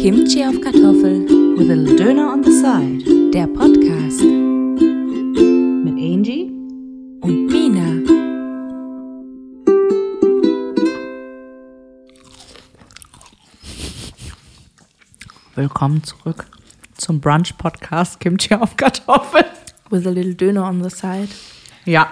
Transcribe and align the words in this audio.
Kimchi 0.00 0.44
auf 0.44 0.60
Kartoffel. 0.60 1.26
With 1.58 1.70
a 1.70 1.74
little 1.74 1.96
Döner 1.96 2.32
on 2.32 2.44
the 2.44 2.52
side. 2.52 3.02
Der 3.32 3.48
Podcast. 3.48 4.22
Mit 5.84 5.94
Angie. 5.94 6.52
Und 7.20 7.46
Mina. 7.46 8.04
Willkommen 15.56 16.04
zurück 16.04 16.46
zum 16.96 17.20
Brunch-Podcast 17.20 18.20
Kimchi 18.20 18.54
auf 18.54 18.76
Kartoffel. 18.76 19.44
With 19.90 20.06
a 20.06 20.10
little 20.10 20.34
Döner 20.34 20.68
on 20.68 20.82
the 20.84 20.90
side. 20.90 21.28
Ja. 21.84 22.08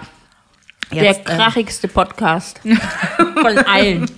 Der 0.91 1.03
Jetzt, 1.03 1.21
äh, 1.29 1.35
krachigste 1.35 1.87
Podcast 1.87 2.59
von 3.41 3.57
allen. 3.59 4.09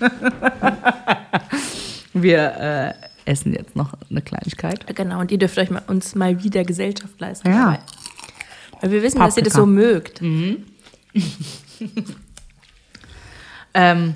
wir 2.13 2.55
äh, 2.57 2.93
essen 3.29 3.53
jetzt 3.53 3.75
noch 3.75 3.93
eine 4.09 4.21
Kleinigkeit. 4.21 4.85
Genau, 4.95 5.19
und 5.19 5.31
ihr 5.31 5.37
dürft 5.37 5.57
euch 5.57 5.69
mal, 5.69 5.83
uns 5.87 6.15
mal 6.15 6.43
wieder 6.43 6.63
Gesellschaft 6.63 7.19
leisten. 7.19 7.47
Ja. 7.49 7.65
dabei. 7.65 7.79
Weil 8.81 8.91
wir 8.91 9.03
wissen, 9.03 9.19
dass 9.19 9.37
ihr 9.37 9.43
das 9.43 9.53
Paprika. 9.53 9.65
so 9.65 9.65
mögt. 9.65 10.21
Ähm, 13.73 14.15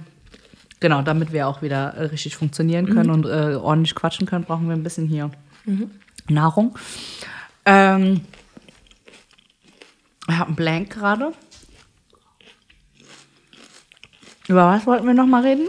genau, 0.79 1.01
damit 1.01 1.31
wir 1.31 1.47
auch 1.47 1.61
wieder 1.61 1.93
äh, 1.93 2.05
richtig 2.05 2.35
funktionieren 2.35 2.87
können 2.87 3.09
und 3.09 3.25
äh, 3.25 3.55
ordentlich 3.55 3.95
quatschen 3.95 4.25
können, 4.25 4.45
brauchen 4.45 4.67
wir 4.67 4.75
ein 4.75 4.83
bisschen 4.83 5.07
hier 5.07 5.31
Nahrung. 6.27 6.77
Ähm, 7.65 8.21
ich 10.27 10.35
habe 10.35 10.47
einen 10.47 10.55
Blank 10.55 10.89
gerade. 10.91 11.33
Über 14.47 14.67
was 14.67 14.85
wollten 14.85 15.07
wir 15.07 15.13
noch 15.13 15.27
mal 15.27 15.43
reden? 15.43 15.67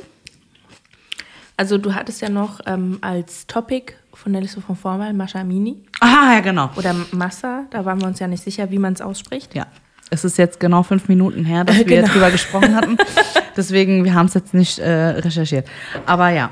Also 1.56 1.78
du 1.78 1.94
hattest 1.94 2.20
ja 2.20 2.28
noch 2.28 2.60
ähm, 2.66 2.98
als 3.00 3.46
Topic 3.46 3.92
von 4.12 4.32
der 4.32 4.42
Liste 4.42 4.60
von 4.60 4.76
Vorwahl 4.76 5.12
Mascha 5.12 5.40
Amini 5.40 5.84
Ah, 6.00 6.34
ja, 6.34 6.40
genau. 6.40 6.70
oder 6.76 6.94
Massa. 7.12 7.66
Da 7.70 7.84
waren 7.84 8.00
wir 8.00 8.08
uns 8.08 8.18
ja 8.18 8.26
nicht 8.26 8.42
sicher, 8.42 8.70
wie 8.70 8.78
man 8.78 8.92
es 8.94 9.00
ausspricht. 9.00 9.54
Ja. 9.54 9.66
Es 10.10 10.24
ist 10.24 10.36
jetzt 10.36 10.58
genau 10.60 10.82
fünf 10.82 11.08
Minuten 11.08 11.44
her, 11.44 11.64
dass 11.64 11.76
wir 11.78 11.84
Genau. 11.84 12.00
jetzt 12.02 12.14
drüber 12.14 12.30
gesprochen 12.30 12.74
hatten. 12.74 12.96
Deswegen, 13.56 14.04
wir 14.04 14.14
haben 14.14 14.26
es 14.26 14.34
jetzt 14.34 14.52
nicht 14.54 14.78
äh, 14.80 14.90
recherchiert. 14.90 15.68
Aber 16.06 16.30
ja. 16.30 16.50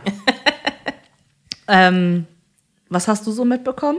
ähm, 1.68 2.26
was 2.88 3.08
hast 3.08 3.26
du 3.26 3.32
so 3.32 3.44
mitbekommen? 3.44 3.98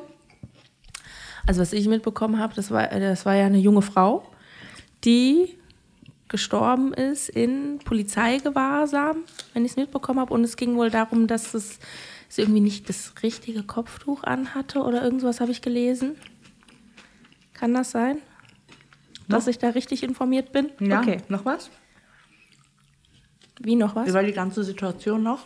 Also 1.45 1.61
was 1.61 1.73
ich 1.73 1.88
mitbekommen 1.88 2.39
habe, 2.39 2.53
das 2.55 2.71
war, 2.71 2.91
äh, 2.91 2.99
das 2.99 3.25
war 3.25 3.35
ja 3.35 3.45
eine 3.47 3.57
junge 3.57 3.81
Frau, 3.81 4.23
die 5.03 5.57
gestorben 6.33 6.95
ist 6.95 7.29
in 7.29 7.77
Polizeigewahrsam, 7.85 9.17
wenn 9.53 9.65
ich 9.65 9.71
es 9.73 9.77
mitbekommen 9.77 10.19
habe. 10.19 10.33
Und 10.33 10.43
es 10.43 10.57
ging 10.57 10.75
wohl 10.75 10.89
darum, 10.89 11.27
dass 11.27 11.53
es 11.53 11.77
sie 12.27 12.41
irgendwie 12.41 12.59
nicht 12.59 12.89
das 12.89 13.13
richtige 13.21 13.61
Kopftuch 13.61 14.23
anhatte 14.23 14.79
oder 14.79 15.03
irgendwas 15.03 15.39
habe 15.41 15.51
ich 15.51 15.61
gelesen. 15.61 16.15
Kann 17.53 17.75
das 17.75 17.91
sein? 17.91 18.17
Dass 19.29 19.45
ich 19.45 19.59
da 19.59 19.69
richtig 19.69 20.01
informiert 20.01 20.51
bin? 20.51 20.71
Okay. 20.81 21.17
Noch 21.29 21.45
was? 21.45 21.69
Wie 23.59 23.75
noch 23.75 23.95
was? 23.95 24.07
Über 24.09 24.23
die 24.23 24.33
ganze 24.33 24.63
Situation 24.63 25.21
noch? 25.21 25.45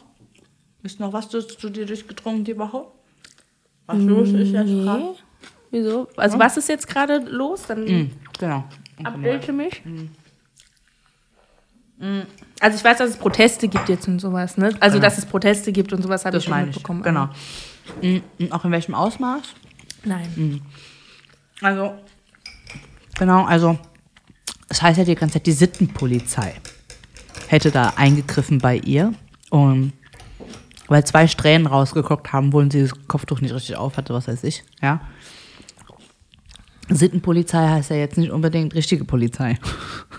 Ist 0.84 1.02
noch 1.02 1.12
was 1.12 1.28
zu, 1.28 1.42
zu 1.42 1.70
dir 1.70 1.86
durchgedrungen 1.86 2.46
die 2.46 2.58
Woche? 2.58 2.88
Was 3.88 4.00
los 4.00 4.30
ist 4.30 4.54
jetzt 4.54 4.70
gerade? 4.70 5.04
Nee. 5.04 5.16
Wieso? 5.72 6.08
Also 6.16 6.40
was 6.40 6.56
ist 6.56 6.70
jetzt 6.70 6.88
gerade 6.88 7.18
los? 7.18 7.64
Dann 7.68 7.84
Mhm, 7.84 8.12
genau. 8.40 8.64
update 9.04 9.52
mich. 9.52 9.84
Also 12.60 12.78
ich 12.78 12.84
weiß, 12.84 13.00
dass 13.00 13.10
es 13.12 13.18
Proteste 13.18 13.68
gibt 13.68 13.90
jetzt 13.90 14.08
und 14.08 14.20
sowas, 14.20 14.58
ne? 14.58 14.72
Also 14.80 15.00
dass 15.00 15.18
es 15.18 15.26
Proteste 15.26 15.72
gibt 15.72 15.94
und 15.94 16.02
sowas 16.04 16.26
habe 16.26 16.38
ich 16.38 16.44
Das 16.44 16.46
schon 16.46 16.52
meine 16.54 16.70
ich. 16.70 16.76
mitbekommen. 16.76 17.02
Genau. 17.04 17.30
Und 18.02 18.52
Auch 18.52 18.66
in 18.66 18.72
welchem 18.72 18.94
Ausmaß? 18.94 19.42
Nein. 20.04 20.62
Also, 21.62 21.96
genau, 23.18 23.46
also, 23.46 23.80
es 24.70 24.82
heißt 24.82 25.00
ja 25.00 25.06
die 25.06 25.16
ganze 25.16 25.34
Zeit, 25.34 25.46
die 25.48 25.52
Sittenpolizei 25.54 26.54
hätte 27.48 27.72
da 27.72 27.94
eingegriffen 27.96 28.60
bei 28.60 28.78
ihr. 28.78 29.14
Und 29.50 29.94
weil 30.88 31.04
zwei 31.06 31.28
Strähnen 31.28 31.68
rausgeguckt 31.68 32.32
haben, 32.32 32.54
wo 32.54 32.62
sie 32.70 32.82
das 32.82 32.94
Kopftuch 33.08 33.42
nicht 33.42 33.54
richtig 33.54 33.76
auf 33.76 33.98
hatte, 33.98 34.14
was 34.14 34.28
weiß 34.28 34.44
ich, 34.44 34.64
ja. 34.82 35.02
Sittenpolizei 36.90 37.68
heißt 37.68 37.90
ja 37.90 37.98
jetzt 37.98 38.18
nicht 38.18 38.32
unbedingt 38.32 38.74
richtige 38.74 39.04
Polizei. 39.04 39.58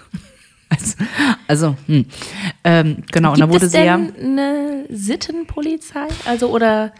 also, 0.68 0.96
also 1.48 1.74
hm. 1.86 2.04
ähm, 2.62 3.02
genau, 3.10 3.30
und 3.30 3.36
Gibt 3.36 3.48
da 3.48 3.52
wurde 3.52 3.66
es 3.66 3.72
sie 3.72 3.78
ja. 3.78 3.96
denn 3.96 4.38
eine 4.38 4.84
Sittenpolizei? 4.90 6.06
Also 6.24 6.48
oder 6.48 6.92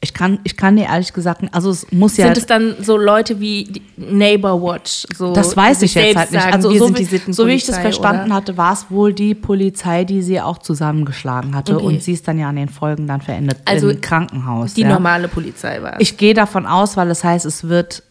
Ich 0.00 0.12
kann, 0.14 0.40
ich 0.42 0.56
kann 0.56 0.74
dir 0.74 0.86
ehrlich 0.86 1.12
gesagt, 1.12 1.42
also 1.52 1.70
es 1.70 1.92
muss 1.92 2.16
ja. 2.16 2.26
sind 2.26 2.36
es 2.36 2.46
dann 2.46 2.74
so 2.80 2.96
Leute 2.96 3.38
wie 3.38 3.82
Neighbor 3.96 4.60
Watch? 4.60 5.06
So, 5.16 5.32
Das 5.32 5.56
weiß 5.56 5.82
ich 5.82 5.94
jetzt 5.94 6.16
halt 6.16 6.32
nicht. 6.32 6.44
Also 6.44 6.70
so 6.72 6.98
wie, 6.98 7.32
so 7.32 7.46
wie 7.46 7.52
ich 7.52 7.64
das 7.66 7.78
verstanden 7.78 8.26
oder? 8.26 8.34
hatte, 8.34 8.56
war 8.56 8.72
es 8.72 8.86
wohl 8.90 9.12
die 9.12 9.36
Polizei, 9.36 10.02
die 10.02 10.22
sie 10.22 10.40
auch 10.40 10.58
zusammengeschlagen 10.58 11.54
hatte 11.54 11.76
Okay. 11.76 11.84
und 11.86 12.02
sie 12.02 12.14
ist 12.14 12.26
dann 12.26 12.38
ja 12.40 12.48
an 12.48 12.56
den 12.56 12.68
Folgen 12.68 13.06
dann 13.06 13.20
verendet 13.20 13.58
Also 13.64 13.90
im 13.90 14.00
Krankenhaus. 14.00 14.74
Die 14.74 14.80
ja. 14.80 14.88
normale 14.88 15.28
Polizei 15.28 15.80
war. 15.80 16.00
Ich 16.00 16.16
gehe 16.16 16.34
davon 16.34 16.66
aus, 16.66 16.96
weil 16.96 17.08
es 17.10 17.22
heißt, 17.22 17.46
es 17.46 17.68
wird 17.68 18.02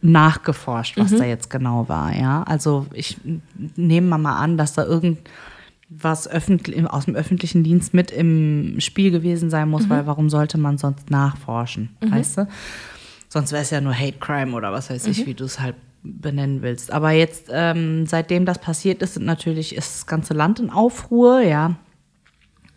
nachgeforscht, 0.00 0.96
was 0.96 1.10
Mhm. 1.12 1.18
da 1.18 1.24
jetzt 1.24 1.50
genau 1.50 1.88
war. 1.88 2.14
Ja, 2.14 2.42
also 2.44 2.86
ich 2.92 3.16
nehme 3.76 4.16
mal 4.18 4.36
an, 4.36 4.56
dass 4.56 4.72
da 4.74 4.84
irgendwas 4.84 6.28
öffentlich, 6.28 6.84
aus 6.88 7.06
dem 7.06 7.16
öffentlichen 7.16 7.64
Dienst 7.64 7.94
mit 7.94 8.10
im 8.10 8.76
Spiel 8.80 9.10
gewesen 9.10 9.50
sein 9.50 9.64
Mhm. 9.66 9.70
muss, 9.72 9.88
weil 9.90 10.06
warum 10.06 10.30
sollte 10.30 10.58
man 10.58 10.78
sonst 10.78 11.10
nachforschen, 11.10 11.90
weißt 12.00 12.38
du? 12.38 12.48
Sonst 13.28 13.52
wäre 13.52 13.62
es 13.62 13.70
ja 13.70 13.80
nur 13.80 13.94
Hate 13.94 14.18
Crime 14.18 14.52
oder 14.54 14.72
was 14.72 14.88
weiß 14.90 15.04
Mhm. 15.06 15.10
ich, 15.10 15.26
wie 15.26 15.34
du 15.34 15.44
es 15.44 15.60
halt 15.60 15.74
benennen 16.02 16.62
willst. 16.62 16.92
Aber 16.92 17.10
jetzt, 17.10 17.46
ähm, 17.52 18.06
seitdem 18.06 18.46
das 18.46 18.58
passiert 18.60 19.02
ist, 19.02 19.14
sind 19.14 19.26
natürlich 19.26 19.74
ist 19.74 19.94
das 19.96 20.06
ganze 20.06 20.32
Land 20.32 20.60
in 20.60 20.70
Aufruhr, 20.70 21.40
ja. 21.40 21.74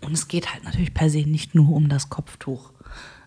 Und 0.04 0.14
es 0.14 0.28
geht 0.28 0.52
halt 0.52 0.64
natürlich 0.64 0.94
per 0.96 1.10
se 1.12 1.20
nicht 1.20 1.54
nur 1.54 1.70
um 1.76 1.88
das 1.88 2.10
Kopftuch. 2.10 2.72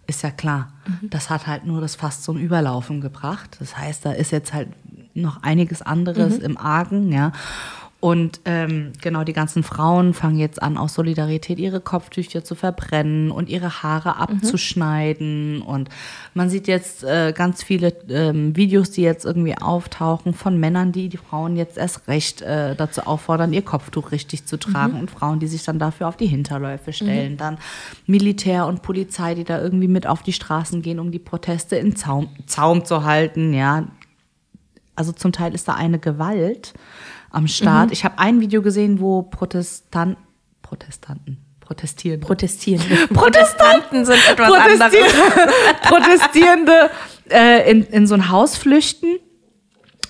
Ist 0.07 0.23
ja 0.23 0.31
klar. 0.31 0.73
Das 1.03 1.31
hat 1.31 1.47
halt 1.47 1.65
nur 1.65 1.81
das 1.81 1.95
fast 1.95 2.25
zum 2.25 2.37
Überlaufen 2.37 3.01
gebracht. 3.01 3.57
Das 3.61 3.77
heißt, 3.77 4.05
da 4.05 4.13
ist 4.13 4.33
jetzt 4.33 4.53
halt 4.53 4.69
noch 5.15 5.43
einiges 5.43 5.81
anderes 5.81 6.39
im 6.39 6.59
Argen, 6.59 7.13
ja. 7.13 7.33
Und 8.05 8.43
ähm, 8.45 8.93
genau, 9.01 9.25
die 9.25 9.33
ganzen 9.33 9.63
Frauen 9.63 10.13
fangen 10.13 10.37
jetzt 10.37 10.61
an, 10.63 10.77
aus 10.77 10.93
Solidarität 10.93 11.59
ihre 11.59 11.81
Kopftücher 11.81 12.45
zu 12.45 12.55
verbrennen 12.55 13.31
und 13.31 13.49
ihre 13.49 13.83
Haare 13.83 14.19
abzuschneiden. 14.19 15.63
Und 15.63 15.89
man 16.35 16.51
sieht 16.51 16.69
jetzt 16.69 17.03
äh, 17.03 17.33
ganz 17.35 17.63
viele 17.63 17.95
ähm, 18.11 18.55
Videos, 18.57 18.91
die 18.91 19.01
jetzt 19.01 19.25
irgendwie 19.25 19.57
auftauchen 19.57 20.35
von 20.35 20.61
Männern, 20.61 20.93
die 20.93 21.09
die 21.09 21.17
Frauen 21.17 21.57
jetzt 21.57 21.79
erst 21.79 22.07
recht 22.07 22.43
äh, 22.43 22.77
dazu 22.77 23.07
auffordern, 23.07 23.55
ihr 23.55 23.63
Kopftuch 23.63 24.13
richtig 24.13 24.45
zu 24.45 24.59
tragen. 24.59 25.01
Und 25.01 25.11
Frauen, 25.11 25.41
die 25.41 25.47
sich 25.47 25.65
dann 25.65 25.79
dafür 25.79 26.07
auf 26.07 26.19
die 26.19 26.27
Hinterläufe 26.27 26.93
stellen. 26.93 27.39
Dann 27.39 27.57
Militär 28.07 28.67
und 28.67 28.83
Polizei, 28.83 29.35
die 29.35 29.45
da 29.45 29.63
irgendwie 29.63 29.89
mit 29.89 30.07
auf 30.07 30.23
die 30.23 30.35
Straßen 30.35 30.83
gehen, 30.83 31.01
um 31.01 31.11
die 31.11 31.19
Proteste 31.19 31.77
in 31.77 31.97
Zaum, 31.97 32.29
Zaum 32.45 32.85
zu 32.85 33.05
halten. 33.05 33.55
Ja, 33.55 33.87
also 34.97 35.13
zum 35.13 35.33
Teil 35.33 35.55
ist 35.55 35.69
da 35.69 35.75
eine 35.75 35.99
Gewalt 35.99 36.75
am 37.35 37.49
Start. 37.49 37.93
Ich 37.93 38.05
habe 38.05 38.19
ein 38.19 38.41
Video 38.41 38.63
gesehen, 38.63 39.01
wo 39.01 39.23
Protestant, 39.23 40.17
Protestanten, 40.63 41.39
protestieren. 41.61 42.21
protestieren. 42.21 42.83
Protestanten 43.13 44.05
sind 44.05 44.19
etwas 44.31 44.49
Protestier- 44.49 44.83
anderes. 44.85 45.13
Protestierende 45.83 46.91
äh, 47.31 47.71
in, 47.71 47.83
in 47.85 48.07
so 48.07 48.15
ein 48.15 48.29
Haus 48.31 48.57
flüchten. 48.57 49.17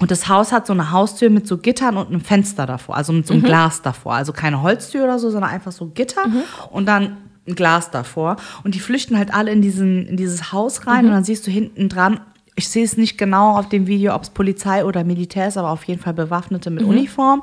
Und 0.01 0.11
das 0.11 0.29
Haus 0.29 0.53
hat 0.53 0.67
so 0.67 0.73
eine 0.73 0.91
Haustür 0.91 1.31
mit 1.31 1.47
so 1.47 1.57
Gittern 1.59 1.97
und 1.97 2.09
einem 2.09 2.21
Fenster 2.21 2.67
davor, 2.67 2.97
also 2.97 3.13
mit 3.13 3.27
so 3.27 3.33
einem 3.33 3.43
Glas 3.45 3.81
davor. 3.81 4.15
Also 4.15 4.33
keine 4.33 4.61
Holztür 4.61 5.05
oder 5.05 5.19
so, 5.19 5.31
sondern 5.31 5.51
einfach 5.51 5.71
so 5.73 5.87
Gitter 5.87 6.25
und 6.71 6.87
dann 6.87 7.17
ein 7.47 7.55
Glas 7.55 7.91
davor. 7.91 8.37
Und 8.65 8.75
die 8.75 8.81
flüchten 8.81 9.17
halt 9.17 9.33
alle 9.33 9.53
in, 9.53 9.63
diesen, 9.63 10.07
in 10.07 10.17
dieses 10.17 10.53
Haus 10.53 10.87
rein 10.89 11.07
und 11.07 11.13
dann 11.13 11.25
siehst 11.25 11.47
du 11.47 11.51
hinten 11.51 11.89
dran, 11.89 12.21
ich 12.57 12.69
sehe 12.69 12.85
es 12.85 12.97
nicht 12.97 13.19
genau 13.19 13.57
auf 13.57 13.69
dem 13.69 13.87
Video, 13.87 14.15
ob 14.15 14.23
es 14.23 14.31
Polizei 14.31 14.85
oder 14.85 15.05
Militär 15.05 15.49
ist, 15.49 15.57
aber 15.57 15.71
auf 15.71 15.85
jeden 15.85 16.01
Fall 16.01 16.15
Bewaffnete 16.15 16.71
mit 16.71 16.85
Uniform. 16.85 17.43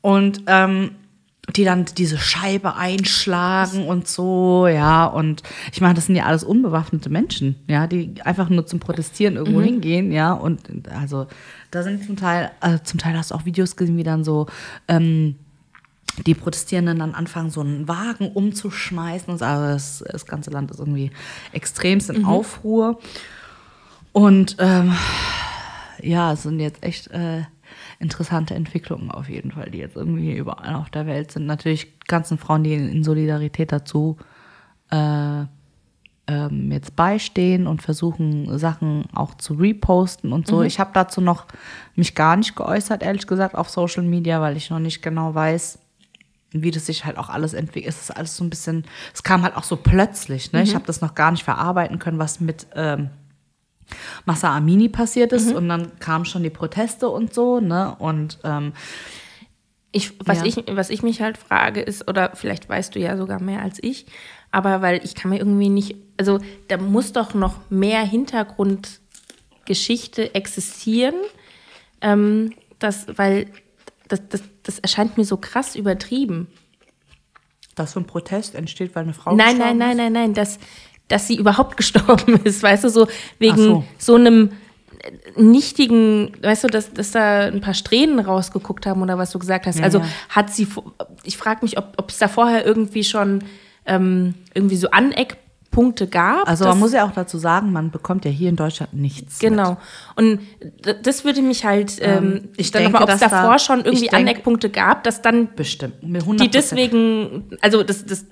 Und 0.00 0.42
ähm, 0.46 0.90
die 1.54 1.64
dann 1.64 1.84
diese 1.84 2.16
Scheibe 2.18 2.76
einschlagen 2.76 3.86
und 3.86 4.08
so, 4.08 4.66
ja. 4.66 5.04
Und 5.04 5.42
ich 5.72 5.80
meine, 5.80 5.94
das 5.94 6.06
sind 6.06 6.16
ja 6.16 6.24
alles 6.24 6.42
unbewaffnete 6.42 7.10
Menschen, 7.10 7.56
ja, 7.68 7.86
die 7.86 8.14
einfach 8.24 8.48
nur 8.48 8.66
zum 8.66 8.80
Protestieren 8.80 9.36
irgendwo 9.36 9.60
hingehen, 9.60 10.10
ja. 10.10 10.32
Und 10.32 10.62
also 10.90 11.26
da 11.70 11.82
sind 11.82 12.04
zum 12.04 12.16
Teil, 12.16 12.50
also 12.60 12.82
zum 12.82 12.98
Teil 12.98 13.16
hast 13.16 13.30
du 13.30 13.34
auch 13.34 13.44
Videos 13.44 13.76
gesehen, 13.76 13.96
wie 13.98 14.04
dann 14.04 14.24
so 14.24 14.46
ähm, 14.88 15.36
die 16.26 16.34
Protestierenden 16.34 16.98
dann 16.98 17.14
anfangen, 17.14 17.50
so 17.50 17.60
einen 17.60 17.88
Wagen 17.88 18.30
umzuschmeißen 18.32 19.30
und 19.30 19.38
so. 19.38 19.44
Also 19.44 19.66
das, 19.66 20.04
das 20.10 20.26
ganze 20.26 20.50
Land 20.50 20.70
ist 20.70 20.78
irgendwie 20.78 21.10
extremst 21.52 22.08
in 22.08 22.24
Aufruhr. 22.24 22.98
Und 24.14 24.56
ähm, 24.60 24.96
ja, 26.00 26.32
es 26.32 26.44
sind 26.44 26.60
jetzt 26.60 26.84
echt 26.84 27.08
äh, 27.08 27.42
interessante 27.98 28.54
Entwicklungen 28.54 29.10
auf 29.10 29.28
jeden 29.28 29.50
Fall, 29.50 29.70
die 29.70 29.78
jetzt 29.78 29.96
irgendwie 29.96 30.36
überall 30.36 30.76
auf 30.76 30.88
der 30.88 31.06
Welt 31.06 31.32
sind. 31.32 31.46
Natürlich 31.46 31.98
ganzen 32.06 32.38
Frauen, 32.38 32.62
die 32.62 32.74
in, 32.74 33.02
Solidarität 33.02 33.72
dazu 33.72 34.16
äh, 34.92 35.42
ähm, 36.28 36.70
jetzt 36.70 36.94
beistehen 36.94 37.66
und 37.66 37.82
versuchen, 37.82 38.56
Sachen 38.56 39.06
auch 39.12 39.34
zu 39.34 39.54
reposten 39.54 40.32
und 40.32 40.46
so. 40.46 40.58
Mhm. 40.58 40.66
Ich 40.66 40.78
habe 40.78 40.90
dazu 40.94 41.20
noch 41.20 41.46
mich 41.96 42.14
gar 42.14 42.36
nicht 42.36 42.54
geäußert, 42.54 43.02
ehrlich 43.02 43.26
gesagt, 43.26 43.56
auf 43.56 43.68
Social 43.68 44.04
Media, 44.04 44.40
weil 44.40 44.56
ich 44.56 44.70
noch 44.70 44.78
nicht 44.78 45.02
genau 45.02 45.34
weiß, 45.34 45.80
wie 46.52 46.70
das 46.70 46.86
sich 46.86 47.04
halt 47.04 47.18
auch 47.18 47.30
alles 47.30 47.52
entwickelt. 47.52 47.92
Es 47.92 48.00
ist 48.00 48.16
alles 48.16 48.36
so 48.36 48.44
ein 48.44 48.50
bisschen, 48.50 48.84
es 49.12 49.24
kam 49.24 49.42
halt 49.42 49.56
auch 49.56 49.64
so 49.64 49.74
plötzlich. 49.74 50.52
Ne? 50.52 50.60
Mhm. 50.60 50.64
Ich 50.66 50.76
habe 50.76 50.86
das 50.86 51.00
noch 51.00 51.16
gar 51.16 51.32
nicht 51.32 51.42
verarbeiten 51.42 51.98
können, 51.98 52.20
was 52.20 52.38
mit 52.38 52.68
ähm, 52.76 53.10
Massa 54.24 54.56
Amini 54.56 54.88
passiert 54.88 55.32
ist. 55.32 55.50
Mhm. 55.50 55.56
Und 55.56 55.68
dann 55.68 55.98
kamen 55.98 56.24
schon 56.24 56.42
die 56.42 56.50
Proteste 56.50 57.08
und 57.08 57.34
so. 57.34 57.60
Ne? 57.60 57.94
Und 57.98 58.38
ähm, 58.44 58.72
Ich, 59.92 60.12
was, 60.24 60.38
Ja. 60.40 60.44
ich, 60.46 60.56
was 60.76 60.90
ich 60.90 61.02
mich 61.04 61.20
halt 61.22 61.38
frage 61.38 61.80
ist, 61.80 62.08
oder 62.08 62.32
vielleicht 62.34 62.68
weißt 62.68 62.94
du 62.94 62.98
ja 62.98 63.16
sogar 63.16 63.40
mehr 63.40 63.62
als 63.62 63.78
ich, 63.80 64.06
aber 64.50 64.82
weil 64.82 65.00
ich 65.04 65.14
kann 65.14 65.30
mir 65.30 65.38
irgendwie 65.38 65.68
nicht, 65.68 65.94
also 66.16 66.40
da 66.66 66.76
muss 66.78 67.12
doch 67.12 67.32
noch 67.34 67.58
mehr 67.70 68.04
Hintergrundgeschichte 68.04 70.34
existieren, 70.34 71.14
ähm, 72.00 72.52
das, 72.78 73.06
weil 73.16 73.46
das, 74.08 74.20
das, 74.28 74.42
das 74.62 74.78
erscheint 74.80 75.16
mir 75.16 75.24
so 75.24 75.36
krass 75.36 75.76
übertrieben. 75.76 76.48
dass 77.76 77.92
so 77.92 78.00
ein 78.00 78.06
Protest 78.06 78.54
entsteht, 78.54 78.94
weil 78.94 79.04
eine 79.04 79.14
Frau 79.14 79.34
Nein, 79.34 79.58
nein, 79.58 79.78
nein, 79.78 79.96
nein, 79.96 80.12
nein, 80.12 80.34
dass, 80.34 80.58
dass 81.08 81.26
sie 81.26 81.36
überhaupt 81.36 81.76
gestorben 81.78 82.40
ist, 82.44 82.62
weißt 82.62 82.84
du, 82.84 82.88
so 82.90 83.06
wegen 83.38 83.56
so. 83.56 83.84
so. 83.98 84.14
einem 84.16 84.50
nichtigen, 85.36 86.32
weißt 86.42 86.64
du, 86.64 86.68
dass, 86.68 86.92
dass 86.92 87.10
da 87.10 87.40
ein 87.46 87.60
paar 87.60 87.74
Strähnen 87.74 88.18
rausgeguckt 88.20 88.86
haben 88.86 89.02
oder 89.02 89.18
was 89.18 89.30
du 89.30 89.38
gesagt 89.38 89.66
hast. 89.66 89.78
Ja, 89.78 89.84
also 89.84 89.98
ja. 89.98 90.04
hat 90.30 90.50
sie, 90.50 90.66
ich 91.24 91.36
frage 91.36 91.60
mich, 91.62 91.78
ob 91.78 92.04
es 92.08 92.18
da 92.18 92.28
vorher 92.28 92.64
irgendwie 92.64 93.04
schon 93.04 93.44
ähm, 93.86 94.34
irgendwie 94.54 94.76
so 94.76 94.90
Aneckpunkte 94.90 96.06
gab. 96.06 96.48
Also 96.48 96.64
man 96.64 96.78
muss 96.78 96.92
ja 96.92 97.04
auch 97.06 97.10
dazu 97.12 97.36
sagen, 97.36 97.70
man 97.72 97.90
bekommt 97.90 98.24
ja 98.24 98.30
hier 98.30 98.48
in 98.48 98.56
Deutschland 98.56 98.94
nichts. 98.94 99.38
Genau. 99.40 99.76
Und 100.16 100.40
d- 100.62 100.94
das 101.02 101.24
würde 101.24 101.42
mich 101.42 101.64
halt, 101.66 101.96
ähm, 102.00 102.48
ich 102.56 102.70
dann 102.70 102.84
denke, 102.84 103.02
ob 103.02 103.08
es 103.10 103.20
dass 103.20 103.30
da- 103.30 103.42
davor 103.42 103.58
schon 103.58 103.80
irgendwie 103.84 104.06
denke- 104.06 104.16
Aneckpunkte 104.16 104.70
gab, 104.70 105.04
dass 105.04 105.20
dann 105.20 105.40
Mit. 105.40 105.56
Bestimmt. 105.56 106.02
Mit 106.02 106.22
100%. 106.22 106.36
die 106.38 106.50
deswegen, 106.50 107.44
also 107.60 107.82
das, 107.82 108.06
das 108.06 108.24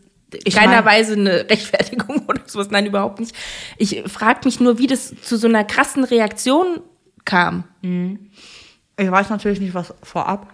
Ich 0.44 0.54
keiner 0.54 0.76
mein- 0.82 0.84
Weise 0.84 1.12
eine 1.14 1.46
Rechtfertigung 1.50 2.26
oder 2.26 2.40
sowas, 2.46 2.70
nein, 2.70 2.86
überhaupt 2.86 3.20
nicht. 3.20 3.34
Ich 3.78 4.02
frage 4.06 4.40
mich 4.44 4.60
nur, 4.60 4.78
wie 4.78 4.86
das 4.86 5.14
zu 5.22 5.36
so 5.36 5.46
einer 5.48 5.64
krassen 5.64 6.04
Reaktion 6.04 6.80
kam. 7.24 7.64
Ich 7.82 9.10
weiß 9.10 9.30
natürlich 9.30 9.60
nicht, 9.60 9.74
was 9.74 9.94
vorab 10.02 10.52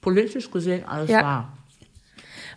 politisch 0.00 0.50
gesehen 0.50 0.84
alles 0.86 1.10
Ja. 1.10 1.22
war. 1.22 1.58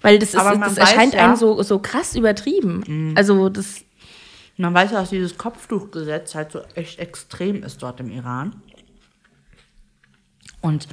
Weil 0.01 0.19
das, 0.19 0.33
ist, 0.33 0.43
das 0.43 0.77
erscheint 0.77 1.13
ja- 1.13 1.23
einem 1.25 1.35
so, 1.35 1.61
so 1.63 1.79
krass 1.79 2.15
übertrieben. 2.15 3.13
Also 3.17 3.49
das, 3.49 3.83
Man 4.57 4.73
weiß 4.73 4.91
ja, 4.91 4.99
dass 5.01 5.09
dieses 5.09 5.37
Kopftuchgesetz 5.37 6.35
halt 6.35 6.51
so 6.51 6.61
echt 6.75 6.99
extrem 6.99 7.63
ist 7.63 7.81
dort 7.83 7.99
im 7.99 8.09
Iran. 8.11 8.61
Und 10.61 10.87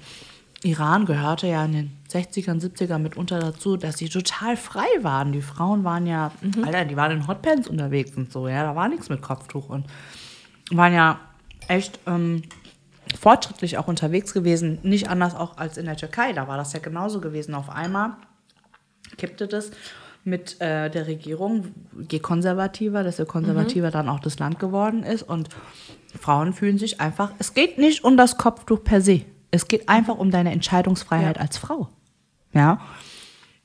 Iran 0.65 1.07
gehörte 1.07 1.49
ja 1.49 1.65
in 1.65 1.73
den 1.73 1.91
60ern, 2.09 2.61
70ern 2.61 2.99
mitunter 2.99 3.41
dazu, 3.41 3.77
dass 3.77 3.99
sie 3.99 4.09
total 4.09 4.57
frei 4.57 4.87
waren. 5.03 5.33
Die 5.33 5.43
Frauen 5.43 5.83
waren 5.83 6.07
ja, 6.07 6.31
Alter, 6.65 6.85
die 6.85 6.97
waren 6.97 7.13
in 7.13 7.27
Hotpants 7.27 7.69
unterwegs 7.69 8.17
und 8.17 8.33
so, 8.33 8.47
ja, 8.47 8.63
da 8.63 8.77
war 8.77 8.89
nichts 8.89 9.09
mit 9.09 9.23
Kopftuch 9.23 9.69
und 9.69 9.87
waren 10.71 10.95
ja 10.95 11.21
echt 11.69 11.99
ähm, 12.07 12.43
fortschrittlich 13.19 13.79
auch 13.79 13.89
unterwegs 13.89 14.33
gewesen. 14.33 14.79
Nicht 14.83 15.09
anders 15.09 15.35
auch 15.35 15.57
als 15.57 15.79
in 15.79 15.87
der 15.87 15.97
Türkei, 15.97 16.33
da 16.33 16.47
war 16.47 16.57
das 16.57 16.73
ja 16.73 16.79
genauso 16.79 17.21
gewesen. 17.21 17.55
Auf 17.55 17.69
einmal 17.69 18.17
kippte 19.17 19.49
das 19.49 19.73
mit 20.25 20.61
äh, 20.61 20.89
der 20.89 21.09
Regierung, 21.09 21.75
je 22.09 22.21
konservativer, 22.21 23.03
desto 23.03 23.27
konservativer 23.27 23.91
dann 23.91 24.09
auch 24.09 24.21
das 24.21 24.39
Land 24.39 24.61
geworden 24.61 25.03
ist. 25.03 25.25
Und 25.25 25.49
Frauen 26.19 26.53
fühlen 26.53 26.79
sich 26.79 27.01
einfach, 27.01 27.33
es 27.39 27.55
geht 27.55 27.79
nicht 27.79 28.05
um 28.05 28.17
das 28.17 28.39
Kopftuch 28.39 28.85
per 28.85 29.01
se. 29.01 29.23
Es 29.53 29.69
geht 29.69 29.89
einfach 29.89 30.17
um 30.19 30.33
deine 30.33 30.51
Entscheidungsfreiheit 30.51 31.37
Ja. 31.37 31.43
als 31.43 31.59
Frau. 31.59 31.89
Ja. 32.53 32.81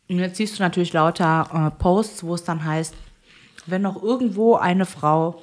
Und 0.07 0.19
jetzt 0.19 0.37
siehst 0.37 0.59
du 0.59 0.63
natürlich 0.63 0.93
lauter 0.93 1.49
äh, 1.73 1.79
Posts, 1.81 2.23
wo 2.23 2.35
es 2.35 2.43
dann 2.43 2.63
heißt, 2.63 2.93
wenn 3.65 3.81
noch 3.81 4.01
irgendwo 4.01 4.55
eine 4.55 4.85
Frau 4.85 5.41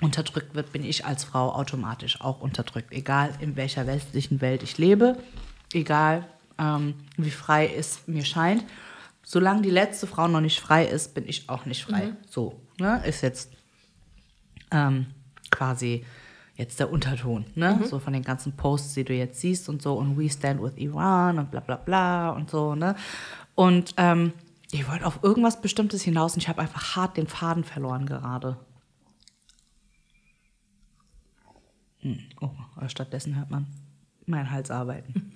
unterdrückt 0.00 0.54
wird, 0.54 0.72
bin 0.72 0.82
ich 0.84 1.06
als 1.06 1.24
Frau 1.24 1.52
automatisch 1.52 2.20
auch 2.20 2.40
unterdrückt. 2.40 2.92
Egal 2.92 3.32
in 3.40 3.54
welcher 3.56 3.86
westlichen 3.86 4.40
Welt 4.40 4.62
ich 4.62 4.76
lebe, 4.78 5.16
egal 5.72 6.26
ähm, 6.58 6.94
wie 7.16 7.30
frei 7.30 7.70
es 7.74 8.00
mir 8.06 8.24
scheint. 8.24 8.64
Solange 9.22 9.62
die 9.62 9.70
letzte 9.70 10.06
Frau 10.06 10.26
noch 10.28 10.40
nicht 10.40 10.60
frei 10.60 10.86
ist, 10.86 11.14
bin 11.14 11.28
ich 11.28 11.48
auch 11.48 11.64
nicht 11.66 11.84
frei. 11.84 12.12
So, 12.28 12.60
ne? 12.78 13.02
Ist 13.06 13.22
jetzt 13.22 13.52
ähm, 14.70 15.06
quasi 15.50 16.04
jetzt 16.60 16.78
der 16.78 16.92
Unterton, 16.92 17.46
ne? 17.54 17.80
So 17.86 17.98
von 17.98 18.12
den 18.12 18.22
ganzen 18.22 18.52
Posts, 18.52 18.94
die 18.94 19.04
du 19.04 19.14
jetzt 19.14 19.40
siehst 19.40 19.68
und 19.70 19.80
so 19.80 19.94
und 19.94 20.18
We 20.18 20.28
Stand 20.28 20.62
with 20.62 20.76
Iran 20.76 21.38
und 21.38 21.50
bla 21.50 21.60
bla 21.60 21.76
bla 21.76 22.30
und 22.30 22.50
so, 22.50 22.74
ne? 22.74 22.94
Und 23.54 23.94
ähm, 23.96 24.34
ich 24.70 24.86
wollte 24.88 25.06
auf 25.06 25.20
irgendwas 25.22 25.62
Bestimmtes 25.62 26.02
hinaus 26.02 26.34
und 26.34 26.42
ich 26.42 26.48
habe 26.48 26.60
einfach 26.60 26.96
hart 26.96 27.16
den 27.16 27.26
Faden 27.26 27.64
verloren 27.64 28.04
gerade. 28.04 28.58
Hm. 32.00 32.20
Oh, 32.40 32.50
aber 32.76 32.88
stattdessen 32.90 33.36
hört 33.36 33.50
man 33.50 33.66
meinen 34.26 34.50
Hals 34.50 34.70
arbeiten. 34.70 35.32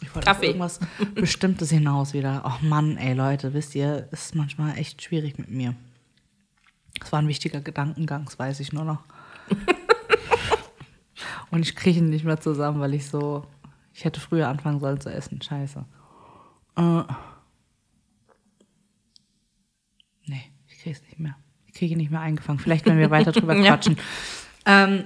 Ich 0.00 0.14
wollte 0.14 0.30
auf 0.30 0.42
irgendwas 0.42 0.80
Bestimmtes 1.14 1.70
hinaus 1.70 2.14
wieder. 2.14 2.42
Oh 2.46 2.64
Mann, 2.64 2.96
ey 2.96 3.14
Leute, 3.14 3.52
wisst 3.52 3.74
ihr, 3.74 4.08
ist 4.12 4.36
manchmal 4.36 4.78
echt 4.78 5.02
schwierig 5.02 5.38
mit 5.38 5.50
mir. 5.50 5.74
Es 7.02 7.10
war 7.10 7.18
ein 7.18 7.28
wichtiger 7.28 7.60
Gedankengang, 7.60 8.24
das 8.26 8.38
weiß 8.38 8.60
ich 8.60 8.72
nur 8.72 8.84
noch. 8.84 9.02
Und 11.50 11.60
ich 11.62 11.76
kriege 11.76 11.98
ihn 11.98 12.08
nicht 12.10 12.24
mehr 12.24 12.40
zusammen, 12.40 12.80
weil 12.80 12.94
ich 12.94 13.06
so. 13.08 13.46
Ich 13.94 14.04
hätte 14.04 14.20
früher 14.20 14.48
anfangen 14.48 14.80
sollen 14.80 15.00
zu 15.00 15.10
essen. 15.12 15.40
Scheiße. 15.42 15.84
Äh. 16.76 17.02
Nee, 20.26 20.50
ich 20.68 20.78
kriege 20.80 20.96
es 20.96 21.02
nicht 21.02 21.18
mehr. 21.18 21.36
Ich 21.66 21.74
kriege 21.74 21.92
ihn 21.92 21.98
nicht 21.98 22.10
mehr 22.10 22.20
eingefangen. 22.20 22.58
Vielleicht, 22.58 22.86
wenn 22.86 22.98
wir 22.98 23.10
weiter 23.10 23.32
drüber 23.32 23.54
Ja. 23.54 23.72
quatschen. 23.76 23.98
Ähm, 24.64 25.04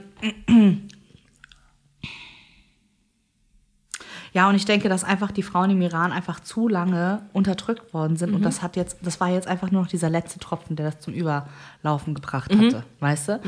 ja, 4.33 4.49
und 4.49 4.55
ich 4.55 4.67
denke, 4.67 4.89
dass 4.89 5.03
einfach 5.03 5.31
die 5.33 5.43
Frauen 5.43 5.71
im 5.71 5.81
Iran 5.81 6.13
einfach 6.13 6.41
zu 6.41 6.69
lange 6.69 7.23
unterdrückt 7.33 7.95
worden 7.95 8.17
sind. 8.17 8.35
Und 8.35 8.43
das 8.43 8.61
hat 8.63 8.77
jetzt, 8.77 8.99
das 9.03 9.19
war 9.19 9.29
jetzt 9.31 9.49
einfach 9.49 9.71
nur 9.71 9.83
noch 9.83 9.89
dieser 9.89 10.11
letzte 10.11 10.39
Tropfen, 10.39 10.77
der 10.77 10.91
das 10.91 11.01
zum 11.01 11.15
Überlaufen 11.15 12.15
gebracht 12.15 12.53
hatte, 12.55 12.85
weißt 13.01 13.29
du? 13.29 13.41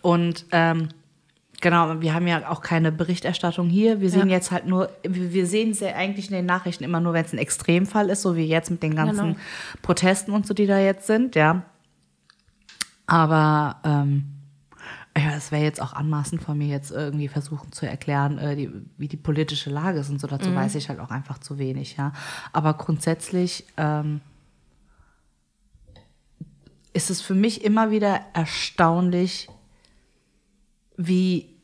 Und 0.00 0.46
ähm, 0.52 0.88
genau, 1.60 2.00
wir 2.00 2.14
haben 2.14 2.26
ja 2.26 2.48
auch 2.50 2.60
keine 2.62 2.92
Berichterstattung 2.92 3.68
hier. 3.68 4.00
Wir 4.00 4.10
sehen 4.10 4.28
Ja. 4.28 4.36
jetzt 4.36 4.50
halt 4.50 4.66
nur, 4.66 4.90
wir 5.02 5.46
sehen 5.46 5.70
es 5.70 5.80
ja 5.80 5.94
eigentlich 5.94 6.28
in 6.30 6.34
den 6.36 6.46
Nachrichten 6.46 6.84
immer 6.84 7.00
nur, 7.00 7.12
wenn 7.12 7.24
es 7.24 7.32
ein 7.32 7.38
Extremfall 7.38 8.10
ist, 8.10 8.22
so 8.22 8.36
wie 8.36 8.44
jetzt 8.46 8.70
mit 8.70 8.82
den 8.82 8.94
ganzen 8.94 9.32
Genau. 9.34 9.36
Protesten 9.82 10.32
und 10.32 10.46
so, 10.46 10.54
die 10.54 10.66
da 10.66 10.78
jetzt 10.78 11.06
sind, 11.06 11.34
ja. 11.34 11.62
Aber 13.06 13.76
ähm, 13.84 14.24
ja, 15.16 15.34
es 15.36 15.50
wäre 15.50 15.64
jetzt 15.64 15.80
auch 15.80 15.94
anmaßend 15.94 16.42
von 16.42 16.56
mir, 16.58 16.68
jetzt 16.68 16.90
irgendwie 16.92 17.26
versuchen 17.28 17.72
zu 17.72 17.86
erklären, 17.88 18.38
äh, 18.38 18.54
die, 18.54 18.70
wie 18.98 19.08
die 19.08 19.16
politische 19.16 19.70
Lage 19.70 19.98
ist 20.00 20.10
und 20.10 20.20
so. 20.20 20.26
Dazu 20.26 20.54
weiß 20.54 20.74
ich 20.76 20.88
halt 20.90 21.00
auch 21.00 21.10
einfach 21.10 21.38
zu 21.38 21.58
wenig, 21.58 21.96
ja. 21.96 22.12
Aber 22.52 22.74
grundsätzlich 22.74 23.64
ähm, 23.76 24.20
ist 26.92 27.10
es 27.10 27.20
für 27.20 27.34
mich 27.34 27.64
immer 27.64 27.90
wieder 27.90 28.20
erstaunlich, 28.34 29.48
wie 30.98 31.54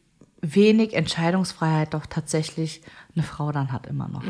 wenig 0.40 0.94
Entscheidungsfreiheit 0.94 1.92
doch 1.92 2.06
tatsächlich 2.06 2.80
eine 3.14 3.24
Frau 3.24 3.52
dann 3.52 3.72
hat 3.72 3.86
immer 3.86 4.08
noch. 4.08 4.22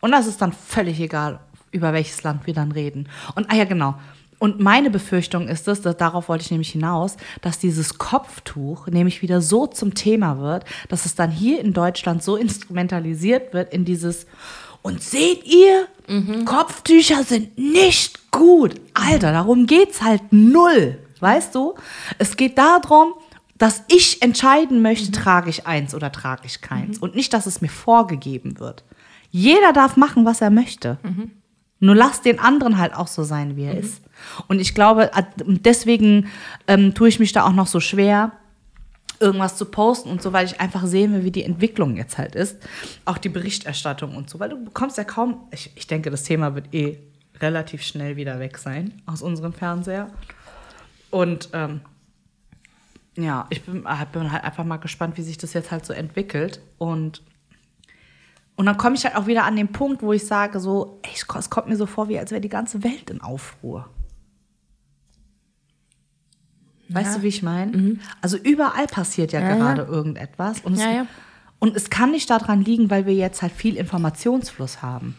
Und 0.00 0.12
das 0.12 0.26
ist 0.26 0.40
dann 0.40 0.52
völlig 0.52 0.98
egal, 1.00 1.40
über 1.70 1.92
welches 1.92 2.22
Land 2.22 2.46
wir 2.46 2.54
dann 2.54 2.72
reden. 2.72 3.08
Und 3.34 3.50
ah 3.50 3.54
ja, 3.54 3.64
genau. 3.64 3.94
Und 4.38 4.58
meine 4.58 4.88
Befürchtung 4.90 5.48
ist 5.48 5.68
es, 5.68 5.82
dass, 5.82 5.98
darauf 5.98 6.30
wollte 6.30 6.44
ich 6.44 6.50
nämlich 6.50 6.70
hinaus, 6.70 7.18
dass 7.42 7.58
dieses 7.58 7.98
Kopftuch 7.98 8.86
nämlich 8.86 9.20
wieder 9.20 9.42
so 9.42 9.66
zum 9.66 9.92
Thema 9.92 10.38
wird, 10.38 10.64
dass 10.88 11.04
es 11.04 11.14
dann 11.14 11.30
hier 11.30 11.60
in 11.60 11.74
Deutschland 11.74 12.22
so 12.22 12.36
instrumentalisiert 12.36 13.52
wird 13.52 13.72
in 13.74 13.84
dieses 13.84 14.26
und 14.82 15.02
seht 15.02 15.44
ihr, 15.44 15.86
Kopftücher 16.46 17.22
sind 17.22 17.58
nicht 17.58 18.30
gut. 18.30 18.80
Alter, 18.94 19.30
darum 19.32 19.66
geht's 19.66 20.00
halt 20.00 20.22
null. 20.30 20.98
Weißt 21.20 21.54
du? 21.54 21.74
Es 22.18 22.34
geht 22.34 22.56
darum, 22.56 23.12
dass 23.60 23.84
ich 23.88 24.22
entscheiden 24.22 24.80
möchte, 24.80 25.12
trage 25.12 25.50
ich 25.50 25.66
eins 25.66 25.94
oder 25.94 26.10
trage 26.10 26.46
ich 26.46 26.62
keins. 26.62 26.96
Und 26.96 27.14
nicht, 27.14 27.34
dass 27.34 27.44
es 27.44 27.60
mir 27.60 27.68
vorgegeben 27.68 28.58
wird. 28.58 28.84
Jeder 29.30 29.74
darf 29.74 29.98
machen, 29.98 30.24
was 30.24 30.40
er 30.40 30.48
möchte. 30.48 30.96
Nur 31.78 31.94
lass 31.94 32.22
den 32.22 32.38
anderen 32.38 32.78
halt 32.78 32.94
auch 32.94 33.06
so 33.06 33.22
sein, 33.22 33.56
wie 33.56 33.64
er 33.64 33.76
ist. 33.76 34.02
Und 34.48 34.60
ich 34.60 34.74
glaube, 34.74 35.10
deswegen 35.36 36.28
ähm, 36.68 36.94
tue 36.94 37.10
ich 37.10 37.20
mich 37.20 37.32
da 37.32 37.44
auch 37.44 37.52
noch 37.52 37.66
so 37.66 37.80
schwer, 37.80 38.32
irgendwas 39.20 39.58
zu 39.58 39.66
posten 39.66 40.08
und 40.08 40.22
so, 40.22 40.32
weil 40.32 40.46
ich 40.46 40.58
einfach 40.58 40.86
sehen 40.86 41.12
will, 41.12 41.24
wie 41.24 41.30
die 41.30 41.44
Entwicklung 41.44 41.98
jetzt 41.98 42.16
halt 42.16 42.34
ist. 42.34 42.56
Auch 43.04 43.18
die 43.18 43.28
Berichterstattung 43.28 44.16
und 44.16 44.30
so, 44.30 44.40
weil 44.40 44.48
du 44.48 44.64
bekommst 44.64 44.96
ja 44.96 45.04
kaum, 45.04 45.48
ich, 45.50 45.70
ich 45.74 45.86
denke, 45.86 46.10
das 46.10 46.22
Thema 46.22 46.54
wird 46.54 46.72
eh 46.72 46.96
relativ 47.40 47.82
schnell 47.82 48.16
wieder 48.16 48.40
weg 48.40 48.56
sein 48.56 49.02
aus 49.04 49.20
unserem 49.20 49.52
Fernseher. 49.52 50.06
Und 51.10 51.50
ähm, 51.52 51.82
ja, 53.16 53.46
ich 53.50 53.62
bin, 53.64 53.84
äh, 53.86 54.06
bin 54.12 54.30
halt 54.32 54.44
einfach 54.44 54.64
mal 54.64 54.76
gespannt, 54.78 55.16
wie 55.16 55.22
sich 55.22 55.38
das 55.38 55.52
jetzt 55.52 55.70
halt 55.70 55.84
so 55.84 55.92
entwickelt. 55.92 56.60
Und, 56.78 57.22
und 58.56 58.66
dann 58.66 58.76
komme 58.76 58.96
ich 58.96 59.04
halt 59.04 59.16
auch 59.16 59.26
wieder 59.26 59.44
an 59.44 59.56
den 59.56 59.72
Punkt, 59.72 60.02
wo 60.02 60.12
ich 60.12 60.26
sage, 60.26 60.60
so, 60.60 61.00
ey, 61.02 61.10
es 61.14 61.50
kommt 61.50 61.68
mir 61.68 61.76
so 61.76 61.86
vor, 61.86 62.08
wie 62.08 62.18
als 62.18 62.30
wäre 62.30 62.40
die 62.40 62.48
ganze 62.48 62.82
Welt 62.84 63.10
in 63.10 63.20
Aufruhr. 63.20 63.88
Weißt 66.88 67.12
Ja. 67.12 67.16
du, 67.18 67.22
wie 67.22 67.28
ich 67.28 67.42
meine? 67.42 67.98
Also 68.20 68.36
überall 68.36 68.86
passiert 68.86 69.32
ja, 69.32 69.40
Ja, 69.40 69.54
gerade 69.54 69.82
ja. 69.82 69.88
irgendetwas. 69.88 70.60
Und 70.60 70.74
es, 70.74 70.82
und 71.60 71.76
es 71.76 71.88
kann 71.90 72.10
nicht 72.10 72.28
daran 72.30 72.62
liegen, 72.62 72.90
weil 72.90 73.06
wir 73.06 73.14
jetzt 73.14 73.42
halt 73.42 73.52
viel 73.52 73.76
Informationsfluss 73.76 74.82
haben. 74.82 75.14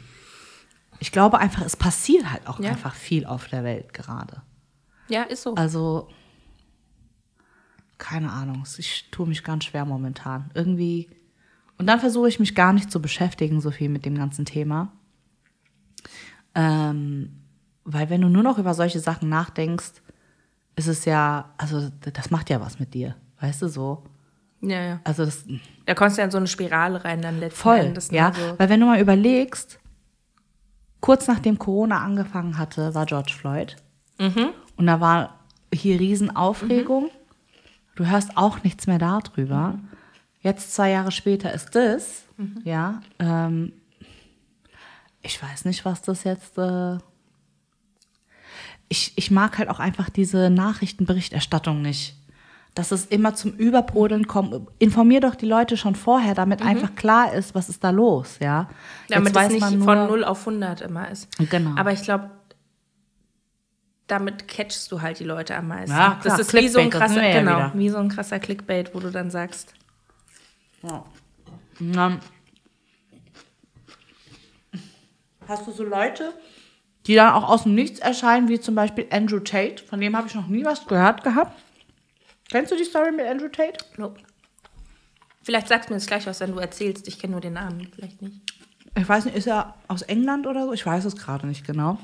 Ich 1.00 1.12
glaube 1.12 1.40
einfach, 1.40 1.64
es 1.66 1.78
passiert 1.78 2.30
halt 2.32 2.46
auch 2.48 2.60
einfach 2.60 2.94
viel 2.94 3.26
auf 3.26 3.48
der 3.48 3.64
Welt 3.64 3.94
gerade. 3.94 4.42
Ja, 5.08 5.24
ist 5.24 5.44
so. 5.44 5.56
Also, 5.56 6.10
keine 8.02 8.32
Ahnung, 8.32 8.64
ich 8.78 9.10
tue 9.12 9.28
mich 9.28 9.44
ganz 9.44 9.66
schwer 9.66 9.86
momentan. 9.86 10.50
Irgendwie. 10.56 11.08
Und 11.78 11.86
dann 11.86 12.00
versuche 12.00 12.28
ich 12.28 12.40
mich 12.40 12.56
gar 12.56 12.74
nicht 12.74 12.92
zu 12.92 13.02
beschäftigen, 13.02 13.62
so 13.62 13.72
viel 13.72 13.90
mit 13.90 14.06
dem 14.06 14.18
ganzen 14.18 14.44
Thema. 14.44 14.92
Ähm, 16.56 17.44
weil 17.86 18.10
wenn 18.10 18.22
du 18.22 18.28
nur 18.28 18.44
noch 18.44 18.58
über 18.58 18.74
solche 18.74 19.00
Sachen 19.00 19.30
nachdenkst, 19.30 20.02
ist 20.76 20.88
es 20.88 21.06
ja, 21.06 21.54
also 21.58 21.90
das 22.00 22.32
macht 22.32 22.50
ja 22.50 22.60
was 22.60 22.80
mit 22.80 22.94
dir, 22.94 23.16
weißt 23.40 23.62
du 23.62 23.68
so. 23.68 24.04
ja, 24.62 24.82
ja. 24.82 25.00
Also 25.04 25.24
das 25.24 25.46
Da 25.86 25.94
kommst 25.94 26.18
du 26.18 26.22
ja 26.22 26.26
in 26.26 26.32
so 26.32 26.38
eine 26.38 26.48
Spirale 26.48 27.04
rein 27.06 27.22
dann 27.22 27.40
letzten 27.40 27.62
voll, 27.62 27.78
Endes. 27.78 28.12
ne? 28.12 28.18
ja. 28.18 28.34
So. 28.34 28.58
Weil 28.58 28.70
wenn 28.70 28.80
du 28.80 28.88
mal 28.88 29.00
überlegst, 29.00 29.80
kurz 31.02 31.28
nachdem 31.28 31.60
Corona 31.60 32.04
angefangen 32.04 32.58
hatte, 32.58 32.96
war 32.96 33.06
George 33.06 33.34
Floyd. 33.38 33.76
Und 34.76 34.88
da 34.88 35.00
war 35.00 35.40
hier 35.72 36.00
Riesenaufregung. 36.00 37.12
Du 37.96 38.06
hörst 38.06 38.38
auch 38.38 38.64
nichts 38.64 38.88
mehr 38.88 39.00
darüber. 39.00 39.78
Jetzt, 40.42 40.74
zwei 40.74 40.92
Jahre 40.92 41.12
später, 41.12 41.54
ist 41.54 41.76
das. 41.76 42.24
Ja. 42.64 43.02
Ähm, 43.20 43.74
ich 45.22 45.42
weiß 45.42 45.66
nicht, 45.66 45.86
was 45.86 46.02
das 46.02 46.24
jetzt. 46.24 46.58
Äh 46.58 46.98
ich, 48.90 49.14
ich 49.16 49.32
mag 49.32 49.58
halt 49.58 49.70
auch 49.70 49.80
einfach 49.80 50.10
diese 50.10 50.50
Nachrichtenberichterstattung 50.50 51.82
nicht. 51.82 52.16
Dass 52.74 52.92
es 52.92 53.06
immer 53.06 53.36
zum 53.36 53.52
Überbrodeln 53.52 54.28
kommt. 54.28 54.68
Informier 54.80 55.20
doch 55.20 55.36
die 55.36 55.46
Leute 55.46 55.76
schon 55.78 55.94
vorher, 55.96 56.34
damit 56.36 56.62
einfach 56.62 56.96
klar 56.96 57.34
ist, 57.34 57.54
was 57.54 57.68
ist 57.70 57.84
da 57.84 57.90
los, 57.90 58.38
ja. 58.40 58.70
Damit 59.10 59.36
es 59.36 59.50
nicht 59.50 59.72
nur- 59.72 59.84
von 59.86 60.08
0 60.08 60.24
auf 60.24 60.46
100 60.46 60.82
immer 60.82 61.10
ist. 61.12 61.28
Genau. 61.50 61.78
Aber 61.78 61.92
ich 61.92 62.02
glaube, 62.02 62.32
damit 64.12 64.50
catchst 64.50 64.92
du 64.92 65.02
halt 65.02 65.20
die 65.20 65.24
Leute 65.24 65.56
am 65.56 65.70
meisten. 65.70 65.96
Ja, 65.96 66.18
klar, 66.22 66.38
das 66.38 66.40
ist 66.40 66.54
wie 66.54 66.68
so 66.68 66.80
ein 66.80 66.90
krasser, 66.90 67.26
ja 67.26 67.40
genau, 67.40 67.58
wieder. 67.58 67.72
wie 67.76 67.90
so 67.90 67.98
ein 67.98 68.10
krasser 68.10 68.40
Clickbait, 68.40 68.94
wo 68.94 69.00
du 69.00 69.10
dann 69.10 69.32
sagst, 69.32 69.74
Ja. 70.84 71.06
Dann 71.80 72.20
hast 75.48 75.66
du 75.66 75.72
so 75.72 75.84
Leute, 75.84 76.34
die 77.08 77.16
dann 77.16 77.34
auch 77.34 77.48
aus 77.50 77.64
dem 77.64 77.74
Nichts 77.74 78.00
erscheinen, 78.00 78.50
wie 78.50 78.60
zum 78.60 78.76
Beispiel 78.76 79.08
Andrew 79.10 79.40
Tate. 79.40 79.82
Von 79.84 80.02
dem 80.02 80.16
habe 80.16 80.28
ich 80.28 80.36
noch 80.36 80.48
nie 80.48 80.66
was 80.66 80.86
gehört 80.86 81.24
gehabt. 81.24 81.58
Kennst 82.50 82.72
du 82.72 82.76
die 82.76 82.84
Story 82.84 83.12
mit 83.12 83.26
Andrew 83.26 83.48
Tate? 83.48 83.84
nope. 83.98 84.20
Vielleicht 85.44 85.70
sagst 85.70 85.90
du 85.90 85.94
mir 85.94 85.98
das 86.00 86.06
gleich 86.06 86.28
was, 86.28 86.40
wenn 86.42 86.52
du 86.52 86.60
erzählst. 86.60 87.08
Ich 87.08 87.18
kenne 87.18 87.32
nur 87.32 87.42
den 87.42 87.54
Namen, 87.54 87.90
vielleicht 87.96 88.22
nicht. 88.22 88.42
Ich 88.96 89.08
weiß 89.08 89.26
nicht, 89.26 89.38
ist 89.38 89.48
er 89.48 89.74
aus 89.88 90.02
England 90.04 90.46
oder 90.46 90.66
so? 90.66 90.74
Ich 90.74 90.86
weiß 90.86 91.06
es 91.06 91.16
gerade 91.16 91.48
nicht 91.48 91.66
genau. 91.66 91.98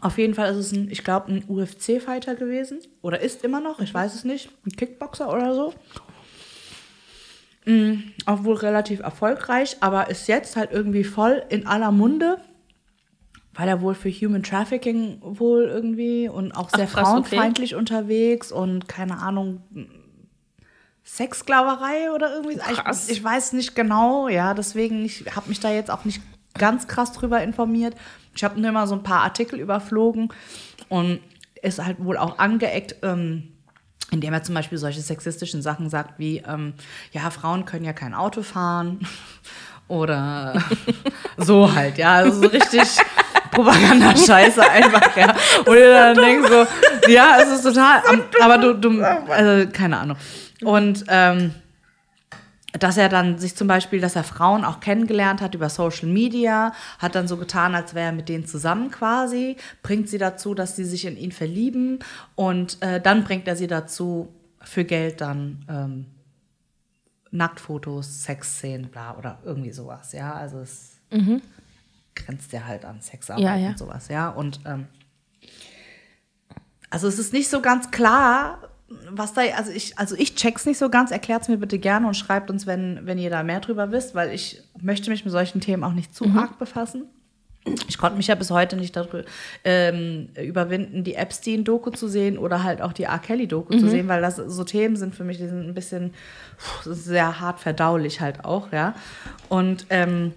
Auf 0.00 0.18
jeden 0.18 0.34
Fall 0.34 0.50
ist 0.50 0.56
es 0.56 0.72
ein, 0.72 0.90
ich 0.90 1.04
glaube, 1.04 1.32
ein 1.32 1.44
UFC-Fighter 1.46 2.34
gewesen. 2.34 2.80
Oder 3.02 3.20
ist 3.20 3.44
immer 3.44 3.60
noch, 3.60 3.80
ich 3.80 3.92
weiß 3.92 4.14
es 4.14 4.24
nicht. 4.24 4.50
Ein 4.66 4.72
Kickboxer 4.72 5.32
oder 5.32 5.54
so. 5.54 5.74
Mm, 7.64 8.12
auch 8.26 8.42
wohl 8.44 8.56
relativ 8.56 9.00
erfolgreich, 9.00 9.76
aber 9.80 10.10
ist 10.10 10.26
jetzt 10.26 10.56
halt 10.56 10.72
irgendwie 10.72 11.04
voll 11.04 11.44
in 11.48 11.66
aller 11.66 11.92
Munde, 11.92 12.38
weil 13.54 13.68
er 13.68 13.80
wohl 13.82 13.94
für 13.94 14.10
Human 14.10 14.42
Trafficking 14.42 15.18
wohl 15.20 15.64
irgendwie 15.64 16.28
und 16.28 16.52
auch 16.52 16.70
sehr 16.70 16.88
Ach, 16.88 16.92
krass, 16.92 17.08
okay. 17.08 17.28
frauenfeindlich 17.28 17.74
unterwegs 17.76 18.50
und 18.50 18.88
keine 18.88 19.18
Ahnung, 19.18 19.62
Sexsklaverei 21.04 22.10
oder 22.12 22.34
irgendwie. 22.34 22.56
Krass. 22.56 23.08
Ich, 23.08 23.18
ich 23.18 23.24
weiß 23.24 23.52
nicht 23.52 23.76
genau, 23.76 24.28
ja, 24.28 24.54
deswegen, 24.54 25.04
ich 25.04 25.24
habe 25.36 25.48
mich 25.48 25.60
da 25.60 25.70
jetzt 25.70 25.90
auch 25.90 26.04
nicht 26.04 26.20
ganz 26.58 26.88
krass 26.88 27.12
drüber 27.12 27.42
informiert. 27.42 27.94
Ich 28.34 28.44
habe 28.44 28.60
nur 28.60 28.70
immer 28.70 28.86
so 28.86 28.94
ein 28.94 29.02
paar 29.02 29.20
Artikel 29.20 29.60
überflogen 29.60 30.28
und 30.88 31.20
ist 31.62 31.82
halt 31.82 32.02
wohl 32.02 32.16
auch 32.16 32.38
angeeckt, 32.38 32.96
ähm, 33.02 33.52
indem 34.10 34.34
er 34.34 34.42
zum 34.42 34.54
Beispiel 34.54 34.78
solche 34.78 35.00
sexistischen 35.00 35.62
Sachen 35.62 35.88
sagt 35.88 36.18
wie, 36.18 36.38
ähm, 36.38 36.74
ja, 37.12 37.30
Frauen 37.30 37.64
können 37.64 37.84
ja 37.84 37.92
kein 37.92 38.14
Auto 38.14 38.42
fahren 38.42 39.00
oder 39.88 40.62
so 41.36 41.72
halt, 41.72 41.98
ja, 41.98 42.14
also 42.16 42.42
so 42.42 42.48
richtig 42.48 42.82
Propaganda-Scheiße 43.52 44.62
einfach, 44.62 45.14
ja. 45.16 45.34
Und 45.66 45.76
ihr 45.76 45.90
dann 45.90 46.16
denkt 46.16 46.48
so, 46.48 46.66
ja, 47.10 47.36
es 47.40 47.50
ist 47.50 47.62
total, 47.62 48.02
aber 48.40 48.58
du, 48.58 48.74
du 48.74 49.02
also, 49.02 49.70
keine 49.70 49.98
Ahnung. 49.98 50.16
Und 50.62 51.04
ähm, 51.08 51.54
dass 52.72 52.96
er 52.96 53.08
dann 53.08 53.38
sich 53.38 53.54
zum 53.54 53.68
Beispiel, 53.68 54.00
dass 54.00 54.16
er 54.16 54.24
Frauen 54.24 54.64
auch 54.64 54.80
kennengelernt 54.80 55.40
hat 55.40 55.54
über 55.54 55.68
Social 55.68 56.08
Media, 56.08 56.72
hat 56.98 57.14
dann 57.14 57.28
so 57.28 57.36
getan, 57.36 57.74
als 57.74 57.94
wäre 57.94 58.06
er 58.06 58.12
mit 58.12 58.28
denen 58.28 58.46
zusammen 58.46 58.90
quasi, 58.90 59.56
bringt 59.82 60.08
sie 60.08 60.18
dazu, 60.18 60.54
dass 60.54 60.76
sie 60.76 60.84
sich 60.84 61.04
in 61.04 61.16
ihn 61.16 61.32
verlieben 61.32 61.98
und 62.34 62.80
äh, 62.82 63.00
dann 63.00 63.24
bringt 63.24 63.46
er 63.46 63.56
sie 63.56 63.66
dazu, 63.66 64.28
für 64.64 64.84
Geld 64.84 65.20
dann 65.20 65.64
ähm, 65.68 66.06
Nacktfotos, 67.32 68.22
Sexszenen, 68.22 68.90
bla 68.90 69.16
oder 69.18 69.38
irgendwie 69.44 69.72
sowas, 69.72 70.12
ja, 70.12 70.32
also 70.34 70.60
es 70.60 71.00
grenzt 72.14 72.52
ja 72.52 72.64
halt 72.64 72.84
an 72.84 73.00
Sexarbeit 73.00 73.44
Ja, 73.44 73.56
ja. 73.56 73.68
und 73.70 73.78
sowas, 73.78 74.08
ja, 74.08 74.28
und 74.28 74.60
ähm, 74.64 74.86
also 76.90 77.08
es 77.08 77.18
ist 77.18 77.32
nicht 77.32 77.48
so 77.48 77.60
ganz 77.60 77.90
klar, 77.90 78.58
was 79.10 79.34
da, 79.34 79.42
also 79.56 79.70
ich, 79.70 79.98
also 79.98 80.16
ich 80.16 80.34
check's 80.34 80.66
nicht 80.66 80.78
so 80.78 80.88
ganz, 80.88 81.10
erklärt's 81.10 81.48
mir 81.48 81.58
bitte 81.58 81.78
gerne 81.78 82.06
und 82.06 82.14
schreibt 82.14 82.50
uns, 82.50 82.66
wenn, 82.66 83.00
wenn 83.04 83.18
ihr 83.18 83.30
da 83.30 83.42
mehr 83.42 83.60
drüber 83.60 83.90
wisst, 83.90 84.14
weil 84.14 84.32
ich 84.32 84.62
möchte 84.80 85.10
mich 85.10 85.24
mit 85.24 85.32
solchen 85.32 85.60
Themen 85.60 85.84
auch 85.84 85.92
nicht 85.92 86.14
zu 86.14 86.26
arg 86.36 86.58
befassen. 86.58 87.04
Ich 87.86 87.96
konnte 87.96 88.16
mich 88.16 88.26
ja 88.26 88.34
bis 88.34 88.50
heute 88.50 88.76
nicht 88.76 88.96
darüber 88.96 89.22
ähm, 89.62 90.30
überwinden, 90.36 91.04
die 91.04 91.14
Epstein-Doku 91.14 91.90
zu 91.90 92.08
sehen 92.08 92.36
oder 92.36 92.64
halt 92.64 92.82
auch 92.82 92.92
die 92.92 93.04
R. 93.04 93.18
Kelly-Doku 93.20 93.78
zu 93.78 93.88
sehen, 93.88 94.08
weil 94.08 94.20
das 94.20 94.36
so 94.36 94.64
Themen 94.64 94.96
sind 94.96 95.14
für 95.14 95.22
mich, 95.22 95.38
die 95.38 95.46
sind 95.46 95.68
ein 95.68 95.74
bisschen 95.74 96.12
puh, 96.58 96.92
sehr 96.92 97.38
hart 97.38 97.60
verdaulich 97.60 98.20
halt 98.20 98.44
auch, 98.44 98.72
ja. 98.72 98.94
Und 99.48 99.86
ähm, 99.90 100.32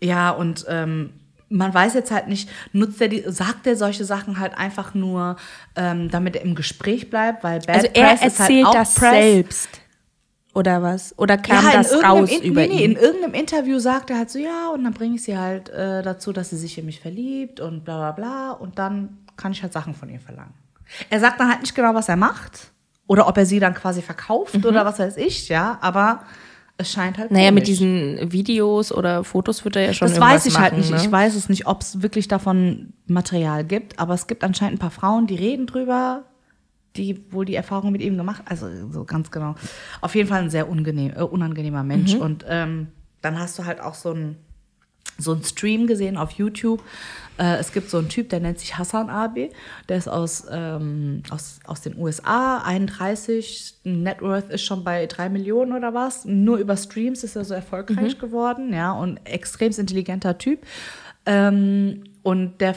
ja, 0.00 0.30
und 0.30 0.64
ähm, 0.68 1.10
man 1.52 1.72
weiß 1.74 1.94
jetzt 1.94 2.10
halt 2.10 2.28
nicht, 2.28 2.48
nutzt 2.72 3.00
er 3.00 3.08
die, 3.08 3.22
sagt 3.26 3.66
er 3.66 3.76
solche 3.76 4.04
Sachen 4.04 4.38
halt 4.40 4.56
einfach 4.56 4.94
nur, 4.94 5.36
ähm, 5.76 6.10
damit 6.10 6.36
er 6.36 6.42
im 6.42 6.54
Gespräch 6.54 7.10
bleibt, 7.10 7.44
weil 7.44 7.60
Bad 7.60 7.76
Also 7.76 7.88
er 7.92 8.08
Press 8.08 8.24
ist 8.24 8.40
erzählt 8.40 8.64
halt 8.66 8.66
auch 8.66 8.80
das 8.80 8.94
Press. 8.94 9.10
selbst. 9.12 9.68
Oder 10.54 10.82
was? 10.82 11.18
Oder 11.18 11.38
kam 11.38 11.64
in 11.66 11.72
das 11.72 11.92
raus 12.04 12.30
In- 12.30 12.42
über 12.42 12.60
nee, 12.62 12.68
nee, 12.68 12.84
in 12.84 12.90
ihn? 12.92 12.96
irgendeinem 12.98 13.34
Interview 13.34 13.78
sagt 13.78 14.10
er 14.10 14.18
halt 14.18 14.30
so, 14.30 14.38
ja, 14.38 14.68
und 14.68 14.84
dann 14.84 14.92
bringe 14.92 15.14
ich 15.14 15.22
sie 15.24 15.38
halt 15.38 15.70
äh, 15.70 16.02
dazu, 16.02 16.32
dass 16.32 16.50
sie 16.50 16.58
sich 16.58 16.76
in 16.76 16.84
mich 16.84 17.00
verliebt 17.00 17.60
und 17.60 17.84
bla 17.84 17.96
bla 17.96 18.12
bla. 18.12 18.50
Und 18.52 18.78
dann 18.78 19.18
kann 19.36 19.52
ich 19.52 19.62
halt 19.62 19.72
Sachen 19.72 19.94
von 19.94 20.10
ihr 20.10 20.20
verlangen. 20.20 20.52
Er 21.08 21.20
sagt 21.20 21.40
dann 21.40 21.48
halt 21.50 21.62
nicht 21.62 21.74
genau, 21.74 21.94
was 21.94 22.08
er 22.10 22.16
macht. 22.16 22.70
Oder 23.06 23.28
ob 23.28 23.36
er 23.38 23.46
sie 23.46 23.60
dann 23.60 23.72
quasi 23.74 24.02
verkauft 24.02 24.64
oder 24.66 24.84
was 24.84 24.98
weiß 24.98 25.16
ich, 25.16 25.48
ja. 25.48 25.78
Aber 25.80 26.22
es 26.78 26.92
scheint 26.92 27.18
halt. 27.18 27.30
Mhm. 27.30 27.36
Naja, 27.36 27.50
mit 27.50 27.64
komisch. 27.64 27.78
diesen 27.78 28.32
Videos 28.32 28.92
oder 28.92 29.24
Fotos 29.24 29.64
wird 29.64 29.76
er 29.76 29.86
ja 29.86 29.92
schon 29.94 30.08
Das 30.08 30.20
weiß 30.20 30.46
ich 30.46 30.58
halt 30.58 30.72
machen, 30.72 30.80
nicht. 30.80 30.90
Ne? 30.90 30.96
Ich 30.96 31.10
weiß 31.10 31.34
es 31.34 31.48
nicht, 31.48 31.66
ob 31.66 31.82
es 31.82 32.02
wirklich 32.02 32.28
davon 32.28 32.92
Material 33.06 33.64
gibt, 33.64 33.98
aber 33.98 34.14
es 34.14 34.26
gibt 34.26 34.44
anscheinend 34.44 34.76
ein 34.76 34.78
paar 34.78 34.90
Frauen, 34.90 35.26
die 35.26 35.36
reden 35.36 35.66
drüber, 35.66 36.24
die 36.96 37.32
wohl 37.32 37.44
die 37.44 37.54
Erfahrung 37.54 37.92
mit 37.92 38.02
ihm 38.02 38.16
gemacht, 38.16 38.42
also 38.46 38.66
so 38.90 39.04
ganz 39.04 39.30
genau. 39.30 39.54
Auf 40.00 40.14
jeden 40.14 40.28
Fall 40.28 40.42
ein 40.42 40.50
sehr 40.50 40.66
äh, 40.68 41.22
unangenehmer 41.22 41.82
Mensch. 41.82 42.14
Und 42.14 42.44
ähm, 42.48 42.88
dann 43.22 43.38
hast 43.38 43.58
du 43.58 43.64
halt 43.64 43.80
auch 43.80 43.94
so 43.94 44.12
ein 44.12 44.36
so 45.18 45.32
einen 45.32 45.44
Stream 45.44 45.86
gesehen 45.86 46.16
auf 46.16 46.32
YouTube. 46.32 46.82
Äh, 47.38 47.56
es 47.56 47.72
gibt 47.72 47.90
so 47.90 47.98
einen 47.98 48.08
Typ, 48.08 48.28
der 48.28 48.40
nennt 48.40 48.58
sich 48.58 48.76
Hassan 48.76 49.08
Abi. 49.08 49.50
Der 49.88 49.96
ist 49.96 50.08
aus, 50.08 50.46
ähm, 50.50 51.22
aus, 51.30 51.60
aus 51.66 51.80
den 51.80 51.96
USA, 51.96 52.58
31. 52.58 53.74
Net 53.84 54.20
Worth 54.20 54.50
ist 54.50 54.62
schon 54.62 54.84
bei 54.84 55.06
3 55.06 55.28
Millionen 55.28 55.72
oder 55.72 55.94
was. 55.94 56.24
Nur 56.24 56.58
über 56.58 56.76
Streams 56.76 57.24
ist 57.24 57.36
er 57.36 57.44
so 57.44 57.54
erfolgreich 57.54 58.18
geworden, 58.18 58.72
ja, 58.72 58.92
und 58.92 59.18
extrem 59.24 59.72
intelligenter 59.72 60.38
Typ. 60.38 60.60
Ähm, 61.24 62.04
und 62.22 62.60
der 62.60 62.74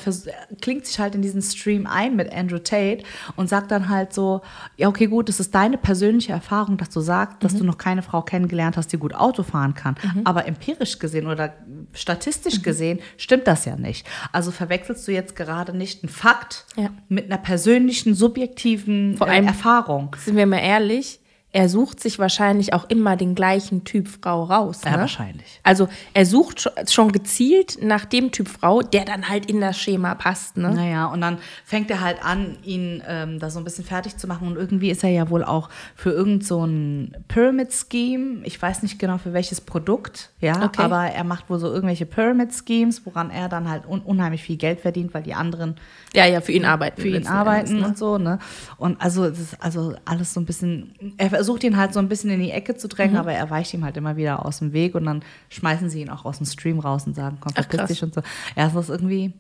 klingt 0.62 0.86
sich 0.86 1.00
halt 1.00 1.14
in 1.16 1.22
diesen 1.22 1.42
Stream 1.42 1.86
ein 1.88 2.16
mit 2.16 2.34
Andrew 2.34 2.58
Tate 2.58 3.04
und 3.36 3.48
sagt 3.48 3.70
dann 3.72 3.90
halt 3.90 4.14
so, 4.14 4.42
ja, 4.78 4.88
okay, 4.88 5.06
gut, 5.08 5.30
das 5.30 5.40
ist 5.40 5.54
deine 5.54 5.78
persönliche 5.78 6.32
Erfahrung, 6.34 6.78
dass 6.78 6.90
du 6.90 7.00
sagst, 7.02 7.44
dass 7.44 7.56
du 7.56 7.64
noch 7.64 7.78
keine 7.78 8.02
Frau 8.02 8.22
kennengelernt 8.24 8.76
hast, 8.78 8.92
die 8.92 8.98
gut 8.98 9.14
Auto 9.14 9.44
fahren 9.44 9.74
kann. 9.76 9.96
Aber 10.24 10.48
empirisch 10.48 10.98
gesehen 11.00 11.28
oder 11.28 11.54
statistisch 11.94 12.62
gesehen 12.64 13.00
stimmt 13.18 13.48
das 13.48 13.66
ja 13.66 13.76
nicht. 13.76 14.08
Also 14.32 14.52
verwechselst 14.52 15.08
du 15.08 15.12
jetzt 15.12 15.36
gerade 15.36 15.76
nicht 15.78 16.04
einen 16.04 16.10
Fakt 16.10 16.66
Ja. 16.76 16.90
mit 17.08 17.26
einer 17.26 17.38
persönlichen, 17.42 18.14
subjektiven 18.16 19.18
Vor 19.18 19.28
äh, 19.28 19.32
allem- 19.32 19.48
Erfahrung. 19.48 20.16
Sind 20.20 20.36
wir 20.38 20.46
mal 20.46 20.58
ehrlich, 20.60 21.20
er 21.56 21.70
sucht 21.70 22.02
sich 22.02 22.20
wahrscheinlich 22.20 22.74
auch 22.74 22.90
immer 22.90 23.16
den 23.16 23.34
gleichen 23.34 23.86
Typ 23.86 24.10
Frau 24.10 24.44
raus. 24.44 24.82
Ja, 24.84 24.92
ne? 24.92 24.98
wahrscheinlich. 25.00 25.62
Also 25.64 25.88
er 26.14 26.26
sucht 26.26 26.60
scho- 26.60 26.92
schon 26.94 27.14
gezielt 27.14 27.78
nach 27.82 28.04
dem 28.04 28.32
Typ 28.34 28.50
Frau, 28.50 28.82
der 28.82 29.06
dann 29.06 29.30
halt 29.30 29.46
in 29.46 29.62
das 29.62 29.78
Schema 29.80 30.16
passt. 30.16 30.58
Ne? 30.58 30.70
Naja, 30.74 31.06
und 31.06 31.22
dann 31.22 31.38
fängt 31.64 31.90
er 31.90 32.02
halt 32.02 32.24
an, 32.26 32.58
ihn 32.64 33.02
ähm, 33.08 33.40
da 33.40 33.50
so 33.50 33.60
ein 33.60 33.64
bisschen 33.64 33.86
fertig 33.86 34.18
zu 34.18 34.28
machen. 34.28 34.48
Und 34.50 34.58
irgendwie 34.58 34.90
ist 34.92 35.02
er 35.04 35.12
ja 35.12 35.30
wohl 35.30 35.46
auch 35.46 35.70
für 35.96 36.12
irgend 36.12 36.46
so 36.46 36.66
ein 36.66 37.16
Pyramid-Scheme, 37.30 38.42
ich 38.44 38.62
weiß 38.62 38.84
nicht 38.84 39.00
genau 39.00 39.18
für 39.18 39.34
welches 39.34 39.62
Produkt, 39.62 40.32
ja, 40.42 40.62
Okay. 40.66 40.82
aber 40.82 41.04
er 41.06 41.24
macht 41.24 41.50
wohl 41.50 41.60
so 41.60 41.68
irgendwelche 41.68 42.06
Pyramid-Schemes, 42.06 43.06
woran 43.06 43.30
er 43.30 43.50
dann 43.50 43.70
halt 43.70 43.86
un 43.88 44.02
unheimlich 44.02 44.44
viel 44.44 44.58
Geld 44.58 44.82
verdient, 44.82 45.14
weil 45.14 45.24
die 45.24 45.34
anderen 45.34 45.76
Ja, 46.14 46.26
ja, 46.26 46.42
für 46.42 46.52
ihn 46.52 46.66
arbeiten. 46.66 47.02
für 47.02 47.08
ihn 47.08 47.28
arbeiten 47.28 47.68
Endes, 47.68 47.82
ne? 47.82 47.88
und 47.88 47.98
so, 47.98 48.18
ne? 48.18 48.40
Und 48.78 49.02
also 49.02 49.24
es 49.26 49.40
ist 49.40 49.64
also 49.64 49.96
alles 50.06 50.34
so 50.34 50.40
ein 50.42 50.46
bisschen, 50.46 51.14
er 51.18 51.44
versucht 51.46 51.64
ihn 51.64 51.78
halt 51.78 51.94
so 51.94 52.00
ein 52.00 52.10
bisschen 52.10 52.32
in 52.32 52.40
die 52.40 52.50
Ecke 52.52 52.76
zu 52.76 52.88
Mhm. 52.88 52.92
drängen, 52.92 53.18
aber 53.18 53.34
er 53.34 53.50
weicht 53.52 53.74
ihm 53.74 53.86
halt 53.86 53.96
immer 53.98 54.18
wieder 54.18 54.46
aus 54.46 54.60
dem 54.60 54.74
Weg 54.74 54.96
und 54.96 55.06
dann 55.06 55.24
schmeißen 55.50 55.90
sie 55.92 56.02
ihn 56.02 56.10
auch 56.10 56.26
aus 56.26 56.38
dem 56.38 56.48
Stream 56.48 56.80
raus 56.80 57.06
und 57.06 57.16
sagen, 57.16 57.38
komm, 57.40 57.54
verpiss 57.54 57.86
dich 57.86 58.04
und 58.04 58.14
so. 58.16 58.22
Ja, 58.56 58.68
das 58.70 58.76
ist 58.76 58.90
irgendwie 58.90 59.34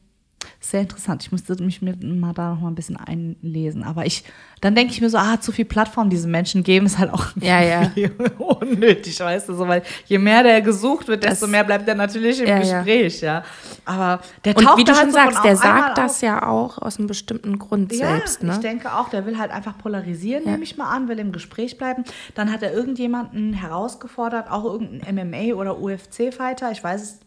sehr 0.59 0.81
interessant. 0.81 1.21
Ich 1.23 1.31
musste 1.31 1.61
mich 1.63 1.81
mit, 1.81 2.03
mal 2.03 2.33
da 2.33 2.51
noch 2.53 2.61
mal 2.61 2.69
ein 2.69 2.75
bisschen 2.75 2.97
einlesen. 2.97 3.83
Aber 3.83 4.05
ich, 4.05 4.23
dann 4.61 4.73
denke 4.73 4.93
ich 4.93 5.01
mir 5.01 5.09
so, 5.09 5.17
ah, 5.17 5.39
zu 5.39 5.51
viel 5.51 5.65
Plattform 5.65 6.09
diesen 6.09 6.31
Menschen 6.31 6.63
geben, 6.63 6.85
ist 6.87 6.97
halt 6.97 7.13
auch 7.13 7.27
Ja, 7.39 7.61
ja. 7.61 7.91
unnötig, 8.39 9.19
weißt 9.19 9.49
du, 9.49 9.53
so, 9.53 9.67
weil 9.67 9.83
je 10.07 10.17
mehr 10.17 10.41
der 10.43 10.61
gesucht 10.61 11.07
wird, 11.07 11.23
desto 11.23 11.45
Das- 11.45 11.51
mehr 11.51 11.63
bleibt 11.63 11.87
er 11.87 11.95
natürlich 11.95 12.39
im 12.41 12.47
Ja. 12.47 12.59
Gespräch, 12.59 13.21
ja. 13.21 13.43
Aber 13.85 14.19
der 14.43 14.57
Und 14.57 14.77
wie 14.77 14.83
du 14.83 14.93
schon 14.93 15.01
halt 15.03 15.11
so 15.13 15.19
von 15.19 15.31
sagst, 15.33 15.43
der 15.45 15.53
auf 15.53 15.59
sagt 15.59 15.89
auf. 15.99 16.05
das 16.05 16.21
ja 16.21 16.47
auch 16.47 16.77
aus 16.79 16.97
einem 16.97 17.07
bestimmten 17.07 17.59
Grund 17.59 17.93
selbst. 17.93 18.41
Ne? 18.41 18.53
ich 18.53 18.59
denke 18.59 18.93
auch, 18.93 19.09
der 19.09 19.25
will 19.25 19.37
halt 19.37 19.51
einfach 19.51 19.77
polarisieren, 19.77 20.45
nehme 20.45 20.63
ich 20.63 20.77
mal 20.77 20.89
an, 20.89 21.07
will 21.07 21.19
im 21.19 21.31
Gespräch 21.31 21.77
bleiben. 21.77 22.03
Dann 22.33 22.51
hat 22.51 22.63
er 22.63 22.73
irgendjemanden 22.73 23.53
herausgefordert, 23.53 24.49
auch 24.49 24.63
irgendein 24.65 25.15
MMA- 25.31 25.53
oder 25.53 25.79
UFC-Fighter, 25.79 26.71
ich 26.71 26.83
weiß 26.83 27.01
es, 27.01 27.19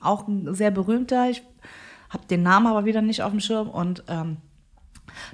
auch 0.00 0.28
ein 0.28 0.54
sehr 0.54 0.70
berühmter, 0.70 1.30
ich 1.30 1.42
habe 2.12 2.26
den 2.26 2.42
Namen 2.42 2.66
aber 2.66 2.84
wieder 2.84 3.02
nicht 3.02 3.22
auf 3.22 3.30
dem 3.30 3.40
Schirm 3.40 3.68
und 3.68 4.04
ähm, 4.08 4.38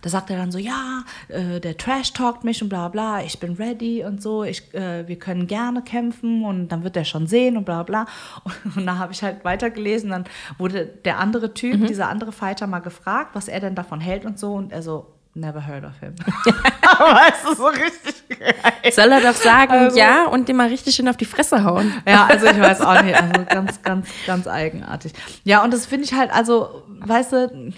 da 0.02 0.08
sagt 0.08 0.30
er 0.30 0.36
dann 0.36 0.50
so, 0.50 0.58
ja, 0.58 1.04
äh, 1.28 1.60
der 1.60 1.76
Trash 1.76 2.12
talkt 2.12 2.44
mich 2.44 2.62
und 2.62 2.68
bla 2.68 2.88
bla, 2.88 3.22
ich 3.22 3.38
bin 3.38 3.54
ready 3.54 4.04
und 4.04 4.22
so, 4.22 4.44
ich, 4.44 4.74
äh, 4.74 5.06
wir 5.06 5.18
können 5.18 5.46
gerne 5.46 5.82
kämpfen 5.82 6.44
und 6.44 6.68
dann 6.68 6.84
wird 6.84 6.96
er 6.96 7.04
schon 7.04 7.26
sehen 7.26 7.56
und 7.56 7.64
bla 7.64 7.82
bla. 7.82 8.06
Und, 8.44 8.76
und 8.76 8.86
da 8.86 8.98
habe 8.98 9.12
ich 9.12 9.22
halt 9.22 9.44
weitergelesen, 9.44 10.10
dann 10.10 10.24
wurde 10.58 10.86
der 10.86 11.18
andere 11.18 11.54
Typ, 11.54 11.86
dieser 11.86 12.08
andere 12.08 12.32
Fighter 12.32 12.66
mal 12.66 12.80
gefragt, 12.80 13.34
was 13.34 13.48
er 13.48 13.60
denn 13.60 13.74
davon 13.74 14.00
hält 14.00 14.24
und 14.24 14.38
so 14.38 14.54
und 14.54 14.72
er 14.72 14.82
so, 14.82 15.06
never 15.38 15.66
heard 15.66 15.84
of 15.84 15.98
him. 16.00 16.14
weißt 16.82 17.44
du, 17.46 17.54
so 17.54 17.66
richtig 17.66 18.28
geil. 18.28 18.92
Soll 18.92 19.10
er 19.12 19.20
doch 19.20 19.34
sagen, 19.34 19.72
Also- 19.72 19.98
ja, 19.98 20.26
und 20.26 20.48
dem 20.48 20.56
mal 20.56 20.68
richtig 20.68 20.94
schön 20.94 21.08
auf 21.08 21.16
die 21.16 21.24
Fresse 21.24 21.64
hauen. 21.64 21.92
Ja, 22.06 22.26
also 22.26 22.46
ich 22.46 22.58
weiß 22.58 22.80
auch 22.80 23.02
nicht. 23.02 23.14
Also 23.20 23.44
ganz, 23.48 23.82
ganz, 23.82 24.08
ganz 24.26 24.46
eigenartig. 24.46 25.12
Ja, 25.44 25.62
und 25.64 25.72
das 25.72 25.86
finde 25.86 26.04
ich 26.04 26.14
halt, 26.14 26.30
also, 26.32 26.82
weißt 27.00 27.32
du, 27.32 27.72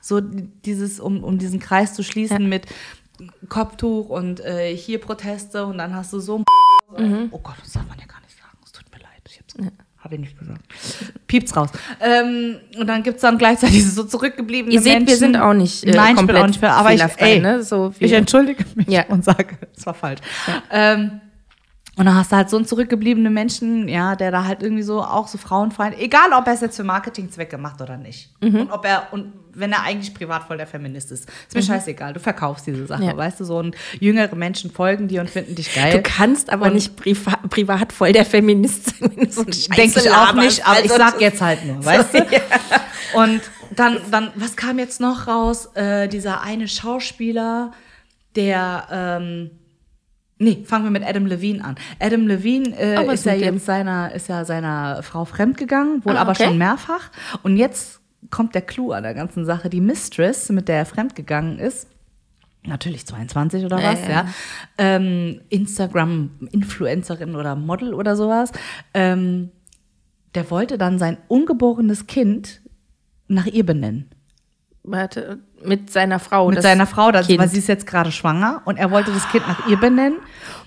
so 0.00 0.20
dieses, 0.20 0.98
um, 1.00 1.22
um 1.22 1.38
diesen 1.38 1.60
Kreis 1.60 1.94
zu 1.94 2.02
schließen 2.02 2.48
mit 2.48 2.66
Kopftuch 3.48 4.08
und 4.08 4.40
äh, 4.40 4.74
hier 4.76 5.00
Proteste 5.00 5.64
und 5.66 5.78
dann 5.78 5.94
hast 5.94 6.12
du 6.12 6.18
so 6.20 6.38
ein 6.38 7.28
Oh 7.32 7.38
Gott, 7.38 7.54
das 7.62 7.72
darf 7.72 7.86
man 7.88 7.98
ja 7.98 8.06
gar 8.06 8.20
nicht 8.20 8.36
sagen. 8.36 8.58
Es 8.64 8.72
tut 8.72 8.84
mir 8.92 8.98
leid. 9.02 9.22
Ich 9.28 9.38
hab's, 9.38 9.54
hab 10.02 10.12
ich 10.12 10.18
nicht 10.18 10.38
gesagt. 10.38 10.60
Piept's 11.26 11.56
raus. 11.56 11.70
Ähm, 12.00 12.56
und 12.78 12.86
dann 12.88 13.02
gibt's 13.02 13.22
dann 13.22 13.38
gleichzeitig 13.38 13.88
so 13.88 14.04
zurückgebliebene 14.04 14.74
Ihr 14.74 14.80
seht, 14.82 14.94
Menschen. 14.94 15.08
wir 15.08 15.16
sind 15.16 15.36
auch 15.36 15.54
nicht 15.54 15.84
äh, 15.84 15.92
Nein, 15.92 16.00
ich 16.00 16.06
bin 16.08 16.16
komplett 16.16 16.42
auch 16.42 16.46
nicht, 16.48 16.64
aber 16.64 16.92
ich, 16.92 17.02
ey, 17.18 17.40
ne? 17.40 17.62
so 17.62 17.92
ich 17.98 18.12
entschuldige 18.12 18.64
mich 18.74 18.88
Ja. 18.88 19.04
und 19.08 19.24
sage, 19.24 19.56
es 19.76 19.86
war 19.86 19.94
falsch. 19.94 20.20
Ähm, 20.70 21.20
und 21.96 22.06
dann 22.06 22.14
hast 22.16 22.32
du 22.32 22.36
halt 22.36 22.48
so 22.48 22.56
einen 22.56 22.64
zurückgebliebenen 22.66 23.32
Menschen, 23.32 23.86
ja, 23.86 24.16
der 24.16 24.30
da 24.30 24.44
halt 24.44 24.62
irgendwie 24.62 24.82
so 24.82 25.02
auch 25.02 25.28
so 25.28 25.36
Frauenfeind, 25.36 25.98
egal 25.98 26.32
ob 26.32 26.46
er 26.46 26.54
es 26.54 26.62
jetzt 26.62 26.76
für 26.76 26.84
Marketingzwecke 26.84 27.58
macht 27.58 27.82
oder 27.82 27.98
nicht. 27.98 28.30
Mhm. 28.40 28.62
Und 28.62 28.70
ob 28.72 28.84
er, 28.86 29.08
und 29.12 29.32
wenn 29.54 29.72
er 29.72 29.82
eigentlich 29.82 30.14
privat 30.14 30.44
voll 30.44 30.56
der 30.56 30.66
Feminist 30.66 31.12
ist. 31.12 31.28
Ist 31.48 31.54
mir 31.54 31.62
scheißegal, 31.62 32.12
du 32.12 32.20
verkaufst 32.20 32.66
diese 32.66 32.86
Sache, 32.86 33.02
Mhm. 33.02 33.08
Ja. 33.10 33.16
weißt 33.16 33.40
du, 33.40 33.44
so 33.44 33.58
und 33.58 33.76
jüngere 34.00 34.34
Menschen 34.34 34.70
folgen 34.70 35.08
dir 35.08 35.20
und 35.20 35.28
finden 35.30 35.54
dich 35.54 35.74
geil. 35.74 35.92
Du 35.92 36.02
kannst 36.02 36.50
aber 36.50 36.66
Und- 36.66 36.74
nicht 36.74 36.96
priva 36.96 37.36
privat 37.50 37.92
voll 37.92 38.12
der 38.12 38.24
Feminist 38.24 38.98
sein, 38.98 39.12
wenn 39.16 39.26
du 39.26 39.32
so 39.32 39.44
Denke 39.44 40.00
ich 40.00 40.10
auch 40.10 40.32
nicht, 40.34 40.66
aber 40.66 40.84
ich 40.84 40.90
Also, 40.92 40.96
sag 40.96 41.20
jetzt 41.20 41.40
halt 41.40 41.64
nur, 41.64 41.84
weißt 41.84 42.14
du? 42.14 42.18
Und 43.14 43.40
dann, 43.76 43.98
dann, 44.10 44.30
was 44.34 44.56
kam 44.56 44.78
jetzt 44.78 45.00
noch 45.00 45.26
raus? 45.28 45.66
Äh, 45.74 46.08
dieser 46.08 46.42
eine 46.42 46.68
Schauspieler, 46.68 47.72
der, 48.36 48.86
ähm, 48.90 49.50
nee, 50.38 50.62
fangen 50.66 50.84
wir 50.84 50.90
mit 50.90 51.04
Adam 51.04 51.26
Levine 51.26 51.64
an. 51.64 51.76
Adam 52.00 52.26
Levine 52.26 52.76
äh, 52.78 52.98
Oh, 53.06 53.10
ist 53.10 53.24
ja 53.26 53.34
jetzt 53.34 53.64
seiner, 53.66 54.12
ist 54.14 54.28
ja 54.28 54.44
seiner 54.44 55.02
Frau 55.02 55.24
fremdgegangen, 55.24 56.04
wohl 56.04 56.16
Ah, 56.16 56.20
aber 56.22 56.32
okay. 56.32 56.44
schon 56.44 56.58
mehrfach. 56.58 57.10
Und 57.42 57.56
jetzt 57.56 58.00
kommt 58.30 58.54
der 58.54 58.62
Clou 58.62 58.92
an 58.92 59.02
der 59.02 59.14
ganzen 59.14 59.44
Sache. 59.44 59.68
Die 59.68 59.80
Mistress, 59.80 60.48
mit 60.50 60.68
der 60.68 60.76
er 60.76 60.86
fremdgegangen 60.86 61.58
ist, 61.58 61.88
Natürlich 62.64 63.04
22 63.06 63.64
oder 63.64 63.78
was, 63.78 64.00
ja. 64.02 64.08
ja. 64.08 64.26
Ähm, 64.78 65.40
Instagram-Influencerin 65.48 67.34
oder 67.34 67.56
Model 67.56 67.92
oder 67.92 68.14
sowas. 68.14 68.52
Ähm, 68.94 69.50
der 70.36 70.48
wollte 70.48 70.78
dann 70.78 70.98
sein 70.98 71.18
ungeborenes 71.26 72.06
Kind 72.06 72.60
nach 73.26 73.46
ihr 73.46 73.66
benennen. 73.66 74.10
Warte, 74.84 75.40
mit 75.64 75.90
seiner 75.90 76.20
Frau. 76.20 76.50
Mit 76.50 76.62
seiner 76.62 76.86
Frau, 76.86 77.10
das, 77.10 77.26
Kind. 77.26 77.40
weil 77.40 77.48
sie 77.48 77.58
ist 77.58 77.68
jetzt 77.68 77.86
gerade 77.86 78.12
schwanger 78.12 78.62
und 78.64 78.78
er 78.78 78.92
wollte 78.92 79.12
das 79.12 79.28
Kind 79.30 79.46
nach 79.48 79.66
ihr 79.68 79.76
benennen 79.76 80.18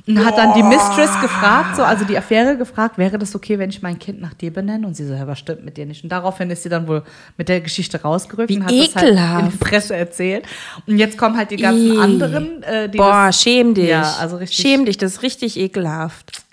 und 0.07 0.23
hat 0.23 0.37
dann 0.37 0.53
die 0.53 0.63
Mistress 0.63 1.19
gefragt, 1.21 1.75
so 1.75 1.83
also 1.83 2.05
die 2.05 2.17
Affäre 2.17 2.57
gefragt, 2.57 2.97
wäre 2.97 3.17
das 3.17 3.35
okay, 3.35 3.57
wenn 3.57 3.69
ich 3.69 3.81
mein 3.81 3.97
Kind 3.97 4.21
nach 4.21 4.33
dir 4.33 4.53
benenne? 4.53 4.85
Und 4.85 4.95
sie 4.95 5.05
so, 5.05 5.13
ja, 5.13 5.25
was 5.25 5.39
stimmt 5.39 5.65
mit 5.65 5.77
dir 5.77 5.85
nicht? 5.85 6.03
Und 6.03 6.11
daraufhin 6.11 6.49
ist 6.51 6.63
sie 6.63 6.69
dann 6.69 6.87
wohl 6.87 7.03
mit 7.37 7.49
der 7.49 7.61
Geschichte 7.61 8.01
rausgerückt 8.01 8.49
Wie 8.49 8.57
und 8.57 8.65
hat 8.65 8.71
das 8.71 8.95
halt 8.95 9.07
ekelhaft. 9.07 9.45
in 9.45 9.51
die 9.51 9.57
Presse 9.57 9.95
erzählt. 9.95 10.45
Und 10.85 10.97
jetzt 10.99 11.17
kommen 11.17 11.37
halt 11.37 11.49
die 11.51 11.57
ganzen 11.57 11.93
Ih. 11.93 11.97
anderen, 11.97 12.63
äh, 12.63 12.87
die 12.87 12.97
Boah, 12.97 13.27
das, 13.27 13.41
schäm 13.41 13.73
dich. 13.73 13.89
Ja, 13.89 14.15
also 14.19 14.37
richtig. 14.37 14.59
Schäm 14.59 14.85
dich, 14.85 14.97
das 14.97 15.13
ist 15.13 15.21
richtig 15.23 15.59
ekelhaft. 15.59 16.43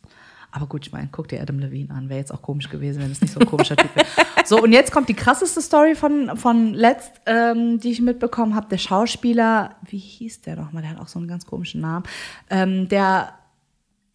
Aber 0.54 0.66
gut, 0.66 0.86
ich 0.86 0.92
meine, 0.92 1.08
guck 1.10 1.28
dir 1.28 1.40
Adam 1.40 1.58
Levine 1.58 1.94
an. 1.94 2.10
Wäre 2.10 2.20
jetzt 2.20 2.32
auch 2.32 2.42
komisch 2.42 2.68
gewesen, 2.68 3.02
wenn 3.02 3.10
es 3.10 3.22
nicht 3.22 3.32
so 3.32 3.40
ein 3.40 3.46
komischer 3.46 3.76
Typ 3.76 3.94
wäre. 3.94 4.06
So, 4.44 4.60
und 4.60 4.72
jetzt 4.72 4.90
kommt 4.90 5.08
die 5.08 5.14
krasseste 5.14 5.62
Story 5.62 5.94
von, 5.94 6.36
von 6.36 6.74
letzt, 6.74 7.12
ähm, 7.26 7.78
die 7.78 7.92
ich 7.92 8.00
mitbekommen 8.02 8.56
habe. 8.56 8.66
Der 8.68 8.76
Schauspieler, 8.76 9.76
wie 9.88 9.98
hieß 9.98 10.42
der 10.42 10.56
nochmal? 10.56 10.82
Der 10.82 10.90
hat 10.90 11.00
auch 11.00 11.06
so 11.06 11.20
einen 11.20 11.28
ganz 11.28 11.46
komischen 11.46 11.80
Namen. 11.80 12.04
Ähm, 12.50 12.88
der 12.88 13.34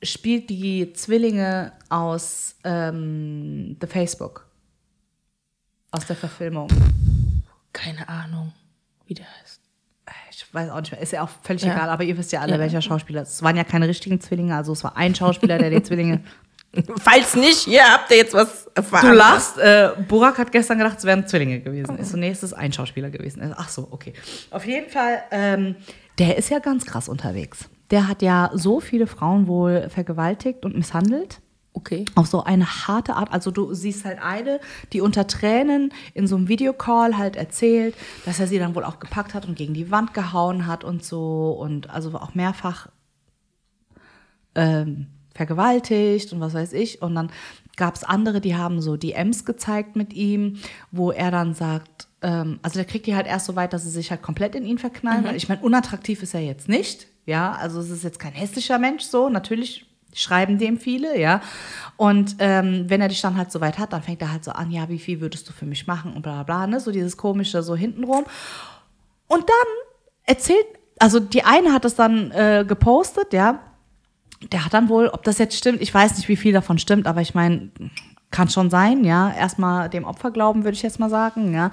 spielt 0.04 0.50
die 0.50 0.94
Zwillinge 0.94 1.74
aus 1.90 2.56
ähm, 2.64 3.78
The 3.82 3.88
Facebook. 3.88 4.46
Aus 5.92 6.06
der 6.06 6.16
Verfilmung. 6.16 6.68
Keine 7.74 8.08
Ahnung, 8.10 8.54
wie 9.06 9.14
der 9.14 9.26
heißt. 9.42 9.62
Ich 10.32 10.54
weiß 10.54 10.70
auch 10.70 10.80
nicht 10.80 10.92
mehr, 10.92 11.02
ist 11.02 11.12
ja 11.14 11.24
auch 11.24 11.30
völlig 11.42 11.64
Ja. 11.64 11.74
egal, 11.74 11.90
aber 11.90 12.04
ihr 12.04 12.18
wisst 12.18 12.32
ja 12.32 12.42
alle, 12.42 12.54
Ja. 12.54 12.60
welcher 12.60 12.82
Schauspieler. 12.82 13.24
Es 13.24 13.42
waren 13.42 13.56
ja 13.58 13.64
keine 13.64 13.88
richtigen 13.88 14.22
Zwillinge, 14.22 14.56
also 14.56 14.72
es 14.74 14.84
war 14.84 14.96
ein 14.96 15.16
Schauspieler, 15.16 15.58
der 15.58 15.70
die 15.72 15.82
Zwillinge 15.84 16.24
Falls 17.00 17.36
nicht, 17.36 17.60
hier 17.60 17.84
habt 17.92 18.12
ihr 18.12 18.18
jetzt 18.18 18.34
was 18.34 18.68
erfahren. 18.76 19.08
Du 19.10 19.14
lachst. 19.16 19.58
Äh, 19.58 19.92
Burak 20.08 20.38
hat 20.38 20.52
gestern 20.52 20.78
gedacht, 20.78 20.98
es 21.00 21.06
wären 21.06 21.26
Zwillinge 21.26 21.62
gewesen. 21.62 21.98
Ist 21.98 22.12
so, 22.12 22.18
nee, 22.18 22.30
es 22.30 22.44
ist 22.44 22.54
ein 22.54 22.72
Schauspieler 22.74 23.10
gewesen. 23.10 23.54
Ach 23.58 23.70
so, 23.70 23.88
okay. 23.90 24.14
Auf 24.52 24.66
jeden 24.66 24.90
Fall, 24.90 25.24
ähm, 25.32 25.76
der 26.20 26.38
ist 26.38 26.50
ja 26.50 26.60
ganz 26.60 26.86
krass 26.86 27.08
unterwegs. 27.10 27.70
Der 27.92 28.08
hat 28.08 28.22
ja 28.22 28.52
so 28.54 28.80
viele 28.80 29.08
Frauen 29.08 29.48
wohl 29.48 29.90
vergewaltigt 29.90 30.66
und 30.66 30.76
misshandelt. 30.76 31.42
Okay. 31.78 32.06
Auf 32.16 32.26
so 32.26 32.44
eine 32.44 32.88
harte 32.88 33.16
Art. 33.16 33.32
Also 33.32 33.52
du 33.52 33.74
siehst 33.76 34.04
halt 34.04 34.20
eine, 34.20 34.60
die 34.94 35.00
unter 35.00 35.28
Tränen 35.28 35.94
in 36.16 36.26
so 36.26 36.36
einem 36.36 36.48
Videocall 36.48 37.18
halt 37.18 37.36
erzählt, 37.36 37.96
dass 38.26 38.40
er 38.40 38.48
sie 38.48 38.58
dann 38.58 38.74
wohl 38.74 38.84
auch 38.84 39.00
gepackt 39.00 39.36
hat 39.36 39.48
und 39.48 39.56
gegen 39.56 39.76
die 39.76 39.92
Wand 39.92 40.16
gehauen 40.16 40.66
hat 40.66 40.84
und 40.84 41.04
so. 41.04 41.52
Und 41.52 41.92
also 41.92 42.16
auch 42.16 42.34
mehrfach 42.34 42.90
ähm, 44.56 45.06
vergewaltigt 45.36 46.34
und 46.34 46.40
was 46.42 46.56
weiß 46.56 46.74
ich. 46.74 47.04
Und 47.04 47.14
dann 47.14 47.30
gab 47.76 47.96
es 47.96 48.04
andere, 48.04 48.42
die 48.42 48.56
haben 48.56 48.82
so 48.82 48.98
DMs 48.98 49.46
gezeigt 49.46 49.96
mit 49.96 50.14
ihm, 50.14 50.58
wo 50.92 51.12
er 51.12 51.30
dann 51.30 51.54
sagt, 51.54 52.08
ähm, 52.24 52.60
also 52.64 52.80
der 52.80 52.86
kriegt 52.86 53.06
die 53.06 53.16
halt 53.16 53.28
erst 53.28 53.46
so 53.46 53.56
weit, 53.56 53.72
dass 53.72 53.84
sie 53.84 53.92
sich 53.92 54.10
halt 54.10 54.24
komplett 54.24 54.56
in 54.56 54.66
ihn 54.66 54.80
verknallen. 54.80 55.24
Weil 55.24 55.36
ich 55.36 55.48
meine, 55.48 55.62
unattraktiv 55.62 56.24
ist 56.24 56.34
er 56.34 56.42
jetzt 56.42 56.68
nicht. 56.68 57.08
Ja, 57.28 57.52
also 57.52 57.82
es 57.82 57.90
ist 57.92 58.06
jetzt 58.06 58.20
kein 58.20 58.32
hässlicher 58.32 58.80
Mensch 58.80 59.04
so. 59.04 59.28
Natürlich 59.28 59.86
schreiben 60.14 60.58
dem 60.58 60.80
viele, 60.80 61.20
ja. 61.20 61.42
Und 61.98 62.38
ähm, 62.40 62.86
wenn 62.88 63.02
er 63.02 63.10
dich 63.10 63.22
dann 63.22 63.38
halt 63.38 63.52
so 63.52 63.60
weit 63.60 63.78
hat, 63.78 63.92
dann 63.92 64.02
fängt 64.02 64.22
er 64.22 64.32
halt 64.32 64.46
so 64.46 64.52
an, 64.52 64.72
ja, 64.72 64.88
wie 64.88 64.98
viel 64.98 65.20
würdest 65.20 65.48
du 65.48 65.54
für 65.54 65.66
mich 65.66 65.86
machen 65.88 66.14
und 66.14 66.22
bla 66.22 66.44
bla, 66.44 66.66
ne? 66.66 66.80
So 66.80 66.90
dieses 66.90 67.18
komische 67.18 67.62
so 67.64 67.76
hintenrum. 67.76 68.24
Und 69.28 69.50
dann 69.50 69.68
erzählt, 70.24 70.66
also 71.00 71.20
die 71.20 71.44
eine 71.44 71.74
hat 71.74 71.84
es 71.84 71.96
dann 71.96 72.32
äh, 72.32 72.66
gepostet, 72.66 73.34
ja. 73.34 73.60
Der 74.54 74.64
hat 74.64 74.74
dann 74.74 74.88
wohl, 74.88 75.10
ob 75.10 75.24
das 75.24 75.38
jetzt 75.38 75.58
stimmt, 75.58 75.82
ich 75.82 75.94
weiß 75.94 76.16
nicht, 76.16 76.30
wie 76.30 76.38
viel 76.38 76.54
davon 76.54 76.80
stimmt, 76.80 77.08
aber 77.08 77.22
ich 77.22 77.36
meine, 77.36 77.72
kann 78.32 78.50
schon 78.50 78.70
sein, 78.70 79.04
ja. 79.04 79.34
Erstmal 79.34 79.90
dem 79.90 80.06
Opfer 80.06 80.32
glauben, 80.32 80.64
würde 80.64 80.76
ich 80.76 80.82
jetzt 80.82 81.00
mal 81.00 81.10
sagen, 81.10 81.54
ja. 81.54 81.72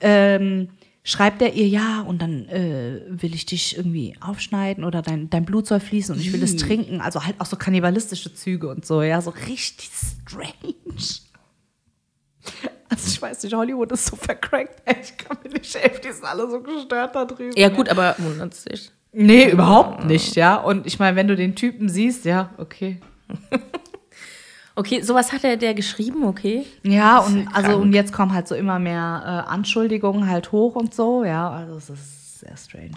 Ähm, 0.00 0.70
schreibt 1.04 1.42
er 1.42 1.52
ihr 1.52 1.68
ja 1.68 2.00
und 2.00 2.20
dann 2.22 2.48
äh, 2.48 3.02
will 3.08 3.34
ich 3.34 3.44
dich 3.44 3.76
irgendwie 3.76 4.16
aufschneiden 4.20 4.84
oder 4.84 5.02
dein, 5.02 5.28
dein 5.28 5.44
Blut 5.44 5.66
soll 5.66 5.80
fließen 5.80 6.14
und 6.14 6.20
ich 6.20 6.32
will 6.32 6.42
es 6.42 6.56
trinken. 6.56 7.00
Also 7.00 7.24
halt 7.24 7.36
auch 7.40 7.46
so 7.46 7.56
kannibalistische 7.56 8.34
Züge 8.34 8.68
und 8.68 8.86
so, 8.86 9.02
ja, 9.02 9.20
so 9.20 9.30
richtig 9.30 9.90
strange. 9.92 10.74
Also 12.88 13.08
ich 13.08 13.20
weiß 13.20 13.42
nicht, 13.42 13.54
Hollywood 13.54 13.92
ist 13.92 14.06
so 14.06 14.16
vercrackt. 14.16 14.82
Ich 15.02 15.16
kann 15.16 15.36
mir 15.44 15.50
nicht 15.50 15.74
helfen, 15.74 16.00
die 16.04 16.12
sind 16.12 16.24
alle 16.24 16.50
so 16.50 16.60
gestört 16.60 17.14
da 17.14 17.24
drüben. 17.24 17.52
Ja, 17.56 17.68
gut, 17.68 17.88
aber 17.88 18.14
wundert 18.18 18.54
sich. 18.54 18.90
Nee, 19.12 19.50
überhaupt 19.50 20.06
nicht, 20.06 20.34
ja. 20.36 20.56
Und 20.56 20.86
ich 20.86 20.98
meine, 20.98 21.16
wenn 21.16 21.28
du 21.28 21.36
den 21.36 21.54
Typen 21.54 21.88
siehst, 21.88 22.24
ja, 22.24 22.50
okay. 22.58 23.00
Okay, 24.76 25.02
sowas 25.02 25.32
hat 25.32 25.44
er 25.44 25.56
der 25.56 25.74
geschrieben, 25.74 26.24
okay. 26.24 26.66
Ja, 26.82 27.18
und 27.18 27.48
also 27.52 27.76
und 27.76 27.92
jetzt 27.92 28.12
kommen 28.12 28.34
halt 28.34 28.48
so 28.48 28.56
immer 28.56 28.80
mehr 28.80 29.44
äh, 29.46 29.50
Anschuldigungen 29.50 30.28
halt 30.28 30.50
hoch 30.50 30.74
und 30.74 30.92
so, 30.94 31.24
ja. 31.24 31.48
Also 31.48 31.76
es 31.76 31.90
ist 31.90 32.40
sehr 32.40 32.56
strange. 32.56 32.94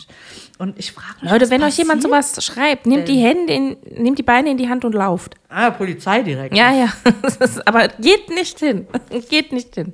Und 0.58 0.78
ich 0.80 0.92
frage 0.92 1.22
mich, 1.22 1.32
Leute, 1.32 1.46
was 1.46 1.50
wenn 1.52 1.64
euch 1.64 1.78
jemand 1.78 2.02
sowas 2.02 2.44
schreibt, 2.44 2.88
nehmt 2.88 3.08
die 3.08 3.20
Hände 3.20 3.54
in, 3.54 3.78
nehmt 3.96 4.18
die 4.18 4.24
Beine 4.24 4.50
in 4.50 4.58
die 4.58 4.70
Hand 4.70 4.86
und 4.86 4.94
lauft. 4.94 5.36
Ah, 5.50 5.70
Polizei 5.70 6.24
direkt. 6.24 6.56
Ja, 6.56 6.74
ja. 6.74 6.92
Aber 7.66 7.88
geht 7.88 8.30
nicht 8.30 8.60
hin. 8.60 8.88
Geht 9.30 9.52
nicht 9.52 9.76
hin. 9.76 9.94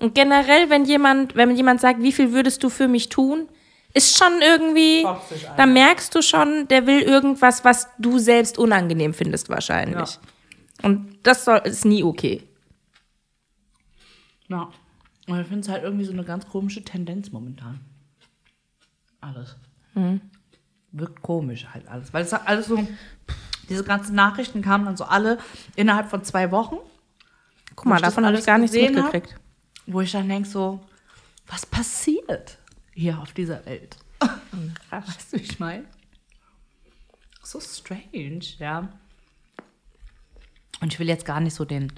Und 0.00 0.14
generell, 0.14 0.68
wenn 0.70 0.84
jemand, 0.84 1.36
wenn 1.36 1.54
jemand 1.54 1.80
sagt, 1.80 2.02
wie 2.02 2.12
viel 2.12 2.32
würdest 2.32 2.62
du 2.64 2.68
für 2.68 2.88
mich 2.88 3.08
tun, 3.08 3.48
ist 3.94 4.18
schon 4.18 4.42
irgendwie, 4.42 5.06
da 5.56 5.66
merkst 5.66 6.12
du 6.14 6.20
schon, 6.20 6.66
der 6.66 6.88
will 6.88 7.00
irgendwas, 7.00 7.64
was 7.64 7.88
du 7.98 8.18
selbst 8.18 8.58
unangenehm 8.58 9.14
findest 9.14 9.48
wahrscheinlich. 9.48 10.14
Ja. 10.14 10.20
Und 10.82 11.18
das 11.22 11.44
soll, 11.44 11.58
ist 11.64 11.84
nie 11.84 12.02
okay. 12.02 12.42
Ja. 14.48 14.70
Und 15.26 15.40
ich 15.40 15.46
finde 15.46 15.60
es 15.60 15.68
halt 15.68 15.82
irgendwie 15.82 16.04
so 16.04 16.12
eine 16.12 16.24
ganz 16.24 16.46
komische 16.46 16.82
Tendenz 16.82 17.30
momentan. 17.32 17.80
Alles. 19.20 19.56
Wirkt 20.92 21.22
komisch 21.22 21.66
halt 21.72 21.88
alles. 21.88 22.12
Weil 22.12 22.24
es 22.24 22.32
hat 22.32 22.46
alles 22.46 22.66
so, 22.66 22.86
diese 23.68 23.84
ganzen 23.84 24.14
Nachrichten 24.14 24.60
kamen 24.60 24.84
dann 24.84 24.96
so 24.96 25.04
alle 25.04 25.38
innerhalb 25.76 26.10
von 26.10 26.24
zwei 26.24 26.50
Wochen, 26.50 26.76
Guck 27.76 27.86
mal, 27.86 28.00
davon 28.00 28.24
habe 28.24 28.38
ich 28.38 28.44
gar 28.46 28.58
nichts 28.58 28.74
gesehen 28.74 28.96
hab, 28.96 29.12
mitgekriegt. 29.12 29.40
wo 29.86 30.00
ich 30.00 30.12
dann 30.12 30.28
denke 30.28 30.48
so, 30.48 30.80
was 31.46 31.66
passiert 31.66 32.58
hier 32.92 33.18
auf 33.18 33.32
dieser 33.32 33.64
Welt? 33.66 33.96
Weißt 34.90 35.32
du, 35.32 35.38
wie 35.38 35.42
ich 35.42 35.58
meine? 35.58 35.84
So 37.42 37.60
strange, 37.60 38.44
ja. 38.58 38.88
Und 40.80 40.92
ich 40.92 40.98
will 40.98 41.08
jetzt 41.08 41.24
gar 41.24 41.40
nicht 41.40 41.54
so 41.54 41.64
den, 41.64 41.92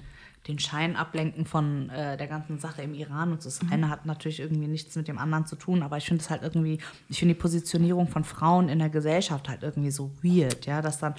den 0.47 0.59
Schein 0.59 0.95
ablenken 0.95 1.45
von 1.45 1.89
äh, 1.89 2.17
der 2.17 2.27
ganzen 2.27 2.59
Sache 2.59 2.81
im 2.81 2.93
Iran. 2.93 3.31
Und 3.31 3.45
das 3.45 3.59
eine 3.71 3.89
hat 3.89 4.05
natürlich 4.05 4.39
irgendwie 4.39 4.67
nichts 4.67 4.95
mit 4.95 5.07
dem 5.07 5.17
anderen 5.17 5.45
zu 5.45 5.55
tun, 5.55 5.83
aber 5.83 5.97
ich 5.97 6.05
finde 6.05 6.23
es 6.23 6.29
halt 6.29 6.43
irgendwie, 6.43 6.79
ich 7.09 7.19
finde 7.19 7.33
die 7.33 7.39
Positionierung 7.39 8.07
von 8.07 8.23
Frauen 8.23 8.69
in 8.69 8.79
der 8.79 8.89
Gesellschaft 8.89 9.49
halt 9.49 9.63
irgendwie 9.63 9.91
so 9.91 10.11
weird, 10.21 10.65
ja, 10.65 10.81
dass 10.81 10.99
dann 10.99 11.15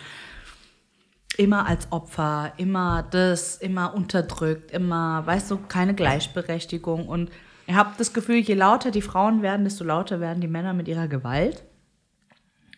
immer 1.36 1.66
als 1.66 1.92
Opfer, 1.92 2.52
immer 2.56 3.06
das, 3.10 3.56
immer 3.56 3.94
unterdrückt, 3.94 4.72
immer, 4.72 5.24
weißt 5.24 5.50
du, 5.50 5.58
keine 5.58 5.94
Gleichberechtigung. 5.94 7.06
Und 7.06 7.30
ihr 7.66 7.76
habt 7.76 8.00
das 8.00 8.12
Gefühl, 8.12 8.38
je 8.38 8.54
lauter 8.54 8.90
die 8.90 9.02
Frauen 9.02 9.42
werden, 9.42 9.64
desto 9.64 9.84
lauter 9.84 10.20
werden 10.20 10.40
die 10.40 10.48
Männer 10.48 10.74
mit 10.74 10.88
ihrer 10.88 11.06
Gewalt 11.06 11.64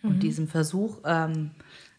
und 0.03 0.23
diesem 0.23 0.49
Versuch, 0.49 0.99
ähm, 1.05 1.51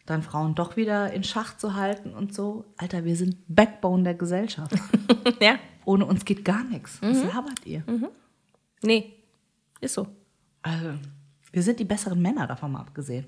dann 0.06 0.22
Frauen 0.22 0.54
doch 0.54 0.76
wieder 0.76 1.12
in 1.12 1.22
Schach 1.24 1.56
zu 1.56 1.74
halten 1.74 2.12
und 2.14 2.34
so. 2.34 2.64
Alter, 2.76 3.04
wir 3.04 3.16
sind 3.16 3.36
Backbone 3.48 4.02
der 4.02 4.14
Gesellschaft. 4.14 4.74
Ja. 5.40 5.56
Ohne 5.84 6.04
uns 6.06 6.24
geht 6.24 6.44
gar 6.44 6.64
nichts. 6.64 6.98
Was 7.00 7.22
labert 7.22 7.64
ihr? 7.64 7.84
Nee. 8.82 9.12
Ist 9.80 9.94
so. 9.94 10.06
Also, 10.62 10.94
wir 11.52 11.62
sind 11.62 11.78
die 11.80 11.84
besseren 11.84 12.20
Männer, 12.20 12.46
davon 12.46 12.72
mal 12.72 12.80
abgesehen. 12.80 13.26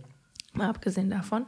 Mal 0.52 0.68
abgesehen 0.70 1.10
davon, 1.10 1.46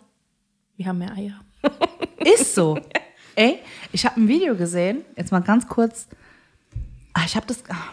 wir 0.77 0.87
haben 0.87 0.99
mehr 0.99 1.12
Eier. 1.12 1.41
Ist 2.19 2.55
so. 2.55 2.79
Ey, 3.37 3.59
ich 3.93 4.05
habe 4.07 4.21
ein 4.21 4.29
Video 4.29 4.57
gesehen, 4.57 5.05
jetzt 5.17 5.31
mal 5.33 5.41
ganz 5.41 5.67
kurz. 5.69 6.09
Ah, 7.12 7.23
ich 7.25 7.37
habe 7.37 7.47
das. 7.47 7.62
ah. 7.69 7.93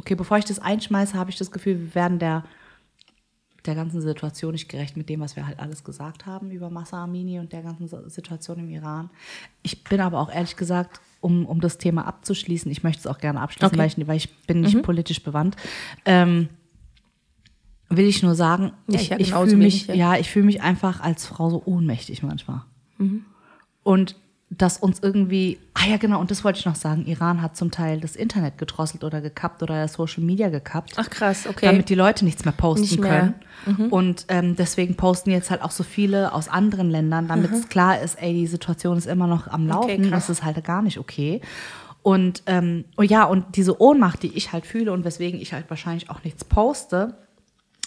Okay, 0.00 0.14
bevor 0.14 0.38
ich 0.38 0.44
das 0.44 0.58
einschmeiße, 0.58 1.14
habe 1.14 1.30
ich 1.30 1.36
das 1.36 1.50
Gefühl, 1.50 1.78
wir 1.78 1.94
werden 1.94 2.18
der, 2.18 2.44
der 3.66 3.74
ganzen 3.74 4.00
Situation 4.00 4.52
nicht 4.52 4.68
gerecht 4.68 4.96
mit 4.96 5.08
dem, 5.08 5.20
was 5.20 5.36
wir 5.36 5.46
halt 5.46 5.58
alles 5.58 5.84
gesagt 5.84 6.26
haben 6.26 6.50
über 6.50 6.70
Massa 6.70 7.02
Amini 7.02 7.38
und 7.38 7.52
der 7.52 7.62
ganzen 7.62 7.88
Situation 8.10 8.58
im 8.58 8.68
Iran. 8.68 9.10
Ich 9.62 9.84
bin 9.84 10.00
aber 10.00 10.20
auch 10.20 10.30
ehrlich 10.30 10.56
gesagt, 10.56 11.00
um, 11.20 11.46
um 11.46 11.60
das 11.60 11.78
Thema 11.78 12.06
abzuschließen, 12.06 12.70
ich 12.70 12.82
möchte 12.82 13.00
es 13.00 13.06
auch 13.06 13.18
gerne 13.18 13.40
abschließen, 13.40 13.68
Okay. 13.68 13.78
weil, 13.78 13.86
ich, 13.86 14.06
weil 14.06 14.16
ich 14.16 14.36
bin 14.46 14.60
nicht 14.60 14.82
politisch 14.82 15.22
bewandt. 15.22 15.56
Ähm, 16.04 16.48
will 17.88 18.06
ich 18.06 18.22
nur 18.22 18.34
sagen, 18.34 18.72
Ja, 18.88 19.00
ich, 19.00 19.10
ich 19.12 19.28
genauso 19.28 19.50
fühle 19.52 19.64
mich, 19.64 19.86
ja. 19.86 19.94
ja, 19.94 20.16
ich 20.16 20.30
fühle 20.30 20.44
mich 20.46 20.60
einfach 20.62 21.00
als 21.00 21.26
Frau 21.26 21.48
so 21.50 21.62
ohnmächtig 21.64 22.22
manchmal. 22.22 22.62
Mhm. 22.98 23.24
Und 23.82 24.16
dass 24.58 24.78
uns 24.78 25.00
irgendwie, 25.02 25.58
ah 25.74 25.86
ja 25.86 25.96
genau, 25.96 26.20
und 26.20 26.30
das 26.30 26.44
wollte 26.44 26.58
ich 26.58 26.66
noch 26.66 26.74
sagen, 26.74 27.06
Iran 27.06 27.42
hat 27.42 27.56
zum 27.56 27.70
Teil 27.70 28.00
das 28.00 28.14
Internet 28.16 28.58
gedrosselt 28.58 29.04
oder 29.04 29.20
gekappt 29.20 29.62
oder 29.62 29.86
Social 29.88 30.22
Media 30.22 30.48
gekappt, 30.48 30.92
Ach 30.96 31.08
krass, 31.08 31.46
okay. 31.46 31.66
damit 31.66 31.88
die 31.88 31.94
Leute 31.94 32.24
nichts 32.24 32.44
mehr 32.44 32.52
posten 32.52 32.82
Nicht 32.82 33.00
mehr. 33.00 33.34
Mhm. 33.66 33.76
können. 33.76 33.90
Und 33.90 34.26
ähm, 34.28 34.56
deswegen 34.56 34.96
posten 34.96 35.30
jetzt 35.30 35.50
halt 35.50 35.62
auch 35.62 35.70
so 35.70 35.82
viele 35.82 36.32
aus 36.32 36.48
anderen 36.48 36.90
Ländern, 36.90 37.28
damit 37.28 37.52
es 37.52 37.68
klar 37.68 38.00
ist, 38.00 38.20
ey, 38.20 38.32
die 38.34 38.46
Situation 38.46 38.98
ist 38.98 39.06
immer 39.06 39.26
noch 39.26 39.48
am 39.48 39.64
Mhm. 39.64 39.70
Okay, 39.72 39.96
Laufen, 39.96 40.10
krass. 40.10 40.26
das 40.26 40.38
ist 40.38 40.44
halt 40.44 40.62
gar 40.64 40.82
nicht 40.82 40.98
okay. 40.98 41.40
Und 42.02 42.42
ähm, 42.46 42.84
oh 42.98 43.02
ja, 43.02 43.24
und 43.24 43.56
diese 43.56 43.80
Ohnmacht, 43.80 44.22
die 44.22 44.36
ich 44.36 44.52
halt 44.52 44.66
fühle 44.66 44.92
und 44.92 45.04
weswegen 45.04 45.40
ich 45.40 45.54
halt 45.54 45.70
wahrscheinlich 45.70 46.10
auch 46.10 46.22
nichts 46.22 46.44
poste, 46.44 47.14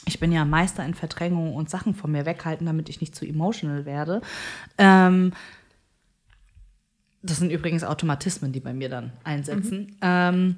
ich 0.08 0.20
bin 0.20 0.32
ja 0.32 0.44
Meister 0.46 0.84
in 0.86 0.96
Verdrängung 0.96 1.54
und 1.54 1.70
Sachen 1.70 1.94
von 1.94 2.12
mir 2.12 2.26
weghalten, 2.26 2.66
damit 2.66 2.90
ich 2.90 3.02
nicht 3.02 3.16
zu 3.16 3.26
emotional 3.26 3.86
werde. 3.86 4.22
Ähm, 4.78 5.34
das 7.30 7.38
sind 7.38 7.52
übrigens 7.52 7.84
Automatismen, 7.84 8.52
die 8.52 8.60
bei 8.60 8.74
mir 8.74 8.90
dann 8.90 9.12
einsetzen. 9.24 9.96
Ähm, 10.02 10.58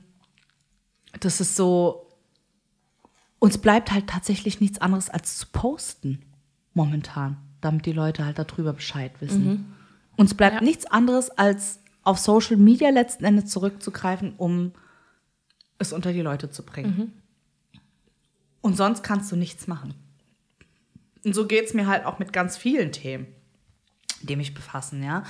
das 1.20 1.42
ist 1.42 1.56
so, 1.56 2.08
uns 3.40 3.58
bleibt 3.58 3.92
halt 3.92 4.08
tatsächlich 4.08 4.60
nichts 4.62 4.80
anderes 4.80 5.10
als 5.10 5.38
zu 5.38 5.48
posten 5.52 6.20
momentan, 6.74 7.38
damit 7.62 7.86
die 7.86 7.92
Leute 7.94 8.26
halt 8.26 8.38
darüber 8.40 8.74
Bescheid 8.74 9.12
wissen. 9.20 9.74
Uns 10.18 10.34
bleibt 10.34 10.56
Ja. 10.58 10.62
nichts 10.62 10.86
anderes 10.86 11.30
als 11.32 11.80
auf 12.04 12.20
Social 12.20 12.58
Media 12.58 12.90
letzten 12.90 13.24
Endes 13.26 13.46
zurückzugreifen, 13.52 14.34
um 14.38 14.74
es 15.78 15.94
unter 15.94 16.12
die 16.14 16.22
Leute 16.22 16.50
zu 16.50 16.64
bringen. 16.64 17.14
Und 18.62 18.76
sonst 18.76 19.04
kannst 19.04 19.32
du 19.32 19.36
nichts 19.36 19.68
machen. 19.68 19.94
Und 21.26 21.34
so 21.34 21.48
geht 21.48 21.66
es 21.66 21.74
mir 21.74 21.88
halt 21.88 22.06
auch 22.06 22.20
mit 22.20 22.34
ganz 22.34 22.58
vielen 22.58 22.92
Themen, 22.92 23.28
die 24.22 24.36
mich 24.36 24.54
befassen, 24.54 25.04
ja. 25.04 25.24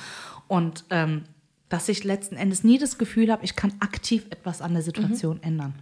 Und 0.48 0.86
ähm, 0.90 1.24
dass 1.70 1.88
ich 1.90 2.04
letzten 2.04 2.36
Endes 2.36 2.64
nie 2.64 2.78
das 2.80 2.98
Gefühl 2.98 3.32
habe, 3.32 3.44
ich 3.46 3.56
kann 3.56 3.74
aktiv 3.80 4.26
etwas 4.32 4.62
an 4.62 4.74
der 4.74 4.82
Situation 4.82 5.42
ändern. 5.44 5.74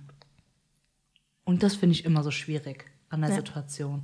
Und 1.45 1.63
das 1.63 1.75
finde 1.75 1.93
ich 1.95 2.03
immer 2.05 2.23
so 2.23 2.31
schwierig 2.31 2.85
an 3.09 3.21
der 3.21 3.29
Ja. 3.29 3.35
Situation. 3.37 4.01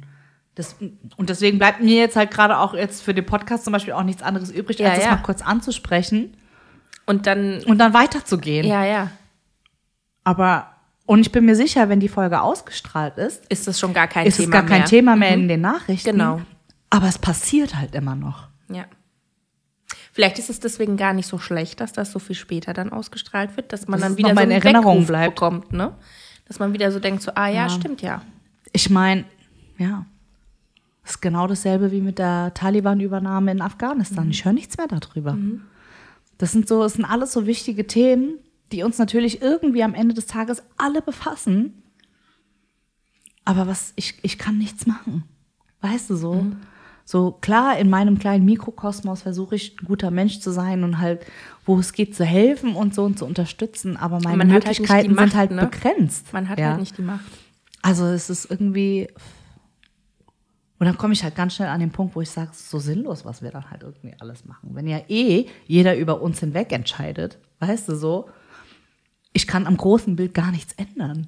Das, 0.55 0.75
und 1.17 1.29
deswegen 1.29 1.57
bleibt 1.57 1.81
mir 1.81 1.97
jetzt 1.97 2.15
halt 2.15 2.29
gerade 2.31 2.57
auch 2.59 2.73
jetzt 2.75 3.01
für 3.01 3.13
den 3.13 3.25
Podcast 3.25 3.63
zum 3.65 3.73
Beispiel 3.73 3.93
auch 3.93 4.03
nichts 4.03 4.21
anderes 4.21 4.51
übrig, 4.51 4.79
Ja, 4.79 4.89
als 4.89 4.97
das 4.99 5.05
ja. 5.05 5.11
mal 5.15 5.21
kurz 5.23 5.41
anzusprechen 5.41 6.37
Und 7.07 7.25
dann, 7.27 7.63
und 7.63 7.79
dann 7.79 7.93
weiterzugehen. 7.93 8.65
ja, 8.65 8.85
ja, 8.85 9.11
Aber, 10.23 10.67
und 11.05 11.21
ich 11.21 11.31
bin 11.31 11.43
mir 11.45 11.55
sicher, 11.55 11.89
wenn 11.89 11.99
die 11.99 12.07
Folge 12.07 12.39
ausgestrahlt 12.41 13.17
ist, 13.17 13.45
ist 13.47 13.67
das 13.67 13.77
schon 13.79 13.93
gar 13.93 14.07
kein 14.07 14.25
ist 14.27 14.37
Thema 14.37 14.45
es 14.45 14.51
gar 14.51 14.63
kein 14.65 14.79
mehr. 14.81 14.87
Thema 14.87 15.15
mehr 15.17 15.33
in 15.33 15.47
den 15.49 15.61
Nachrichten. 15.61 16.11
Genau. 16.11 16.41
Aber 16.91 17.07
es 17.07 17.17
passiert 17.17 17.75
halt 17.75 17.93
immer 17.95 18.15
noch. 18.15 18.47
Ja. 18.69 18.86
Vielleicht 20.12 20.38
ist 20.39 20.49
es 20.49 20.60
deswegen 20.60 20.95
gar 20.97 21.13
nicht 21.13 21.28
so 21.28 21.39
schlecht, 21.39 21.80
dass 21.82 21.91
das 21.93 22.12
so 22.12 22.19
viel 22.19 22.36
später 22.36 22.73
dann 22.73 22.91
ausgestrahlt 22.91 23.58
wird, 23.58 23.73
dass 23.73 23.88
man 23.88 23.99
Dass 23.99 24.10
dann 24.10 24.17
wieder 24.17 24.36
so 24.36 24.41
in 24.41 24.52
Erinnerung 24.52 24.95
Weckruf 24.95 25.08
bleibt. 25.08 25.36
bekommt, 25.36 25.73
ne? 25.73 25.95
Dass 26.45 26.60
man 26.60 26.73
wieder 26.73 26.91
so 26.91 26.99
denkt, 26.99 27.21
so, 27.23 27.32
ah 27.36 27.47
ja, 27.47 27.69
stimmt 27.69 28.02
ja. 28.02 28.21
Ich 28.73 28.89
meine, 28.89 29.26
ja, 29.78 30.06
das 31.04 31.12
ist 31.15 31.21
genau 31.21 31.47
dasselbe 31.47 31.91
wie 31.91 32.02
mit 32.02 32.19
der 32.19 32.54
Taliban-Übernahme 32.54 33.52
in 33.52 33.62
Afghanistan. 33.62 34.30
Ich 34.30 34.45
höre 34.45 34.54
nichts 34.54 34.78
mehr 34.78 34.88
darüber. 34.88 35.38
Das 36.38 36.52
sind 36.52 36.67
so, 36.67 36.82
das 36.82 36.93
sind 36.93 37.06
alles 37.06 37.34
so 37.34 37.45
wichtige 37.45 37.88
Themen, 37.88 38.39
die 38.71 38.84
uns 38.84 38.97
natürlich 38.97 39.41
irgendwie 39.41 39.84
am 39.84 39.93
Ende 39.93 40.13
des 40.13 40.28
Tages 40.28 40.63
alle 40.78 41.02
befassen. 41.02 41.84
Aber 43.45 43.67
was, 43.67 43.93
ich, 43.95 44.19
ich 44.23 44.38
kann 44.38 44.58
nichts 44.58 44.86
machen. 44.86 45.23
Weißt 45.82 46.10
du 46.10 46.15
so? 46.15 46.45
So 47.05 47.31
klar, 47.31 47.77
in 47.77 47.89
meinem 47.89 48.17
kleinen 48.17 48.45
Mikrokosmos 48.45 49.23
versuche 49.23 49.55
ich 49.55 49.75
ein 49.79 49.85
guter 49.85 50.09
Mensch 50.09 50.39
zu 50.39 50.51
sein 50.51 50.83
und 50.83 50.99
halt, 50.99 51.25
wo 51.65 51.77
es 51.77 51.93
geht, 51.93 52.15
zu 52.15 52.23
helfen 52.23 52.75
und 52.75 52.95
so 52.95 53.03
und 53.03 53.19
zu 53.19 53.25
unterstützen. 53.25 53.97
Aber 53.97 54.19
meine 54.21 54.37
Man 54.37 54.53
halt 54.53 54.65
Möglichkeiten 54.65 55.13
Macht, 55.13 55.29
sind 55.29 55.37
halt 55.37 55.51
ne? 55.51 55.65
begrenzt. 55.65 56.31
Man 56.31 56.47
hat 56.47 56.59
ja. 56.59 56.69
halt 56.69 56.79
nicht 56.79 56.97
die 56.97 57.01
Macht. 57.01 57.25
Also 57.81 58.05
es 58.05 58.29
ist 58.29 58.49
irgendwie. 58.49 59.09
Und 60.79 60.87
dann 60.87 60.97
komme 60.97 61.13
ich 61.13 61.23
halt 61.23 61.35
ganz 61.35 61.55
schnell 61.55 61.69
an 61.69 61.79
den 61.79 61.91
Punkt, 61.91 62.15
wo 62.15 62.21
ich 62.21 62.29
sage, 62.29 62.49
es 62.51 62.61
ist 62.61 62.69
so 62.69 62.79
sinnlos, 62.79 63.25
was 63.25 63.41
wir 63.41 63.51
dann 63.51 63.69
halt 63.69 63.83
irgendwie 63.83 64.15
alles 64.19 64.45
machen. 64.45 64.69
Wenn 64.73 64.87
ja 64.87 65.01
eh 65.07 65.47
jeder 65.65 65.95
über 65.95 66.21
uns 66.21 66.39
hinweg 66.39 66.71
entscheidet, 66.71 67.37
weißt 67.59 67.87
du 67.87 67.95
so, 67.95 68.29
ich 69.33 69.47
kann 69.47 69.67
am 69.67 69.77
großen 69.77 70.15
Bild 70.15 70.33
gar 70.33 70.51
nichts 70.51 70.73
ändern. 70.73 71.27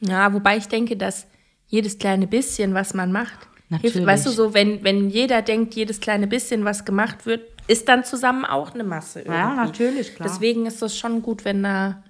Ja, 0.00 0.32
wobei 0.32 0.56
ich 0.56 0.68
denke, 0.68 0.96
dass 0.96 1.26
jedes 1.66 1.98
kleine 1.98 2.26
bisschen, 2.26 2.74
was 2.74 2.94
man 2.94 3.12
macht, 3.12 3.48
Natürlich. 3.68 3.94
hilft. 3.94 4.06
Weißt 4.06 4.26
du, 4.26 4.30
so, 4.30 4.54
wenn, 4.54 4.82
wenn 4.82 5.10
jeder 5.10 5.42
denkt, 5.42 5.74
jedes 5.74 6.00
kleine 6.00 6.26
bisschen, 6.26 6.64
was 6.64 6.84
gemacht 6.84 7.26
wird, 7.26 7.42
ist 7.66 7.88
dann 7.88 8.04
zusammen 8.04 8.44
auch 8.44 8.74
eine 8.74 8.84
Masse. 8.84 9.20
Irgendwie. 9.20 9.38
Ja, 9.38 9.54
natürlich, 9.54 10.14
klar. 10.14 10.28
Deswegen 10.28 10.66
ist 10.66 10.80
das 10.80 10.96
schon 10.96 11.22
gut, 11.22 11.44
wenn 11.44 11.62
da. 11.62 12.02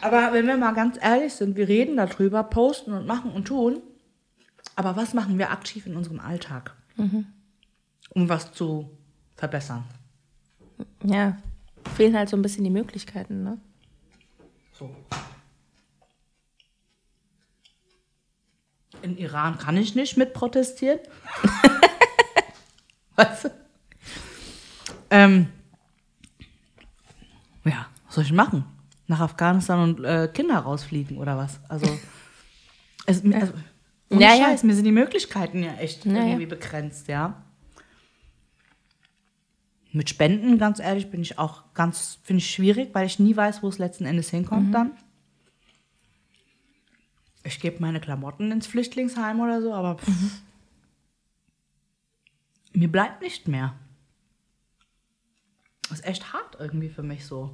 Aber 0.00 0.32
wenn 0.32 0.46
wir 0.46 0.56
mal 0.56 0.72
ganz 0.72 0.96
ehrlich 1.00 1.34
sind, 1.34 1.56
wir 1.56 1.68
reden 1.68 1.96
darüber, 1.96 2.42
posten 2.44 2.92
und 2.92 3.06
machen 3.06 3.32
und 3.32 3.46
tun. 3.46 3.80
Aber 4.76 4.96
was 4.96 5.12
machen 5.12 5.38
wir 5.38 5.50
aktiv 5.50 5.86
in 5.86 5.96
unserem 5.96 6.20
Alltag, 6.20 6.74
um 6.96 8.28
was 8.28 8.52
zu 8.52 8.88
verbessern? 9.36 9.84
Ja, 11.04 11.36
fehlen 11.96 12.16
halt 12.16 12.28
so 12.28 12.36
ein 12.36 12.42
bisschen 12.42 12.64
die 12.64 12.70
Möglichkeiten, 12.70 13.42
ne? 13.42 13.58
So. 14.72 14.88
In 19.02 19.16
Iran 19.18 19.58
kann 19.58 19.76
ich 19.76 19.94
nicht 19.94 20.16
mit 20.16 20.32
protestieren. 20.34 20.98
weißt 23.16 23.44
du? 23.44 23.50
Ähm, 25.10 25.48
ja, 27.64 27.86
was 28.06 28.14
soll 28.14 28.24
ich 28.24 28.32
machen? 28.32 28.64
Nach 29.06 29.20
Afghanistan 29.20 29.80
und 29.80 30.04
äh, 30.04 30.28
Kinder 30.32 30.58
rausfliegen 30.58 31.18
oder 31.18 31.36
was? 31.36 31.58
Also, 31.68 31.86
es, 33.06 33.22
also 33.24 33.52
ohne 34.10 34.22
Ja, 34.22 34.34
ja. 34.34 34.44
Scheiß, 34.46 34.62
mir 34.62 34.74
sind 34.74 34.84
die 34.84 34.92
Möglichkeiten 34.92 35.62
ja 35.62 35.72
echt 35.74 36.04
Ja, 36.04 36.12
ja. 36.12 36.24
irgendwie 36.26 36.46
begrenzt, 36.46 37.08
ja. 37.08 37.42
Mit 39.92 40.08
Spenden, 40.08 40.58
ganz 40.58 40.78
ehrlich, 40.78 41.10
bin 41.10 41.20
ich 41.22 41.38
auch 41.40 41.64
ganz, 41.74 42.20
finde 42.22 42.38
ich 42.38 42.50
schwierig, 42.50 42.90
weil 42.92 43.06
ich 43.06 43.18
nie 43.18 43.36
weiß, 43.36 43.62
wo 43.64 43.68
es 43.68 43.78
letzten 43.78 44.04
Endes 44.06 44.30
hinkommt 44.30 44.68
Mhm. 44.68 44.72
dann. 44.72 44.90
Ich 47.50 47.58
gebe 47.60 47.80
meine 47.80 48.00
Klamotten 48.00 48.52
ins 48.52 48.68
Flüchtlingsheim 48.68 49.40
oder 49.40 49.60
so, 49.60 49.74
aber 49.74 49.96
pff, 49.98 50.06
Mhm. 50.08 50.30
mir 52.72 52.88
bleibt 52.92 53.20
nicht 53.22 53.48
mehr. 53.48 53.74
Das 55.88 55.98
ist 55.98 56.06
echt 56.06 56.32
hart 56.32 56.56
irgendwie 56.60 56.88
für 56.88 57.02
mich 57.02 57.26
so. 57.26 57.52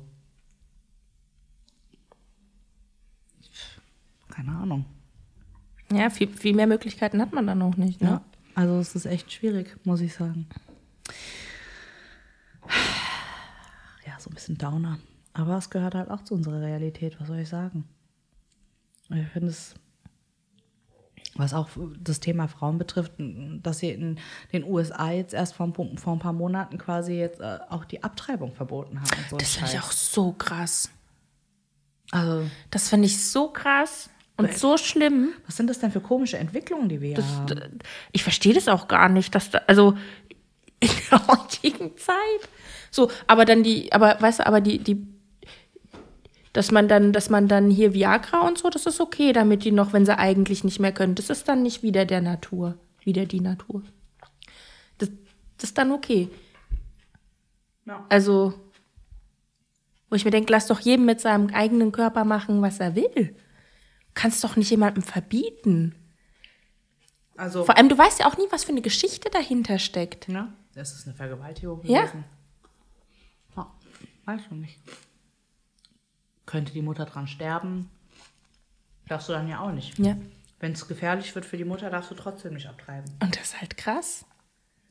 Keine 4.29 4.53
Ahnung. 4.53 4.85
Ja, 5.91 6.11
viel, 6.11 6.29
viel 6.29 6.55
mehr 6.55 6.67
Möglichkeiten 6.67 7.21
hat 7.23 7.33
man 7.33 7.47
dann 7.47 7.63
auch 7.63 7.77
nicht, 7.79 8.03
ne? 8.03 8.09
Ja, 8.09 8.25
also 8.55 8.79
es 8.79 8.95
ist 8.95 9.07
echt 9.07 9.33
schwierig, 9.33 9.79
muss 9.87 10.03
ich 10.03 10.13
sagen. 10.13 10.47
Ja, 14.07 14.19
so 14.19 14.29
ein 14.29 14.35
bisschen 14.35 14.59
Downer. 14.59 14.99
Aber 15.33 15.57
es 15.57 15.71
gehört 15.71 15.95
halt 15.95 16.11
auch 16.11 16.23
zu 16.23 16.35
unserer 16.35 16.61
Realität, 16.61 17.19
was 17.19 17.29
soll 17.29 17.39
ich 17.39 17.49
sagen? 17.49 17.85
Ich 19.09 19.27
finde 19.29 19.49
es, 19.49 19.75
was 21.39 21.55
auch 21.55 21.69
das 22.01 22.21
Thema 22.21 22.49
Frauen 22.49 22.79
betrifft, 22.79 23.13
dass 23.19 23.79
sie 23.79 23.91
in 23.91 24.19
den 24.53 24.65
USA 24.65 25.11
jetzt 25.11 25.35
erst 25.35 25.55
vor, 25.55 25.67
ein 25.67 25.73
paar- 25.73 25.97
vor 25.97 26.13
ein 26.15 26.19
paar 26.19 26.33
Monaten 26.33 26.79
quasi 26.79 27.15
jetzt 27.15 27.41
äh, 27.41 27.59
auch 27.69 27.85
die 27.85 28.03
Abtreibung 28.03 28.55
verboten 28.55 29.01
haben. 29.01 29.11
So 29.31 29.37
Das 29.37 29.57
finde 29.57 29.73
ich 29.73 29.81
auch 29.81 29.93
so 29.93 30.33
krass. 30.33 30.91
Also, 32.11 32.49
Das 32.71 32.89
finde 32.89 33.07
ich 33.07 33.23
so 33.25 33.49
krass 33.49 34.09
und 34.37 34.53
so 34.55 34.77
schlimm. 34.77 35.31
was 35.47 35.57
sind 35.57 35.69
das 35.69 35.79
denn 35.81 35.91
für 35.91 36.01
komische 36.01 36.39
Entwicklungen, 36.39 36.89
die 36.89 37.01
wir 37.01 37.15
Das, 37.17 37.25
haben? 37.27 37.79
ich 38.13 38.23
verstehe 38.23 38.55
das 38.55 38.69
auch 38.69 38.87
gar 38.87 39.09
nicht, 39.09 39.35
dass 39.35 39.51
da, 39.51 39.63
also 39.67 39.97
in 40.81 40.91
der 41.11 41.27
heutigen 41.27 41.97
Zeit. 41.97 42.17
So, 42.91 43.11
aber 43.27 43.45
dann 43.45 43.63
die, 43.63 43.93
aber 43.93 44.17
weißt 44.21 44.41
du, 44.41 44.47
aber 44.47 44.61
die, 44.61 44.79
die, 44.79 45.07
dass 46.57 46.71
man 46.71 46.89
dann, 46.89 47.13
dass 47.13 47.29
man 47.29 47.49
dann 47.49 47.71
hier 47.71 47.93
Viagra 47.93 48.47
und 48.49 48.57
so, 48.57 48.71
das 48.71 48.87
ist 48.87 48.99
okay, 49.01 49.35
damit 49.35 49.65
die 49.65 49.73
noch, 49.73 49.93
wenn 49.93 50.07
sie 50.07 50.19
eigentlich 50.19 50.65
nicht 50.65 50.81
mehr 50.81 50.93
können. 50.93 51.15
Das 51.15 51.29
ist 51.29 51.47
dann 51.49 51.63
nicht 51.63 51.83
wieder 51.83 52.07
der 52.07 52.23
Natur, 52.23 52.79
wieder 53.01 53.27
die 53.27 53.41
Natur. 53.41 53.83
Das, 54.97 55.11
das 55.59 55.71
ist 55.71 55.79
dann 55.79 55.93
okay. 55.93 56.31
Ja. 57.85 58.07
Also, 58.09 58.55
wo 60.09 60.17
ich 60.17 60.25
mir 60.25 60.31
denke, 60.31 60.51
lass 60.51 60.67
doch 60.67 60.81
jedem 60.81 61.05
mit 61.05 61.21
seinem 61.21 61.49
eigenen 61.53 61.93
Körper 61.93 62.25
machen, 62.25 62.63
was 62.63 62.81
er 62.81 62.97
will. 62.97 63.37
Kannst 64.15 64.43
doch 64.43 64.57
nicht 64.57 64.71
jemandem 64.71 65.03
verbieten. 65.03 65.95
Also, 67.37 67.65
Vor 67.65 67.77
allem, 67.77 67.91
du 67.91 67.99
weißt 67.99 68.21
ja 68.21 68.27
auch 68.29 68.39
nie, 68.39 68.47
was 68.51 68.65
für 68.65 68.73
eine 68.73 68.81
Geschichte 68.81 69.29
dahinter 69.29 69.79
steckt. 69.79 70.27
Ja, 70.29 70.55
das 70.75 70.95
ist 70.95 71.07
eine 71.07 71.15
Vergewaltigung 71.15 71.85
Ja. 71.85 72.07
gewesen. 72.07 72.25
Ja, 73.55 73.71
weiß 74.25 74.41
ich 74.47 74.51
nicht. 74.53 74.81
Könnte 76.47 76.73
die 76.73 76.83
Mutter 76.83 77.05
dran 77.05 77.27
sterben? 77.27 77.91
Darfst 79.09 79.29
du 79.29 79.33
dann 79.33 79.49
ja 79.49 79.61
auch 79.61 79.73
nicht. 79.73 79.99
Ja. 79.99 80.17
Wenn 80.59 80.73
es 80.73 80.89
gefährlich 80.89 81.35
wird 81.35 81.45
für 81.45 81.57
die 81.57 81.65
Mutter, 81.65 81.91
darfst 81.91 82.11
du 82.11 82.15
trotzdem 82.15 82.55
nicht 82.55 82.67
abtreiben. 82.69 83.05
Und 83.23 83.37
das 83.37 83.49
ist 83.49 83.61
halt 83.61 83.77
krass. 83.77 84.25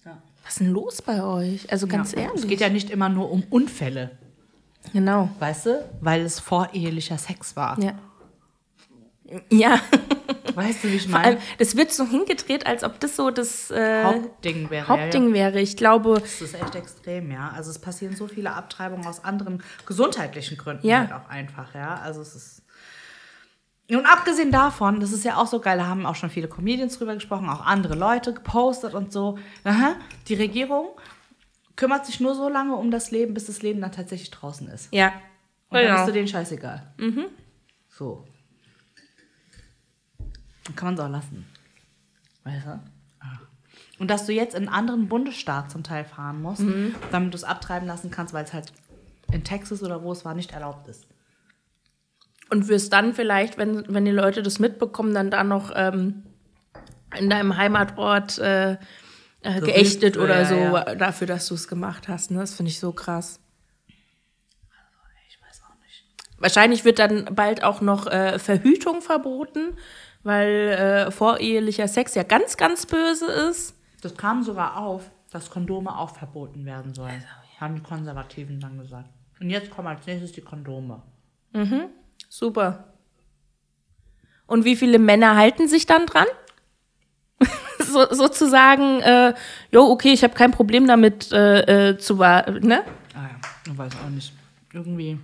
Ja. 0.05 0.21
Was 0.43 0.53
ist 0.53 0.59
denn 0.59 0.71
los 0.71 1.01
bei 1.01 1.23
euch? 1.23 1.71
Also 1.71 1.87
ganz 1.87 2.11
ja. 2.11 2.19
ehrlich. 2.19 2.43
Es 2.43 2.47
geht 2.47 2.59
ja 2.59 2.69
nicht 2.69 2.89
immer 2.91 3.09
nur 3.09 3.31
um 3.31 3.43
Unfälle, 3.49 4.11
Genau. 4.93 5.29
weißt 5.39 5.65
du? 5.65 5.89
Weil 6.01 6.21
es 6.21 6.39
vorehelicher 6.39 7.17
Sex 7.17 7.55
war. 7.55 7.81
Ja. 7.81 7.97
Ja. 9.49 9.79
Weißt 10.53 10.83
du, 10.83 10.87
wie 10.89 10.95
ich 10.95 11.07
Vor 11.09 11.19
allem, 11.19 11.35
meine? 11.35 11.41
das 11.57 11.75
wird 11.75 11.91
so 11.91 12.05
hingedreht, 12.05 12.65
als 12.67 12.83
ob 12.83 12.99
das 12.99 13.15
so 13.15 13.29
das 13.31 13.71
äh, 13.71 14.03
Hauptding 14.03 14.69
wäre. 14.69 14.87
Hauptding 14.87 15.33
wäre. 15.33 15.59
Ich 15.59 15.75
glaube, 15.75 16.19
Das 16.21 16.41
ist 16.41 16.53
echt 16.53 16.75
extrem, 16.75 17.31
ja. 17.31 17.51
Also 17.55 17.71
es 17.71 17.79
passieren 17.79 18.15
so 18.15 18.27
viele 18.27 18.51
Abtreibungen 18.53 19.05
aus 19.05 19.23
anderen 19.23 19.63
gesundheitlichen 19.85 20.57
Gründen 20.57 20.85
Ja. 20.87 20.99
halt 20.99 21.11
auch 21.13 21.27
einfach, 21.29 21.73
ja. 21.75 21.95
Also 21.95 22.21
es 22.21 22.35
ist. 22.35 22.61
Und 23.89 24.05
abgesehen 24.07 24.51
davon, 24.51 24.99
das 24.99 25.11
ist 25.11 25.25
ja 25.25 25.37
auch 25.37 25.45
so 25.47 25.59
geil, 25.59 25.77
da 25.77 25.85
haben 25.87 26.05
auch 26.05 26.15
schon 26.15 26.29
viele 26.31 26.47
Comedians 26.47 26.97
drüber 26.97 27.13
gesprochen, 27.15 27.49
auch 27.49 27.65
andere 27.65 27.93
Leute 27.95 28.33
gepostet 28.33 28.93
und 28.95 29.11
so. 29.11 29.37
Aha, 29.63 29.95
die 30.27 30.33
Regierung 30.35 30.87
kümmert 31.75 32.05
sich 32.05 32.19
nur 32.19 32.33
so 32.33 32.47
lange 32.49 32.75
um 32.75 32.89
das 32.89 33.11
Leben, 33.11 33.33
bis 33.33 33.45
das 33.45 33.61
Leben 33.61 33.81
dann 33.81 33.91
tatsächlich 33.91 34.31
draußen 34.31 34.67
ist. 34.69 34.87
ja. 34.93 35.11
Und 35.69 35.77
dann 35.79 35.85
Genau. 35.87 35.99
ist 35.99 36.07
du 36.07 36.11
denen 36.13 36.27
scheißegal. 36.27 36.93
So. 37.89 38.23
Dann 40.65 40.75
kann 40.75 40.87
man 40.87 40.93
es 40.95 40.99
auch 40.99 41.09
lassen. 41.09 41.45
Weißt 42.43 42.65
du? 42.65 42.79
Ah. 43.21 43.39
Und 43.97 44.09
dass 44.09 44.25
du 44.25 44.33
jetzt 44.33 44.55
in 44.55 44.67
einen 44.67 44.75
anderen 44.75 45.07
Bundesstaat 45.07 45.71
zum 45.71 45.83
Teil 45.83 46.03
fahren 46.03 46.41
musst, 46.41 46.63
damit 47.11 47.33
du 47.33 47.37
es 47.37 47.43
abtreiben 47.43 47.87
lassen 47.87 48.11
kannst, 48.11 48.33
weil 48.33 48.43
es 48.43 48.53
halt 48.53 48.73
in 49.31 49.43
Texas 49.43 49.81
oder 49.81 50.03
wo 50.03 50.11
es 50.11 50.25
war, 50.25 50.33
nicht 50.33 50.51
erlaubt 50.51 50.87
ist. 50.87 51.07
Und 52.49 52.67
wirst 52.67 52.93
dann 52.93 53.13
vielleicht, 53.13 53.57
wenn, 53.57 53.85
wenn 53.93 54.05
die 54.05 54.11
Leute 54.11 54.43
das 54.43 54.59
mitbekommen, 54.59 55.13
dann 55.13 55.31
da 55.31 55.43
noch 55.43 55.71
ähm, 55.75 56.23
in 57.17 57.29
deinem 57.29 57.57
Heimatort 57.57 58.37
äh, 58.37 58.77
äh, 59.41 59.61
geächtet 59.61 60.17
oder 60.17 60.41
ja, 60.41 60.45
so 60.45 60.55
ja. 60.55 60.95
dafür, 60.95 61.27
dass 61.27 61.47
du 61.47 61.55
es 61.55 61.67
gemacht 61.67 62.07
hast. 62.07 62.31
Ne? 62.31 62.39
Das 62.39 62.53
finde 62.53 62.71
ich 62.71 62.79
so 62.79 62.91
krass. 62.91 63.39
Ich 65.29 65.41
weiß 65.41 65.61
auch 65.63 65.81
nicht. 65.83 66.03
Wahrscheinlich 66.37 66.85
wird 66.85 66.99
dann 66.99 67.25
bald 67.33 67.63
auch 67.63 67.81
noch 67.81 68.07
äh, 68.07 68.37
Verhütung 68.39 69.01
verboten, 69.01 69.77
weil 70.25 71.07
äh, 71.07 71.11
vorehelicher 71.11 71.87
Sex 71.87 72.15
ja 72.15 72.23
ganz, 72.23 72.57
ganz 72.57 72.85
böse 72.87 73.27
ist. 73.27 73.75
Das 74.01 74.17
kam 74.17 74.43
sogar 74.43 74.77
auf, 74.77 75.09
dass 75.31 75.51
Kondome 75.51 75.97
auch 75.97 76.15
verboten 76.15 76.65
werden 76.65 76.93
sollen. 76.93 77.23
Haben 77.59 77.75
die 77.75 77.81
Konservativen 77.81 78.59
dann 78.59 78.77
gesagt. 78.79 79.07
Und 79.39 79.49
jetzt 79.49 79.69
kommen 79.69 79.87
als 79.87 80.05
nächstes 80.05 80.31
die 80.31 80.41
Kondome. 80.41 81.01
Super. 82.27 82.85
Und 84.47 84.65
wie 84.65 84.75
viele 84.75 84.99
Männer 84.99 85.35
halten 85.35 85.67
sich 85.67 85.85
dann 85.85 86.05
dran? 86.07 86.27
so, 87.79 88.05
sozusagen, 88.11 89.01
äh, 89.01 89.33
jo, 89.71 89.83
okay, 89.91 90.11
ich 90.11 90.23
habe 90.23 90.33
kein 90.33 90.51
Problem 90.51 90.87
damit 90.87 91.31
äh, 91.31 91.89
äh, 91.91 91.97
zu 91.97 92.17
warten, 92.17 92.67
ne? 92.67 92.83
Ah 93.13 93.23
ja, 93.23 93.71
ich 93.71 93.77
weiß 93.77 93.93
auch 94.03 94.09
nicht. 94.09 94.33
Irgendwie 94.73 95.19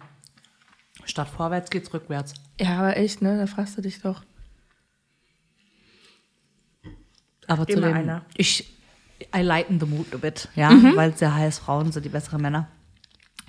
statt 1.05 1.27
vorwärts 1.27 1.69
geht's 1.71 1.93
rückwärts. 1.93 2.33
Ja, 2.59 2.79
aber 2.79 2.97
echt, 2.97 3.21
ne? 3.21 3.37
Da 3.37 3.47
fragst 3.47 3.77
du 3.77 3.81
dich 3.81 4.01
doch. 4.01 4.21
Aber 7.51 7.67
zu 7.67 7.73
Immer 7.77 7.87
dem, 7.87 7.95
einer. 7.97 8.21
ich, 8.35 8.77
I 9.35 9.41
lighten 9.41 9.79
the 9.79 9.85
mood 9.85 10.07
a 10.13 10.17
bit, 10.17 10.47
ja, 10.55 10.71
Mhm. 10.71 10.95
weil 10.95 11.11
es 11.11 11.19
ja 11.19 11.33
heißt, 11.33 11.59
Frauen 11.59 11.91
sind 11.91 12.03
die 12.05 12.09
besseren 12.09 12.41
Männer. 12.41 12.67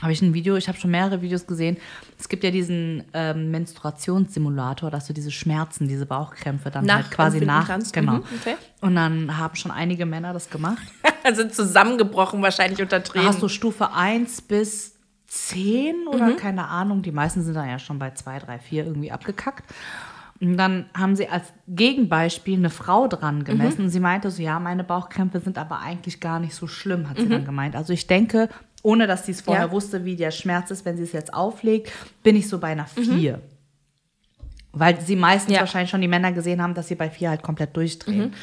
habe 0.01 0.13
ich 0.13 0.21
ein 0.21 0.35
Video, 0.35 0.57
ich 0.57 0.67
habe 0.67 0.77
schon 0.77 0.91
mehrere 0.91 1.23
Videos 1.23 1.47
gesehen. 1.47 1.77
Es 2.19 2.29
gibt 2.29 2.43
ja 2.43 2.51
diesen 2.51 3.05
ähm, 3.15 3.53
Menstruationssimulator, 3.53 4.91
dass 4.91 5.07
du 5.07 5.13
diese 5.13 5.31
Schmerzen, 5.31 5.87
diese 5.87 6.07
Bauchkrämpfe 6.07 6.71
dann 6.73 6.85
Nach- 6.87 6.97
halt 7.05 7.11
quasi 7.13 7.41
nach. 7.41 7.69
kannst. 7.69 7.93
Genau. 7.93 8.15
Mhm, 8.15 8.25
okay. 8.41 8.57
Und 8.81 8.97
dann 8.97 9.39
haben 9.39 9.55
schon 9.55 9.71
einige 9.71 10.05
Männer 10.05 10.33
das 10.33 10.51
gemacht. 10.51 10.83
sind 11.35 11.55
zusammengebrochen 11.55 12.43
wahrscheinlich 12.43 12.81
unter 12.83 12.99
Da 12.99 13.05
Tränen. 13.05 13.29
hast 13.29 13.41
du 13.43 13.49
Stufe 13.49 13.93
1 13.93 14.43
bis 14.43 14.97
10 15.29 16.09
oder 16.09 16.33
keine 16.35 16.67
Ahnung. 16.67 17.03
Die 17.03 17.13
meisten 17.13 17.43
sind 17.43 17.55
dann 17.55 17.69
ja 17.69 17.79
schon 17.79 17.99
bei 18.01 18.11
2, 18.11 18.41
3, 18.41 18.59
4 18.59 18.85
irgendwie 18.87 19.13
abgekackt. 19.13 19.73
Und 20.43 20.57
dann 20.57 20.87
haben 20.93 21.15
sie 21.15 21.29
als 21.29 21.53
Gegenbeispiel 21.69 22.59
eine 22.59 22.69
Frau 22.71 23.07
dran 23.07 23.45
gemessen. 23.45 23.83
Und 23.83 23.91
sie 23.91 24.01
meinte 24.01 24.29
so, 24.31 24.43
ja, 24.43 24.59
meine 24.59 24.83
Bauchkrämpfe 24.83 25.39
sind 25.39 25.57
aber 25.57 25.79
eigentlich 25.79 26.19
gar 26.21 26.41
nicht 26.41 26.55
so 26.55 26.67
schlimm, 26.67 27.09
hat 27.09 27.19
sie 27.21 27.29
dann 27.29 27.45
gemeint. 27.45 27.77
Also 27.77 27.93
ich 27.93 28.09
denke, 28.09 28.49
ohne 28.83 29.07
dass 29.07 29.25
sie 29.25 29.33
es 29.33 29.41
vorher 29.41 29.67
Ja. 29.67 29.71
wusste, 29.71 30.05
wie 30.05 30.17
der 30.17 30.33
Schmerz 30.33 30.73
ist, 30.73 30.85
wenn 30.85 30.97
sie 30.97 31.05
es 31.05 31.13
jetzt 31.13 31.33
auflegt, 31.33 31.93
bin 32.25 32.35
ich 32.35 32.49
so 32.49 32.59
bei 32.59 32.69
einer 32.73 32.87
4. 32.87 33.41
Weil 34.73 35.01
sie 35.01 35.15
meistens 35.15 35.55
Ja. 35.55 35.61
wahrscheinlich 35.61 35.91
schon 35.91 36.01
die 36.01 36.09
Männer 36.09 36.33
gesehen 36.33 36.61
haben, 36.61 36.75
dass 36.75 36.89
sie 36.89 36.97
bei 36.97 37.09
4 37.09 37.31
halt 37.31 37.43
komplett 37.43 37.77
durchdrehen. 37.77 38.35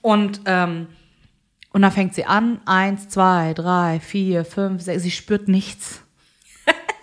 Und, 0.00 0.40
ähm, 0.46 0.86
und 1.74 1.82
dann 1.82 1.92
fängt 1.92 2.14
sie 2.14 2.24
an, 2.24 2.60
eins, 2.64 3.08
zwei, 3.10 3.52
drei, 3.52 4.00
vier, 4.00 4.44
fünf, 4.46 4.80
sechs, 4.82 5.02
sie 5.02 5.10
spürt 5.10 5.48
nichts. 5.48 6.00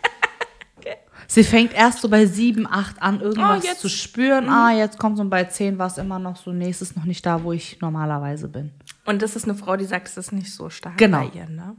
Sie 1.27 1.43
fängt 1.43 1.73
erst 1.73 2.01
so 2.01 2.09
bei 2.09 2.25
sieben, 2.25 2.67
acht 2.67 3.01
an, 3.01 3.19
irgendwas 3.21 3.63
Oh, 3.65 3.73
zu 3.75 3.89
spüren. 3.89 4.47
Ah, 4.49 4.71
jetzt 4.71 4.97
kommt 4.99 5.17
so 5.17 5.25
bei 5.25 5.43
zehn, 5.45 5.77
war 5.77 5.87
es 5.87 5.97
immer 5.97 6.19
noch 6.19 6.35
so, 6.37 6.51
nächstes 6.51 6.95
noch 6.95 7.05
nicht 7.05 7.25
da, 7.25 7.43
wo 7.43 7.51
ich 7.51 7.79
normalerweise 7.81 8.47
bin. 8.47 8.71
Und 9.05 9.21
das 9.21 9.35
ist 9.35 9.45
eine 9.45 9.55
Frau, 9.55 9.75
die 9.77 9.85
sagt, 9.85 10.07
es 10.07 10.17
ist 10.17 10.31
nicht 10.31 10.53
so 10.53 10.69
stark 10.69 10.97
Genau. 10.97 11.27
bei 11.27 11.37
ihr, 11.37 11.47
ne? 11.49 11.75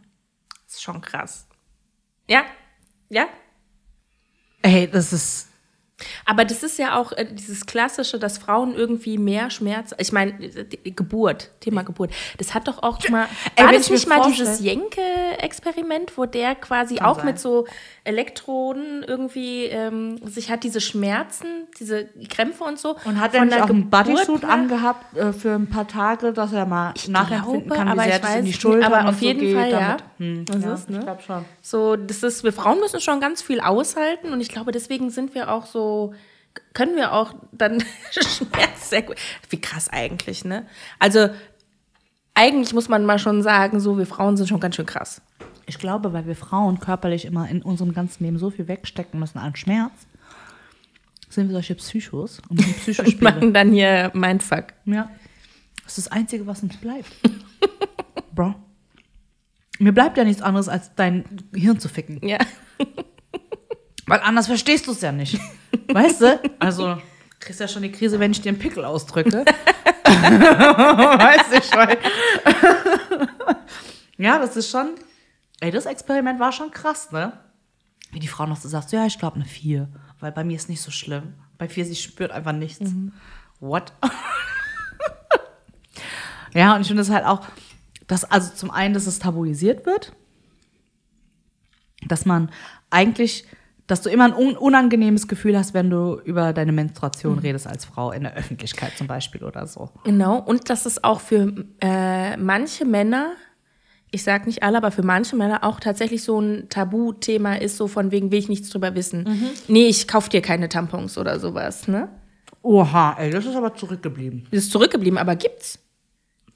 Das 0.66 0.74
ist 0.76 0.82
schon 0.82 1.00
krass. 1.00 1.46
Ja, 2.28 2.42
ja. 3.08 3.26
Ey, 4.62 4.88
das 4.90 5.12
ist, 5.12 5.48
Aber 6.26 6.44
das 6.44 6.62
ist 6.62 6.78
ja 6.78 6.98
auch 6.98 7.12
äh, 7.12 7.26
dieses 7.32 7.64
Klassische, 7.66 8.18
dass 8.18 8.36
Frauen 8.38 8.74
irgendwie 8.74 9.16
mehr 9.16 9.48
Schmerz. 9.50 9.94
Ich 9.98 10.12
meine, 10.12 10.32
die 10.34 10.94
Geburt, 10.94 11.50
Thema 11.60 11.82
Geburt. 11.82 12.10
Das 12.38 12.54
hat 12.54 12.68
doch 12.68 12.82
auch 12.82 12.98
mal. 13.08 13.26
Ey, 13.54 13.64
war 13.64 13.72
das 13.72 13.86
ich 13.86 13.90
nicht 13.90 14.08
mal 14.08 14.16
vorstell- 14.20 14.32
dieses 14.46 14.60
Jenke-Experiment, 14.60 16.16
wo 16.16 16.26
der 16.26 16.54
quasi 16.54 16.96
Kann 16.96 17.06
auch 17.06 17.16
sein. 17.16 17.26
mit 17.26 17.38
so 17.38 17.66
Elektroden 18.04 19.02
irgendwie 19.06 19.64
ähm, 19.64 20.18
sich 20.26 20.50
hat 20.50 20.64
diese 20.64 20.80
Schmerzen, 20.80 21.46
diese 21.78 22.06
Krämpfe 22.28 22.64
und 22.64 22.78
so. 22.78 22.96
und 23.04 23.20
hat 23.20 23.34
er 23.34 23.44
nicht 23.44 23.60
auch 23.60 23.68
einen 23.68 23.90
Bodysuit 23.90 24.44
angehabt 24.44 25.16
äh, 25.16 25.32
für 25.32 25.54
ein 25.54 25.68
paar 25.68 25.88
Tage, 25.88 26.32
dass 26.32 26.52
er 26.52 26.66
mal 26.66 26.94
nachempfinden 27.08 27.66
glaube, 27.68 27.74
kann, 27.74 27.86
wie 27.88 27.90
aber 27.92 28.02
sehr 28.04 28.16
ich 28.16 28.20
das 28.20 28.34
in 28.36 28.44
die 28.44 28.54
weiß 28.54 28.64
nicht, 28.64 28.84
aber 28.84 29.08
auf 29.08 29.18
so 29.18 29.24
jeden 29.24 29.54
Fall, 29.54 29.70
ja. 29.70 29.96
Hm, 30.18 30.44
Das 30.44 30.62
ja, 30.62 30.74
ist, 30.74 30.90
ne? 30.90 30.98
Ich 30.98 31.04
glaube 31.04 31.22
schon. 31.22 31.44
So, 31.62 31.96
das 31.96 32.22
ist, 32.22 32.44
wir 32.44 32.52
Frauen 32.52 32.80
müssen 32.80 33.00
schon 33.00 33.20
ganz 33.20 33.42
viel 33.42 33.60
aushalten 33.60 34.32
und 34.32 34.40
ich 34.40 34.48
glaube, 34.48 34.72
deswegen 34.72 35.10
sind 35.10 35.34
wir 35.34 35.50
auch 35.52 35.66
so, 35.66 35.85
können 36.72 36.96
wir 36.96 37.12
auch 37.12 37.34
dann 37.52 37.82
Schmerz 38.10 38.90
sehr 38.90 39.02
gut. 39.02 39.16
Wie 39.50 39.60
krass 39.60 39.88
eigentlich, 39.88 40.44
ne? 40.44 40.66
Also, 40.98 41.28
eigentlich 42.34 42.74
muss 42.74 42.88
man 42.88 43.06
mal 43.06 43.18
schon 43.18 43.42
sagen, 43.42 43.80
so, 43.80 43.98
wir 43.98 44.06
Frauen 44.06 44.36
sind 44.36 44.48
schon 44.48 44.60
ganz 44.60 44.76
schön 44.76 44.86
krass. 44.86 45.22
Ich 45.66 45.78
glaube, 45.78 46.12
weil 46.12 46.26
wir 46.26 46.36
Frauen 46.36 46.78
körperlich 46.78 47.24
immer 47.24 47.48
in 47.48 47.62
unserem 47.62 47.92
ganzen 47.92 48.24
Leben 48.24 48.38
so 48.38 48.50
viel 48.50 48.68
wegstecken 48.68 49.18
müssen 49.18 49.38
an 49.38 49.56
Schmerz, 49.56 50.06
sind 51.28 51.48
wir 51.48 51.54
solche 51.54 51.74
Psychos 51.74 52.40
und 52.48 52.58
Psychospiele. 52.78 53.22
Machen 53.22 53.52
dann 53.52 53.72
hier 53.72 54.10
Mindfuck. 54.14 54.66
ja. 54.84 55.10
Das 55.84 55.98
ist 55.98 56.06
das 56.08 56.12
Einzige, 56.12 56.46
was 56.48 56.64
uns 56.64 56.76
bleibt. 56.78 57.12
Bro. 58.34 58.56
Mir 59.78 59.92
bleibt 59.92 60.18
ja 60.18 60.24
nichts 60.24 60.42
anderes, 60.42 60.68
als 60.68 60.92
dein 60.96 61.24
Hirn 61.54 61.78
zu 61.78 61.88
ficken. 61.88 62.26
Ja. 62.26 62.38
Weil 64.06 64.20
anders 64.20 64.46
verstehst 64.46 64.86
du 64.86 64.92
es 64.92 65.00
ja 65.00 65.12
nicht. 65.12 65.40
Weißt 65.88 66.22
du? 66.22 66.40
Also, 66.58 66.98
kriegst 67.40 67.60
ja 67.60 67.68
schon 67.68 67.82
die 67.82 67.92
Krise, 67.92 68.18
wenn 68.18 68.30
ich 68.30 68.40
dir 68.40 68.50
einen 68.50 68.58
Pickel 68.58 68.84
ausdrücke. 68.84 69.44
weißt 70.04 71.52
du 71.52 71.62
schon. 71.62 71.96
ja, 74.16 74.38
das 74.38 74.56
ist 74.56 74.70
schon. 74.70 74.94
Ey, 75.60 75.70
das 75.70 75.86
Experiment 75.86 76.40
war 76.40 76.52
schon 76.52 76.70
krass, 76.70 77.12
ne? 77.12 77.32
Wie 78.10 78.18
die 78.18 78.28
Frau 78.28 78.46
noch 78.46 78.56
so 78.56 78.68
sagt, 78.68 78.92
ja, 78.92 79.06
ich 79.06 79.18
glaube 79.18 79.36
eine 79.36 79.44
4. 79.44 79.88
Weil 80.20 80.32
bei 80.32 80.44
mir 80.44 80.56
ist 80.56 80.68
nicht 80.68 80.80
so 80.80 80.90
schlimm. 80.90 81.34
Bei 81.58 81.68
4, 81.68 81.86
sie 81.86 81.96
spürt 81.96 82.30
einfach 82.30 82.52
nichts. 82.52 82.90
What? 83.60 83.92
ja, 86.54 86.74
und 86.74 86.82
ich 86.82 86.88
finde 86.88 87.02
es 87.02 87.10
halt 87.10 87.24
auch, 87.24 87.46
dass 88.06 88.24
also 88.24 88.54
zum 88.54 88.70
einen, 88.70 88.94
dass 88.94 89.06
es 89.06 89.18
tabuisiert 89.18 89.86
wird, 89.86 90.12
dass 92.06 92.24
man 92.24 92.50
eigentlich, 92.90 93.46
dass 93.86 94.02
du 94.02 94.10
immer 94.10 94.24
ein 94.24 94.34
un 94.34 94.56
unangenehmes 94.56 95.28
Gefühl 95.28 95.56
hast, 95.56 95.74
wenn 95.74 95.90
du 95.90 96.20
über 96.24 96.52
deine 96.52 96.72
Menstruation 96.72 97.38
redest 97.38 97.66
als 97.66 97.84
Frau 97.84 98.10
in 98.10 98.22
der 98.22 98.34
Öffentlichkeit 98.34 98.92
zum 98.96 99.06
Beispiel 99.06 99.44
oder 99.44 99.66
so. 99.66 99.90
Genau. 100.04 100.38
Und 100.38 100.70
dass 100.70 100.86
es 100.86 101.04
auch 101.04 101.20
für 101.20 101.52
äh, 101.80 102.36
manche 102.36 102.84
Männer, 102.84 103.32
ich 104.10 104.24
sag 104.24 104.46
nicht 104.46 104.62
alle, 104.62 104.78
aber 104.78 104.90
für 104.90 105.04
manche 105.04 105.36
Männer 105.36 105.62
auch 105.62 105.78
tatsächlich 105.78 106.24
so 106.24 106.40
ein 106.40 106.68
Tabuthema 106.68 107.54
ist, 107.54 107.76
so 107.76 107.86
von 107.86 108.10
wegen 108.10 108.32
will 108.32 108.38
ich 108.38 108.48
nichts 108.48 108.70
drüber 108.70 108.94
wissen. 108.94 109.54
Nee, 109.68 109.86
ich 109.86 110.08
kauf 110.08 110.28
dir 110.28 110.42
keine 110.42 110.68
Tampons 110.68 111.16
oder 111.16 111.38
sowas, 111.38 111.86
ne? 111.86 112.08
Oha, 112.62 113.16
ey, 113.18 113.30
das 113.30 113.44
ist 113.44 113.54
aber 113.54 113.74
zurückgeblieben. 113.74 114.48
Das 114.50 114.64
ist 114.64 114.72
zurückgeblieben, 114.72 115.18
aber 115.18 115.36
gibt's. 115.36 115.78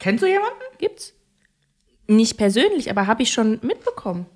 Kennst 0.01 0.25
du 0.25 0.27
jemanden? 0.27 0.59
Gibt's. 0.79 1.15
Nicht 2.09 2.37
persönlich, 2.37 2.91
aber 2.91 3.07
habe 3.07 3.23
ich 3.23 3.31
schon 3.31 3.61
mitbekommen. 3.63 4.27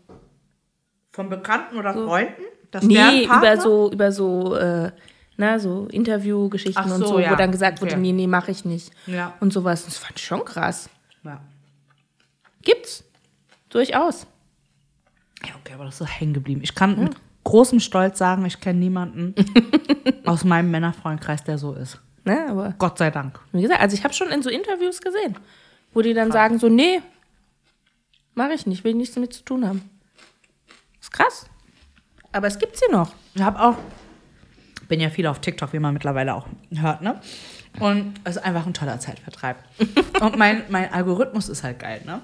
Von 1.10 1.28
Bekannten 1.28 1.76
oder 1.76 1.92
Freunden? 1.92 2.42
Das 2.74 2.82
Nee, 2.84 3.24
über 3.24 3.60
so, 3.60 3.90
über 3.92 4.10
so, 4.10 4.56
äh, 4.56 4.90
na, 5.36 5.58
so 5.60 5.86
Interviewgeschichten 5.92 6.84
Ach 6.86 6.94
und 6.94 7.00
so, 7.02 7.06
so, 7.06 7.18
ja. 7.20 7.30
wo 7.30 7.36
dann 7.36 7.52
gesagt 7.52 7.80
wurde, 7.80 7.92
Okay. 7.92 8.00
nee, 8.00 8.12
nee, 8.12 8.26
mache 8.26 8.50
ich 8.50 8.64
nicht. 8.64 8.90
Ja. 9.06 9.34
Und 9.40 9.52
sowas. 9.52 9.84
Das 9.84 9.96
fand 9.96 10.18
ich 10.18 10.24
schon 10.24 10.44
krass. 10.44 10.88
Ja. 11.22 11.40
Gibt's. 12.62 13.04
Durchaus. 13.70 14.26
ja, 15.46 15.54
okay, 15.60 15.74
aber 15.74 15.84
das 15.84 16.00
ist 16.00 16.20
hängen 16.20 16.32
geblieben. 16.34 16.60
Ich 16.64 16.74
kann 16.74 16.98
mit 16.98 17.16
großem 17.44 17.78
Stolz 17.80 18.18
sagen, 18.18 18.44
ich 18.46 18.60
kenne 18.60 18.78
niemanden 18.80 19.34
aus 20.24 20.44
meinem 20.44 20.70
Männerfreundkreis, 20.70 21.44
der 21.44 21.58
so 21.58 21.74
ist. 21.74 22.00
Ne, 22.24 22.46
aber 22.48 22.74
Gott 22.78 22.98
sei 22.98 23.10
Dank. 23.10 23.38
wie 23.52 23.62
gesagt, 23.62 23.80
also 23.82 23.94
ich 23.94 24.02
habe 24.02 24.14
schon 24.14 24.30
in 24.30 24.42
so 24.42 24.48
Interviews 24.50 25.00
gesehen, 25.00 25.36
wo 25.92 26.00
die 26.02 26.14
dann 26.14 26.32
sagen 26.32 26.58
so, 26.58 26.68
nee, 26.68 27.02
mache 28.34 28.54
ich 28.54 28.66
nicht, 28.66 28.82
will 28.82 28.94
nichts 28.94 29.14
damit 29.14 29.32
zu 29.32 29.44
tun 29.44 29.66
haben. 29.68 29.82
Ist 31.00 31.12
krass. 31.12 31.46
Aber 32.34 32.48
es 32.48 32.58
gibt 32.58 32.76
sie 32.76 32.90
noch. 32.90 33.14
Ich 33.34 33.42
habe 33.42 33.60
auch, 33.60 33.76
bin 34.88 34.98
ja 34.98 35.08
viel 35.08 35.24
auf 35.28 35.38
TikTok, 35.38 35.72
wie 35.72 35.78
man 35.78 35.94
mittlerweile 35.94 36.34
auch 36.34 36.48
hört, 36.74 37.00
ne? 37.00 37.20
Und 37.78 38.14
es 38.24 38.34
ist 38.34 38.42
einfach 38.42 38.66
ein 38.66 38.74
toller 38.74 38.98
Zeitvertreib. 38.98 39.56
Und 40.20 40.36
mein, 40.36 40.64
mein 40.68 40.92
Algorithmus 40.92 41.48
ist 41.48 41.62
halt 41.62 41.78
geil, 41.78 42.02
ne? 42.04 42.22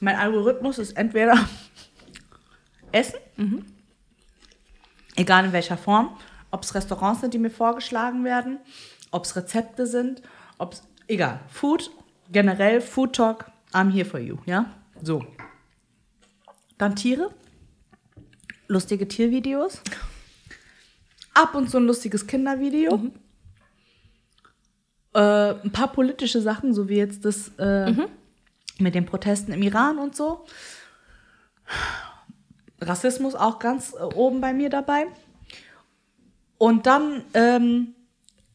Mein 0.00 0.16
Algorithmus 0.16 0.76
ist 0.76 0.98
entweder 0.98 1.48
Essen, 2.92 3.18
egal 5.16 5.46
in 5.46 5.52
welcher 5.54 5.78
Form, 5.78 6.18
ob 6.50 6.62
es 6.62 6.74
Restaurants 6.74 7.22
sind, 7.22 7.32
die 7.32 7.38
mir 7.38 7.50
vorgeschlagen 7.50 8.22
werden, 8.22 8.58
ob 9.10 9.24
es 9.24 9.34
Rezepte 9.34 9.86
sind, 9.86 10.20
ob 10.58 10.74
es, 10.74 10.82
egal, 11.06 11.40
Food, 11.48 11.90
generell 12.30 12.82
Food 12.82 13.16
Talk, 13.16 13.50
I'm 13.72 13.90
here 13.90 14.04
for 14.04 14.20
you, 14.20 14.36
ja? 14.44 14.66
So. 15.02 15.24
Dann 16.76 16.96
Tiere, 16.96 17.30
lustige 18.68 19.08
Tiervideos. 19.08 19.80
Ab 21.34 21.54
und 21.54 21.70
zu 21.70 21.78
ein 21.78 21.86
lustiges 21.86 22.26
Kindervideo. 22.26 23.10
Äh, 25.14 25.20
ein 25.20 25.72
paar 25.72 25.92
politische 25.92 26.40
Sachen, 26.40 26.74
so 26.74 26.88
wie 26.88 26.96
jetzt 26.96 27.24
das 27.24 27.48
äh, 27.58 27.92
mit 28.78 28.94
den 28.94 29.06
Protesten 29.06 29.52
im 29.52 29.62
Iran 29.62 29.98
und 29.98 30.14
so. 30.14 30.44
Rassismus 32.80 33.34
auch 33.34 33.58
ganz 33.58 33.94
äh, 33.94 34.02
oben 34.02 34.40
bei 34.40 34.52
mir 34.52 34.70
dabei. 34.70 35.06
Und 36.58 36.86
dann, 36.86 37.24
ähm, 37.34 37.94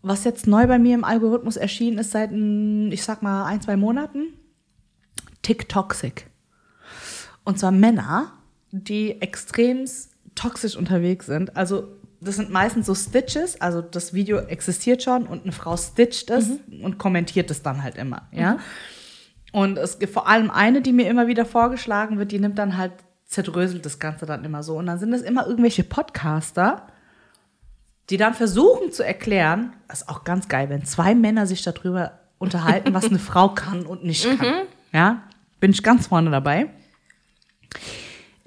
was 0.02 0.26
jetzt 0.26 0.48
neu 0.48 0.68
bei 0.68 0.78
mir 0.78 0.96
im 0.96 1.04
Algorithmus 1.04 1.58
erschienen 1.58 1.98
ist 1.98 2.12
seit, 2.12 2.32
ich 2.32 3.04
sag 3.04 3.22
mal, 3.22 3.46
ein, 3.46 3.62
zwei 3.62 3.78
Monaten, 3.78 4.34
TikToxic. 5.42 6.30
Und 7.46 7.60
zwar 7.60 7.72
Männer, 7.72 8.34
die 8.74 9.22
extrem 9.22 9.86
toxisch 10.34 10.76
unterwegs 10.76 11.28
sind. 11.28 11.56
Also 11.56 11.88
das 12.20 12.38
sind 12.38 12.50
meistens 12.50 12.88
so 12.88 12.96
Stitches, 12.96 13.62
also 13.62 13.82
das 13.82 14.14
Video 14.14 14.40
existiert 14.40 15.04
schon 15.04 15.28
und 15.28 15.44
eine 15.44 15.52
Frau 15.52 15.78
stitcht 15.78 16.32
es 16.32 16.50
und 16.82 16.98
kommentiert 16.98 17.52
es 17.52 17.62
dann 17.62 17.84
halt 17.84 17.98
immer, 17.98 18.28
ja. 18.32 18.58
Und 19.52 19.78
es 19.78 20.00
gibt 20.00 20.12
vor 20.12 20.28
allem 20.28 20.50
eine, 20.50 20.82
die 20.82 20.94
mir 20.94 21.08
immer 21.08 21.28
wieder 21.28 21.46
vorgeschlagen 21.46 22.18
wird, 22.18 22.32
die 22.32 22.40
nimmt 22.40 22.58
dann 22.58 22.78
halt, 22.78 22.94
zerdröselt 23.26 23.86
das 23.86 24.00
Ganze 24.00 24.26
dann 24.26 24.44
immer 24.44 24.64
so. 24.64 24.78
Und 24.78 24.88
dann 24.88 24.98
sind 24.98 25.14
es 25.14 25.22
immer 25.22 25.46
irgendwelche 25.46 25.84
Podcaster, 25.84 26.88
die 28.10 28.18
dann 28.18 28.34
versuchen 28.34 28.92
zu 28.92 29.06
erklären, 29.06 29.74
das 29.88 30.02
ist 30.02 30.10
auch 30.10 30.24
ganz 30.24 30.48
geil, 30.48 30.70
wenn 30.70 30.86
zwei 30.86 31.14
Männer 31.14 31.46
sich 31.46 31.62
darüber 31.62 32.20
unterhalten, 32.40 32.96
was 32.96 33.06
eine 33.06 33.20
Frau 33.20 33.50
kann 33.50 33.86
und 33.86 34.04
nicht 34.04 34.26
kann. 34.40 34.64
Ja, 34.92 35.24
bin 35.60 35.70
ich 35.70 35.84
ganz 35.84 36.08
vorne 36.08 36.32
dabei. 36.32 36.70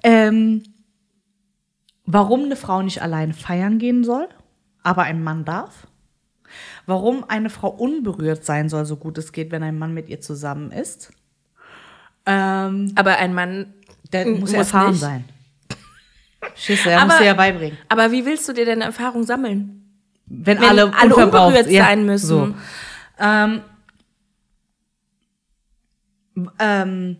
Ähm, 0.09 0.63
warum 2.05 2.45
eine 2.45 2.55
Frau 2.55 2.81
nicht 2.81 3.01
alleine 3.01 3.33
feiern 3.33 3.77
gehen 3.77 4.03
soll, 4.05 4.29
aber 4.83 5.03
ein 5.03 5.21
Mann 5.21 5.43
darf. 5.43 5.85
Warum 6.85 7.25
eine 7.25 7.49
Frau 7.49 7.67
unberührt 7.67 8.45
sein 8.45 8.69
soll, 8.69 8.85
so 8.85 8.95
gut 8.95 9.17
es 9.17 9.33
geht, 9.33 9.51
wenn 9.51 9.63
ein 9.63 9.77
Mann 9.77 9.93
mit 9.93 10.07
ihr 10.07 10.21
zusammen 10.21 10.71
ist. 10.71 11.11
Ähm, 12.25 12.93
Aber 12.95 13.17
ein 13.17 13.33
Mann 13.33 13.73
der 14.13 14.25
m- 14.25 14.39
muss 14.39 14.53
erfahren 14.53 14.91
nicht. 14.91 15.01
sein. 15.01 15.25
Schisse, 16.55 16.91
er 16.91 16.99
Aber- 17.01 17.07
muss 17.07 17.17
dir 17.17 17.25
ja 17.25 17.33
beibringen. 17.33 17.77
Aber 17.89 18.09
wie 18.13 18.25
willst 18.25 18.47
du 18.47 18.53
dir 18.53 18.63
denn 18.63 18.79
Erfahrung 18.79 19.23
sammeln? 19.23 19.73
Wenn, 20.25 20.59
Wenn 20.59 20.69
alle, 20.69 20.93
alle 20.93 21.15
unberührt 21.15 21.69
sein 21.69 22.05
müssen. 22.05 22.27
So. 22.27 22.55
Ähm, 23.19 23.61
ähm, 26.59 27.17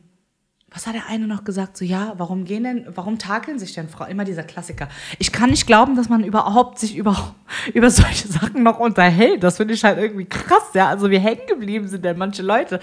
was 0.77 0.85
hat 0.85 0.93
der 0.93 1.07
eine 1.07 1.25
noch 1.25 1.43
gesagt? 1.43 1.75
So, 1.75 1.83
ja, 1.83 2.13
warum 2.17 2.45
gehen 2.45 2.63
denn, 2.63 2.85
warum 2.93 3.17
takeln 3.17 3.57
sich 3.57 3.73
denn 3.73 3.89
Frauen? 3.89 4.11
Immer 4.11 4.25
dieser 4.25 4.43
Klassiker. 4.43 4.87
Ich 5.17 5.31
kann 5.31 5.49
nicht 5.49 5.65
glauben, 5.65 5.95
dass 5.95 6.07
man 6.07 6.23
überhaupt 6.23 6.77
sich 6.77 6.95
über, 6.95 7.33
über 7.73 7.89
solche 7.89 8.27
Sachen 8.27 8.61
noch 8.61 8.77
unterhält. 8.77 9.41
Das 9.41 9.57
finde 9.57 9.73
ich 9.73 9.83
halt 9.83 9.97
irgendwie 9.97 10.25
krass, 10.25 10.69
ja. 10.75 10.87
Also 10.87 11.09
wie 11.09 11.17
hängen 11.17 11.47
geblieben 11.47 11.87
sind 11.87 12.05
denn 12.05 12.19
manche 12.19 12.43
Leute. 12.43 12.79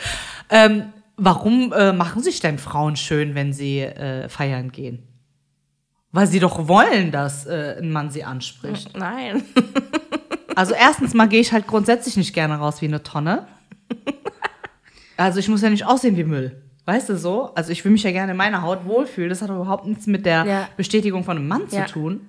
Ähm, 0.51 0.93
warum 1.17 1.73
äh, 1.73 1.93
machen 1.93 2.21
sich 2.21 2.41
denn 2.41 2.59
Frauen 2.59 2.97
schön, 2.97 3.37
wenn 3.37 3.53
sie 3.53 3.83
äh, 3.83 4.29
feiern 4.29 4.73
gehen? 4.73 5.07
Weil 6.11 6.27
sie 6.27 6.41
doch 6.41 6.67
wollen, 6.67 7.13
dass 7.13 7.47
äh, 7.47 7.77
ein 7.79 7.93
Mann 7.93 8.11
sie 8.11 8.25
anspricht. 8.25 8.97
Nein. 8.97 9.45
Also 10.57 10.73
erstens 10.73 11.15
mal 11.15 11.27
gehe 11.27 11.41
ich 11.41 11.53
halt 11.53 11.67
grundsätzlich 11.67 12.17
nicht 12.17 12.33
gerne 12.33 12.55
raus 12.55 12.81
wie 12.81 12.87
eine 12.87 13.03
Tonne. 13.03 13.49
Also 15.17 15.41
ich 15.41 15.49
muss 15.49 15.63
ja 15.63 15.69
nicht 15.69 15.85
aussehen 15.85 16.17
wie 16.17 16.23
Müll. 16.23 16.63
Weißt 16.87 17.09
du 17.09 17.17
so? 17.17 17.51
Also 17.55 17.73
ich 17.73 17.83
will 17.85 17.93
mich 17.93 18.03
ja 18.03 18.11
gerne 18.13 18.33
in 18.33 18.37
meiner 18.39 18.61
Haut 18.63 18.85
wohlfühlen. 18.85 19.31
Das 19.31 19.41
hat 19.43 19.49
überhaupt 19.51 19.87
nichts 19.87 20.07
mit 20.07 20.27
der 20.27 20.45
Ja. 20.45 20.69
Bestätigung 20.77 21.25
von 21.25 21.39
einem 21.39 21.49
Mann 21.49 21.63
Ja. 21.71 21.87
zu 21.87 21.93
tun. 21.95 22.29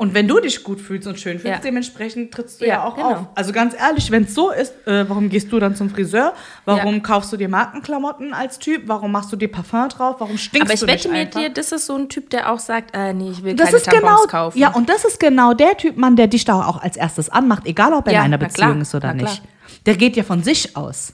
Und 0.00 0.14
wenn 0.14 0.28
du 0.28 0.38
dich 0.38 0.62
gut 0.62 0.80
fühlst 0.80 1.08
und 1.08 1.18
schön 1.18 1.40
fühlst, 1.40 1.56
Ja. 1.56 1.58
dementsprechend 1.58 2.32
trittst 2.32 2.60
du 2.60 2.64
ja, 2.66 2.74
Ja, 2.74 2.84
auch 2.84 2.94
genau. 2.94 3.10
auf. 3.10 3.26
Also 3.34 3.52
ganz 3.52 3.74
ehrlich, 3.74 4.12
wenn 4.12 4.24
es 4.24 4.34
so 4.34 4.50
ist, 4.52 4.72
äh, 4.86 5.08
warum 5.08 5.28
gehst 5.28 5.50
du 5.50 5.58
dann 5.58 5.74
zum 5.74 5.90
Friseur? 5.90 6.34
Warum 6.64 6.94
Ja. 6.94 7.00
kaufst 7.00 7.32
du 7.32 7.36
dir 7.36 7.48
Markenklamotten 7.48 8.32
als 8.32 8.60
Typ? 8.60 8.82
Warum 8.86 9.10
machst 9.10 9.32
du 9.32 9.36
dir 9.36 9.48
Parfum 9.50 9.88
drauf? 9.88 10.16
Warum 10.20 10.38
stinkst 10.38 10.68
Aber 10.68 10.74
ich 10.74 10.80
du 10.80 10.86
wette 10.86 11.08
nicht 11.10 11.34
mit 11.34 11.34
dir, 11.34 11.50
das 11.50 11.72
ist 11.72 11.86
so 11.86 11.96
ein 11.96 12.08
Typ, 12.08 12.30
der 12.30 12.52
auch 12.52 12.60
sagt, 12.60 12.94
äh, 12.94 13.12
nee, 13.12 13.30
ich 13.30 13.42
will 13.42 13.54
Das 13.56 13.66
keine 13.66 13.76
ist 13.78 13.84
Tampons 13.86 14.02
genau, 14.22 14.26
kaufen. 14.30 14.58
ja, 14.58 14.72
und 14.72 14.88
das 14.88 15.04
ist 15.04 15.18
genau 15.18 15.52
der 15.52 15.76
Typ 15.76 15.96
Mann, 15.96 16.14
der 16.14 16.28
dich 16.28 16.44
da 16.44 16.64
auch 16.64 16.80
als 16.80 16.96
erstes 16.96 17.28
anmacht, 17.28 17.66
egal 17.66 17.92
ob 17.92 18.06
er 18.06 18.12
in 18.12 18.18
einer 18.20 18.38
Beziehung 18.38 18.70
klar, 18.70 18.82
ist 18.82 18.94
oder 18.94 19.14
nicht. 19.14 19.42
Der 19.86 19.96
geht 19.96 20.14
ja 20.16 20.22
von 20.22 20.44
sich 20.44 20.76
aus. 20.76 21.12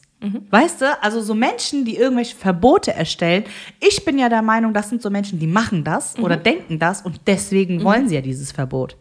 Weißt 0.51 0.81
du, 0.81 1.03
also 1.03 1.21
so 1.21 1.35
Menschen, 1.35 1.85
die 1.85 1.97
irgendwelche 1.97 2.37
Verbote 2.37 2.95
erstellen, 2.95 3.45
ich 3.81 4.05
bin 4.05 4.19
ja 4.19 4.29
der 4.29 4.43
Meinung, 4.43 4.73
das 4.73 4.89
sind 4.89 5.03
so 5.03 5.11
Menschen, 5.11 5.39
die 5.39 5.47
machen 5.47 5.85
das 5.85 6.19
oder 6.19 6.37
denken 6.37 6.79
das 6.79 7.03
und 7.03 7.21
deswegen 7.27 7.83
wollen 7.85 8.09
sie 8.09 8.15
ja 8.15 8.21
dieses 8.21 8.53
Verbot. 8.53 8.97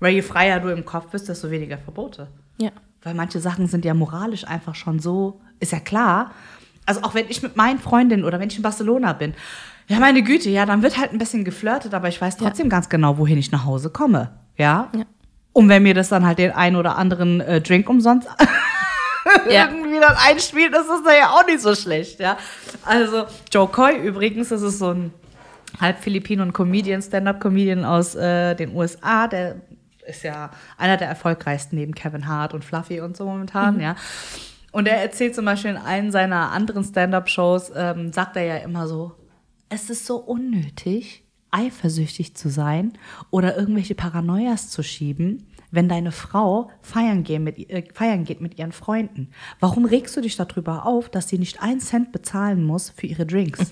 Weil 0.00 0.14
je 0.14 0.22
freier 0.22 0.60
du 0.60 0.68
im 0.68 0.84
Kopf 0.84 1.10
bist, 1.10 1.28
desto 1.28 1.50
weniger 1.50 1.78
Verbote. 1.78 2.28
ja. 2.58 2.70
Weil 3.02 3.14
manche 3.14 3.40
Sachen 3.40 3.66
sind 3.66 3.86
ja 3.86 3.94
moralisch 3.94 4.46
einfach 4.46 4.74
schon 4.74 4.98
so, 4.98 5.40
ist 5.58 5.72
ja 5.72 5.80
klar. 5.80 6.32
Also 6.84 7.00
auch 7.02 7.14
wenn 7.14 7.26
ich 7.30 7.42
mit 7.42 7.56
meinen 7.56 7.78
Freundinnen 7.78 8.24
oder 8.24 8.38
wenn 8.40 8.50
ich 8.50 8.56
in 8.56 8.62
Barcelona 8.62 9.14
bin, 9.14 9.32
ja 9.88 9.98
meine 10.00 10.22
Güte, 10.22 10.50
ja, 10.50 10.66
dann 10.66 10.82
wird 10.82 10.98
halt 10.98 11.10
ein 11.12 11.18
bisschen 11.18 11.44
geflirtet, 11.44 11.94
aber 11.94 12.08
ich 12.08 12.20
weiß 12.20 12.36
trotzdem 12.36 12.68
ganz 12.68 12.90
genau, 12.90 13.16
wohin 13.16 13.38
ich 13.38 13.50
nach 13.52 13.64
Hause 13.64 13.88
komme. 13.88 14.32
Ja. 14.58 14.90
Ja. 14.94 15.04
Und 15.54 15.68
wenn 15.70 15.82
mir 15.82 15.94
das 15.94 16.10
dann 16.10 16.26
halt 16.26 16.38
den 16.38 16.50
einen 16.52 16.76
oder 16.76 16.98
anderen 16.98 17.40
äh, 17.40 17.60
Drink 17.62 17.88
umsonst 17.88 18.28
Ja. 19.50 19.68
dann 20.00 20.16
einspielt, 20.16 20.74
ist 20.74 20.88
das 20.88 21.16
ja 21.16 21.30
auch 21.30 21.46
nicht 21.46 21.60
so 21.60 21.74
schlecht, 21.74 22.20
ja. 22.20 22.36
Also 22.84 23.26
Joe 23.52 23.68
Coy 23.68 23.96
übrigens, 23.96 24.48
das 24.48 24.62
ist 24.62 24.78
so 24.78 24.90
ein 24.90 25.12
halb 25.80 25.98
Filipino 25.98 26.42
und 26.42 26.52
Comedian, 26.52 27.02
Stand-up-Comedian 27.02 27.84
aus 27.84 28.14
äh, 28.14 28.54
den 28.54 28.74
USA, 28.74 29.28
der 29.28 29.56
ist 30.06 30.24
ja 30.24 30.50
einer 30.76 30.96
der 30.96 31.08
erfolgreichsten 31.08 31.76
neben 31.76 31.94
Kevin 31.94 32.26
Hart 32.26 32.54
und 32.54 32.64
Fluffy 32.64 33.00
und 33.00 33.16
so 33.16 33.26
momentan, 33.26 33.80
ja. 33.80 33.96
Und 34.72 34.86
er 34.86 35.02
erzählt 35.02 35.34
zum 35.34 35.44
Beispiel 35.44 35.72
in 35.72 35.76
einen 35.76 36.12
seiner 36.12 36.52
anderen 36.52 36.84
Stand-up-Shows, 36.84 37.72
ähm, 37.74 38.12
sagt 38.12 38.36
er 38.36 38.44
ja 38.44 38.56
immer 38.56 38.86
so, 38.86 39.12
es 39.68 39.90
ist 39.90 40.06
so 40.06 40.16
unnötig, 40.16 41.24
eifersüchtig 41.50 42.36
zu 42.36 42.48
sein 42.48 42.92
oder 43.30 43.56
irgendwelche 43.56 43.94
Paranoias 43.94 44.70
zu 44.70 44.82
schieben, 44.82 45.48
wenn 45.70 45.88
deine 45.88 46.12
Frau 46.12 46.70
feiern, 46.82 47.22
gehen 47.22 47.44
mit, 47.44 47.58
äh, 47.70 47.84
feiern 47.94 48.24
geht 48.24 48.40
mit 48.40 48.58
ihren 48.58 48.72
Freunden. 48.72 49.30
Warum 49.60 49.84
regst 49.84 50.16
du 50.16 50.20
dich 50.20 50.36
darüber 50.36 50.86
auf, 50.86 51.08
dass 51.08 51.28
sie 51.28 51.38
nicht 51.38 51.62
einen 51.62 51.80
Cent 51.80 52.12
bezahlen 52.12 52.64
muss 52.64 52.90
für 52.90 53.06
ihre 53.06 53.26
Drinks? 53.26 53.70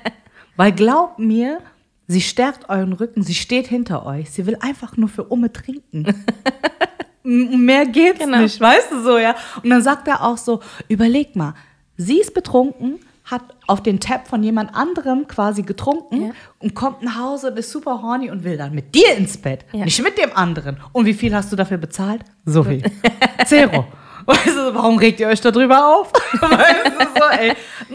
Weil 0.56 0.72
glaub 0.72 1.18
mir, 1.18 1.60
sie 2.06 2.20
stärkt 2.20 2.68
euren 2.68 2.92
Rücken, 2.92 3.22
sie 3.22 3.34
steht 3.34 3.66
hinter 3.66 4.06
euch, 4.06 4.30
sie 4.30 4.46
will 4.46 4.56
einfach 4.60 4.96
nur 4.96 5.08
für 5.08 5.24
Umme 5.24 5.52
trinken. 5.52 6.06
Mehr 7.22 7.86
geht's 7.86 8.18
Genau. 8.18 8.38
nicht, 8.40 8.60
weißt 8.60 8.92
du 8.92 9.02
so, 9.02 9.18
ja? 9.18 9.34
Und 9.62 9.70
dann 9.70 9.82
sagt 9.82 10.06
er 10.08 10.22
auch 10.22 10.36
so, 10.36 10.60
überleg 10.88 11.34
mal, 11.36 11.54
sie 11.96 12.20
ist 12.20 12.34
betrunken, 12.34 12.98
hat 13.24 13.42
auf 13.66 13.82
den 13.82 14.00
Tab 14.00 14.28
von 14.28 14.42
jemand 14.42 14.74
anderem 14.74 15.26
quasi 15.26 15.62
getrunken 15.62 16.26
Ja. 16.26 16.30
und 16.58 16.74
kommt 16.74 17.02
nach 17.02 17.18
Hause 17.18 17.50
und 17.50 17.58
ist 17.58 17.70
super 17.70 18.02
horny 18.02 18.30
und 18.30 18.44
will 18.44 18.56
dann 18.58 18.74
mit 18.74 18.94
dir 18.94 19.14
ins 19.16 19.38
Bett, 19.38 19.64
Ja. 19.72 19.84
nicht 19.84 20.02
mit 20.02 20.18
dem 20.18 20.36
anderen. 20.36 20.76
Und 20.92 21.06
wie 21.06 21.14
viel 21.14 21.34
hast 21.34 21.50
du 21.50 21.56
dafür 21.56 21.78
bezahlt? 21.78 22.22
So 22.44 22.62
viel. 22.64 22.82
Zero. 23.46 23.86
Weißt 24.26 24.46
du, 24.56 24.74
warum 24.74 24.96
regt 24.98 25.20
ihr 25.20 25.28
euch 25.28 25.40
darüber 25.40 25.96
auf? 25.98 26.10
Weißt 26.40 26.92
du, 26.98 27.20
so, 27.20 27.28
ey, 27.38 27.52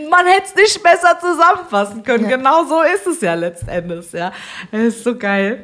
man 0.10 0.26
hätte 0.28 0.46
es 0.46 0.56
nicht 0.56 0.84
besser 0.84 1.18
zusammenfassen 1.20 2.04
können. 2.04 2.30
Ja. 2.30 2.38
Genau 2.38 2.66
so 2.66 2.82
ist 2.82 3.08
es 3.08 3.22
ja 3.22 3.34
letztendlich, 3.34 4.12
ja. 4.12 4.32
Das 4.72 4.82
ist 4.82 5.04
so 5.04 5.16
geil. 5.16 5.64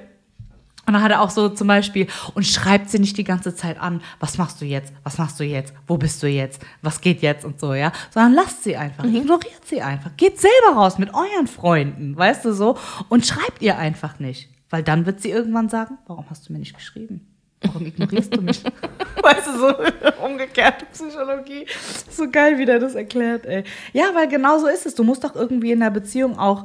Und 0.85 0.93
dann 0.93 1.01
hat 1.01 1.11
er 1.11 1.21
auch 1.21 1.29
so 1.29 1.49
zum 1.49 1.67
Beispiel, 1.67 2.07
und 2.33 2.45
schreibt 2.45 2.89
sie 2.89 2.99
nicht 2.99 3.17
die 3.17 3.23
ganze 3.23 3.55
Zeit 3.55 3.79
an, 3.79 4.01
was 4.19 4.37
machst 4.37 4.61
du 4.61 4.65
jetzt, 4.65 4.93
was 5.03 5.17
machst 5.17 5.39
du 5.39 5.43
jetzt, 5.43 5.73
wo 5.87 5.97
bist 5.97 6.21
du 6.21 6.27
jetzt, 6.27 6.61
was 6.81 7.01
geht 7.01 7.21
jetzt 7.21 7.43
und 7.43 7.59
so, 7.59 7.73
ja. 7.73 7.91
Sondern 8.11 8.33
lasst 8.33 8.63
sie 8.63 8.77
einfach, 8.77 9.03
ignoriert 9.03 9.65
sie 9.65 9.81
einfach. 9.81 10.11
Geht 10.15 10.39
selber 10.39 10.77
raus 10.79 10.97
mit 10.97 11.13
euren 11.13 11.47
Freunden, 11.47 12.15
weißt 12.15 12.45
du 12.45 12.53
so, 12.53 12.77
und 13.09 13.25
schreibt 13.25 13.61
ihr 13.61 13.77
einfach 13.77 14.19
nicht. 14.19 14.49
Weil 14.69 14.83
dann 14.83 15.05
wird 15.05 15.21
sie 15.21 15.31
irgendwann 15.31 15.69
sagen, 15.69 15.97
warum 16.07 16.25
hast 16.29 16.47
du 16.47 16.53
mir 16.53 16.59
nicht 16.59 16.75
geschrieben? 16.75 17.27
Warum 17.61 17.85
ignorierst 17.85 18.35
du 18.35 18.41
mich? 18.41 18.63
weißt 19.21 19.47
du, 19.47 19.57
so 19.57 19.73
umgekehrte 20.25 20.85
Psychologie. 20.91 21.65
So 22.09 22.29
geil, 22.29 22.57
wie 22.57 22.65
der 22.65 22.79
das 22.79 22.95
erklärt, 22.95 23.45
ey. 23.45 23.63
Ja, 23.93 24.05
weil 24.13 24.27
genau 24.27 24.59
so 24.59 24.67
ist 24.67 24.85
es. 24.85 24.95
Du 24.95 25.03
musst 25.03 25.23
doch 25.23 25.35
irgendwie 25.35 25.71
in 25.71 25.79
der 25.79 25.89
Beziehung 25.89 26.37
auch 26.37 26.63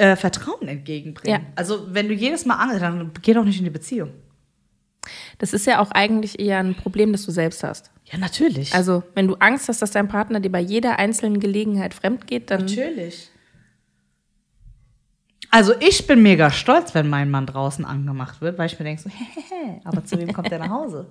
äh, 0.00 0.16
Vertrauen 0.16 0.66
entgegenbringen. 0.66 1.42
Ja. 1.42 1.46
Also, 1.56 1.94
wenn 1.94 2.08
du 2.08 2.14
jedes 2.14 2.46
Mal 2.46 2.54
Angst 2.54 2.80
dann 2.80 3.12
geh 3.20 3.34
doch 3.34 3.44
nicht 3.44 3.58
in 3.58 3.64
die 3.64 3.70
Beziehung. 3.70 4.10
Das 5.38 5.52
ist 5.52 5.66
ja 5.66 5.78
auch 5.78 5.90
eigentlich 5.90 6.38
eher 6.38 6.58
ein 6.58 6.74
Problem, 6.74 7.12
das 7.12 7.24
du 7.24 7.30
selbst 7.30 7.62
hast. 7.62 7.90
Ja, 8.06 8.18
natürlich. 8.18 8.74
Also, 8.74 9.02
wenn 9.14 9.28
du 9.28 9.34
Angst 9.36 9.68
hast, 9.68 9.82
dass 9.82 9.90
dein 9.90 10.08
Partner 10.08 10.40
dir 10.40 10.50
bei 10.50 10.60
jeder 10.60 10.98
einzelnen 10.98 11.38
Gelegenheit 11.38 11.92
fremd 11.92 12.26
geht, 12.26 12.50
dann. 12.50 12.62
natürlich. 12.62 13.30
Also, 15.50 15.74
ich 15.80 16.06
bin 16.06 16.22
mega 16.22 16.50
stolz, 16.50 16.94
wenn 16.94 17.08
mein 17.08 17.30
Mann 17.30 17.44
draußen 17.44 17.84
angemacht 17.84 18.40
wird, 18.40 18.56
weil 18.56 18.66
ich 18.66 18.78
mir 18.78 18.84
denke 18.84 19.02
so, 19.02 19.10
hehehe, 19.10 19.80
aber 19.84 20.04
zu 20.04 20.18
wem 20.18 20.32
kommt 20.32 20.50
der 20.50 20.60
nach 20.60 20.70
Hause? 20.70 21.10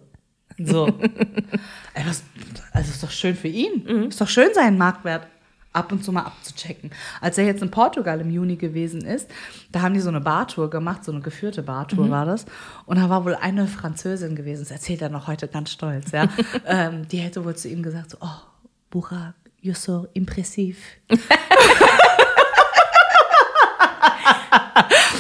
So. 0.58 0.88
Ey, 1.94 2.06
was, 2.06 2.24
also, 2.72 2.90
ist 2.90 3.04
doch 3.04 3.12
schön 3.12 3.36
für 3.36 3.50
ihn. 3.50 3.86
Ist 4.08 4.20
doch 4.20 4.28
schön, 4.28 4.50
seinen 4.54 4.78
Marktwert 4.80 5.28
ab 5.74 5.92
und 5.92 6.04
zu 6.04 6.12
mal 6.12 6.24
abzuchecken. 6.24 6.92
Als 7.22 7.38
er 7.38 7.46
jetzt 7.46 7.62
in 7.62 7.72
Portugal 7.72 8.20
im 8.22 8.32
Juni 8.32 8.56
gewesen 8.56 9.02
ist, 9.02 9.30
da 9.72 9.82
haben 9.82 9.94
die 9.94 10.00
so 10.00 10.10
eine 10.10 10.22
Bartour 10.22 10.70
gemacht, 10.70 11.04
so 11.04 11.12
eine 11.12 11.22
geführte 11.22 11.64
Bartour 11.64 12.10
war 12.10 12.26
das. 12.26 12.46
Und 12.86 12.98
da 12.98 13.10
war 13.10 13.26
wohl 13.26 13.36
eine 13.36 13.68
Französin 13.68 14.36
gewesen, 14.36 14.62
das 14.62 14.72
erzählt 14.72 15.02
er 15.02 15.10
noch 15.10 15.28
heute 15.28 15.48
ganz 15.48 15.72
stolz, 15.72 16.12
ja. 16.12 16.28
ähm, 16.66 17.08
die 17.08 17.18
hätte 17.18 17.46
wohl 17.46 17.56
zu 17.56 17.68
ihm 17.68 17.84
gesagt, 17.84 18.12
so, 18.12 18.18
oh, 18.22 18.42
Burak, 18.90 19.36
you're 19.64 19.76
so 19.76 20.08
impressiv. 20.14 20.84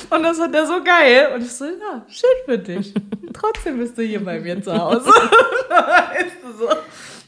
Und 0.09 0.23
das 0.23 0.37
fand 0.37 0.55
er 0.55 0.65
so 0.65 0.83
geil. 0.83 1.31
Und 1.33 1.41
ich 1.43 1.51
so, 1.51 1.65
ja, 1.65 2.05
schön 2.09 2.29
für 2.45 2.57
dich. 2.57 2.93
Und 2.95 3.33
trotzdem 3.33 3.77
bist 3.77 3.97
du 3.97 4.03
hier 4.03 4.23
bei 4.23 4.39
mir 4.39 4.61
zu 4.61 4.77
Hause. 4.77 5.05
weißt 5.05 6.37
du 6.43 6.57
so. 6.57 6.69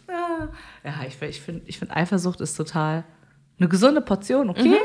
Ja, 0.09 0.49
ja 0.83 0.93
ich, 1.07 1.21
ich 1.21 1.41
finde, 1.41 1.63
ich 1.67 1.79
find, 1.79 1.91
Eifersucht 1.95 2.41
ist 2.41 2.55
total 2.55 3.03
eine 3.59 3.69
gesunde 3.69 4.01
Portion, 4.01 4.49
okay? 4.49 4.77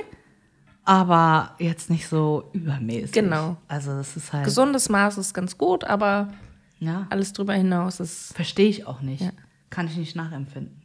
Aber 0.84 1.54
jetzt 1.58 1.90
nicht 1.90 2.06
so 2.08 2.48
übermäßig. 2.52 3.12
Genau. 3.12 3.56
Also, 3.66 3.92
das 3.96 4.16
ist 4.16 4.32
halt. 4.32 4.44
Gesundes 4.44 4.88
Maß 4.88 5.18
ist 5.18 5.34
ganz 5.34 5.58
gut, 5.58 5.82
aber 5.84 6.32
Ja. 6.78 7.06
alles 7.10 7.32
drüber 7.32 7.54
hinaus 7.54 7.98
ist. 8.00 8.32
Verstehe 8.34 8.68
ich 8.68 8.86
auch 8.86 9.00
nicht. 9.00 9.22
Ja. 9.22 9.32
Kann 9.70 9.86
ich 9.88 9.96
nicht 9.96 10.14
nachempfinden. 10.14 10.82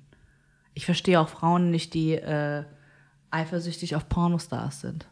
Ich 0.74 0.86
verstehe 0.86 1.20
auch 1.20 1.30
Frauen 1.30 1.70
nicht, 1.70 1.94
die 1.94 2.14
äh, 2.14 2.64
eifersüchtig 3.30 3.96
auf 3.96 4.10
Pornostars 4.10 4.82
sind. 4.82 5.06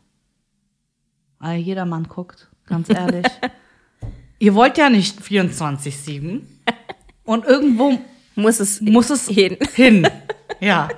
Weil 1.38 1.60
jeder 1.60 1.86
Mann 1.86 2.06
guckt, 2.08 2.50
ganz 2.66 2.89
ehrlich. 2.93 3.28
Ihr 4.39 4.56
wollt 4.56 4.78
ja 4.78 4.89
nicht 4.89 5.20
24-7. 5.22 6.41
Und 7.26 7.45
irgendwo 7.45 8.00
Muss 8.40 8.60
es 8.60 8.82
muss 8.82 9.10
es 9.10 9.28
hin. 9.28 9.58
hin. 9.76 10.08
Ja. 10.62 10.90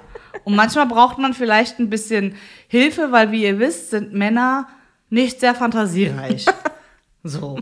Und 0.43 0.55
manchmal 0.55 0.87
braucht 0.87 1.19
man 1.19 1.35
vielleicht 1.35 1.77
ein 1.77 1.87
bisschen 1.87 2.35
Hilfe, 2.67 3.11
weil, 3.11 3.31
wie 3.31 3.43
ihr 3.43 3.59
wisst, 3.59 3.91
sind 3.91 4.11
Männer 4.11 4.67
nicht 5.09 5.39
sehr 5.39 5.53
fantasiereich. 5.53 6.45
So. 7.23 7.59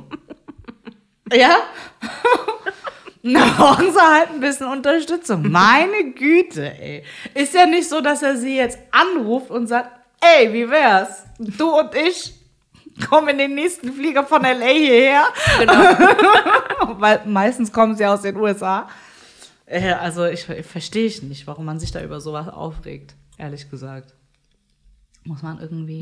Ja? 1.34 1.58
Da 3.22 3.46
brauchen 3.58 3.92
sie 3.92 4.00
halt 4.00 4.30
ein 4.30 4.40
bisschen 4.40 4.68
Unterstützung. 4.68 5.52
Meine 5.52 6.12
Güte, 6.16 6.72
ey. 6.80 7.04
Ist 7.34 7.54
ja 7.54 7.66
nicht 7.66 7.90
so, 7.90 8.00
dass 8.00 8.24
er 8.24 8.38
sie 8.38 8.56
jetzt 8.56 8.80
anruft 8.92 9.52
und 9.52 9.68
sagt, 9.68 9.90
ey, 10.22 10.54
wie 10.54 10.70
wär's? 10.70 11.26
Du 11.38 11.78
und 11.78 11.94
ich 11.96 12.34
kommen 13.10 13.28
in 13.30 13.38
den 13.38 13.56
nächsten 13.56 13.92
Flieger 13.92 14.26
von 14.26 14.44
L.A. 14.44 14.68
hierher. 14.68 15.24
Genau. 15.60 17.00
Weil 17.00 17.22
meistens 17.26 17.72
kommen 17.74 17.96
sie 17.96 18.06
aus 18.06 18.22
den 18.22 18.38
USA. 18.38 18.88
Äh, 19.70 19.94
Also 19.94 20.26
ich, 20.26 20.44
verstehe 20.46 21.06
ich 21.06 21.22
nicht, 21.24 21.48
warum 21.48 21.66
man 21.66 21.80
sich 21.80 21.92
da 21.92 22.04
über 22.04 22.20
sowas 22.20 22.48
aufregt, 22.50 23.16
ehrlich 23.38 23.70
gesagt. 23.70 24.16
Muss 25.24 25.42
man 25.44 25.60
irgendwie. 25.60 26.02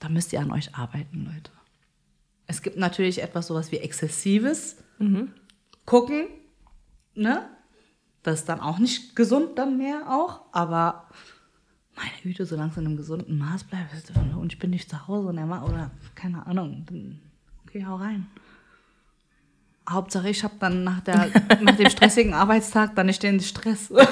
Da 0.00 0.08
müsst 0.08 0.32
ihr 0.32 0.40
an 0.40 0.50
euch 0.52 0.74
arbeiten, 0.74 1.24
Leute. 1.24 1.50
Es 2.46 2.62
gibt 2.62 2.76
natürlich 2.76 3.22
etwas 3.22 3.46
sowas 3.46 3.70
wie 3.72 3.78
exzessives 3.78 4.76
Gucken, 5.84 6.26
ne? 7.14 7.48
Das 8.22 8.40
ist 8.40 8.48
dann 8.48 8.60
auch 8.60 8.78
nicht 8.78 9.14
gesund 9.16 9.58
dann 9.58 9.78
mehr 9.78 10.10
auch, 10.10 10.42
aber 10.52 11.08
meine 11.94 12.10
Güte, 12.22 12.46
solange 12.46 12.70
es 12.72 12.76
in 12.76 12.86
einem 12.86 12.96
gesunden 12.96 13.38
Maß 13.38 13.64
bleibt 13.64 13.92
und 14.36 14.52
ich 14.52 14.58
bin 14.58 14.70
nicht 14.70 14.90
zu 14.90 15.06
Hause 15.06 15.28
und 15.28 15.38
er 15.38 15.46
macht, 15.46 15.68
oder 15.68 15.90
keine 16.14 16.46
Ahnung, 16.46 16.84
dann 16.86 17.20
okay, 17.64 17.84
hau 17.86 17.96
rein. 17.96 18.26
Hauptsache, 19.90 20.28
ich 20.28 20.44
habe 20.44 20.54
dann 20.60 20.84
nach, 20.84 21.00
der, 21.00 21.28
nach 21.60 21.76
dem 21.76 21.88
stressigen 21.88 22.34
Arbeitstag 22.34 22.94
dann 22.94 23.06
nicht 23.06 23.22
den 23.22 23.40
Stress. 23.40 23.90
Was 23.90 24.06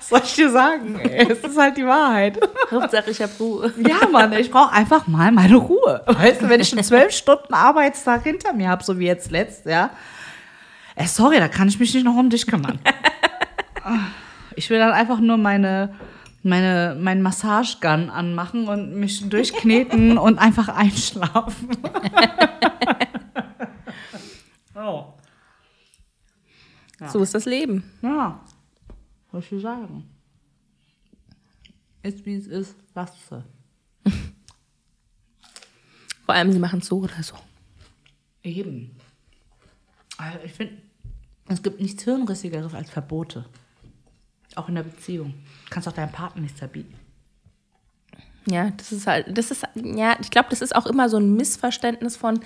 soll 0.08 0.20
ich 0.24 0.34
dir 0.34 0.50
sagen? 0.50 1.00
Ey? 1.00 1.32
Es 1.32 1.40
ist 1.40 1.58
halt 1.58 1.76
die 1.76 1.86
Wahrheit. 1.86 2.38
Hauptsache, 2.70 3.10
ich 3.10 3.20
habe 3.20 3.32
Ruhe. 3.40 3.72
Ja, 3.78 4.06
Mann, 4.10 4.32
ich 4.34 4.50
brauche 4.50 4.72
einfach 4.72 5.06
mal 5.08 5.32
meine 5.32 5.56
Ruhe. 5.56 6.02
Weißt 6.06 6.42
du, 6.42 6.48
wenn 6.48 6.60
ich 6.60 6.72
einen 6.72 6.84
zwölf 6.84 7.12
Stunden 7.12 7.52
Arbeitstag 7.52 8.22
hinter 8.22 8.52
mir 8.52 8.68
habe, 8.68 8.84
so 8.84 8.98
wie 8.98 9.06
jetzt 9.06 9.30
letzt, 9.32 9.66
ja. 9.66 9.90
Äh, 10.94 11.06
sorry, 11.06 11.38
da 11.38 11.48
kann 11.48 11.68
ich 11.68 11.80
mich 11.80 11.92
nicht 11.94 12.04
noch 12.04 12.16
um 12.16 12.30
dich 12.30 12.46
kümmern. 12.46 12.78
Ich 14.54 14.70
will 14.70 14.78
dann 14.78 14.92
einfach 14.92 15.18
nur 15.18 15.38
meine, 15.38 15.94
meine, 16.44 16.96
mein 17.00 17.22
Massagegun 17.22 18.10
anmachen 18.10 18.68
und 18.68 18.94
mich 18.94 19.28
durchkneten 19.28 20.18
und 20.26 20.38
einfach 20.38 20.68
einschlafen. 20.68 21.68
oh. 24.74 25.14
So 27.08 27.22
ist 27.22 27.34
das 27.34 27.46
Leben. 27.46 27.84
Ja, 28.02 28.40
was 29.32 29.50
ich 29.50 29.62
sagen. 29.62 30.08
Ist 32.02 32.24
wie 32.26 32.34
es 32.34 32.46
ist, 32.46 32.76
lasst 32.94 33.16
sie. 33.28 33.42
Vor 36.26 36.34
allem, 36.34 36.52
sie 36.52 36.58
machen 36.58 36.80
es 36.80 36.86
so 36.86 36.98
oder 36.98 37.22
so. 37.22 37.36
Eben. 38.42 38.96
Also 40.16 40.38
ich 40.44 40.52
finde, 40.52 40.78
es 41.48 41.62
gibt 41.62 41.80
nichts 41.80 42.02
Hirnrissigeres 42.04 42.74
als 42.74 42.90
Verbote. 42.90 43.46
Auch 44.54 44.68
in 44.68 44.74
der 44.74 44.82
Beziehung. 44.82 45.34
Kannst 45.72 45.88
auch 45.88 45.92
deinem 45.92 46.12
Partner 46.12 46.42
nichts 46.42 46.58
verbieten. 46.58 46.94
Ja, 48.46 48.70
das 48.76 48.92
ist 48.92 49.06
halt, 49.06 49.36
das 49.36 49.50
ist, 49.50 49.64
ja, 49.74 50.16
ich 50.20 50.30
glaube, 50.30 50.48
das 50.50 50.60
ist 50.60 50.74
auch 50.74 50.86
immer 50.86 51.08
so 51.08 51.16
ein 51.16 51.34
Missverständnis 51.34 52.16
von 52.16 52.40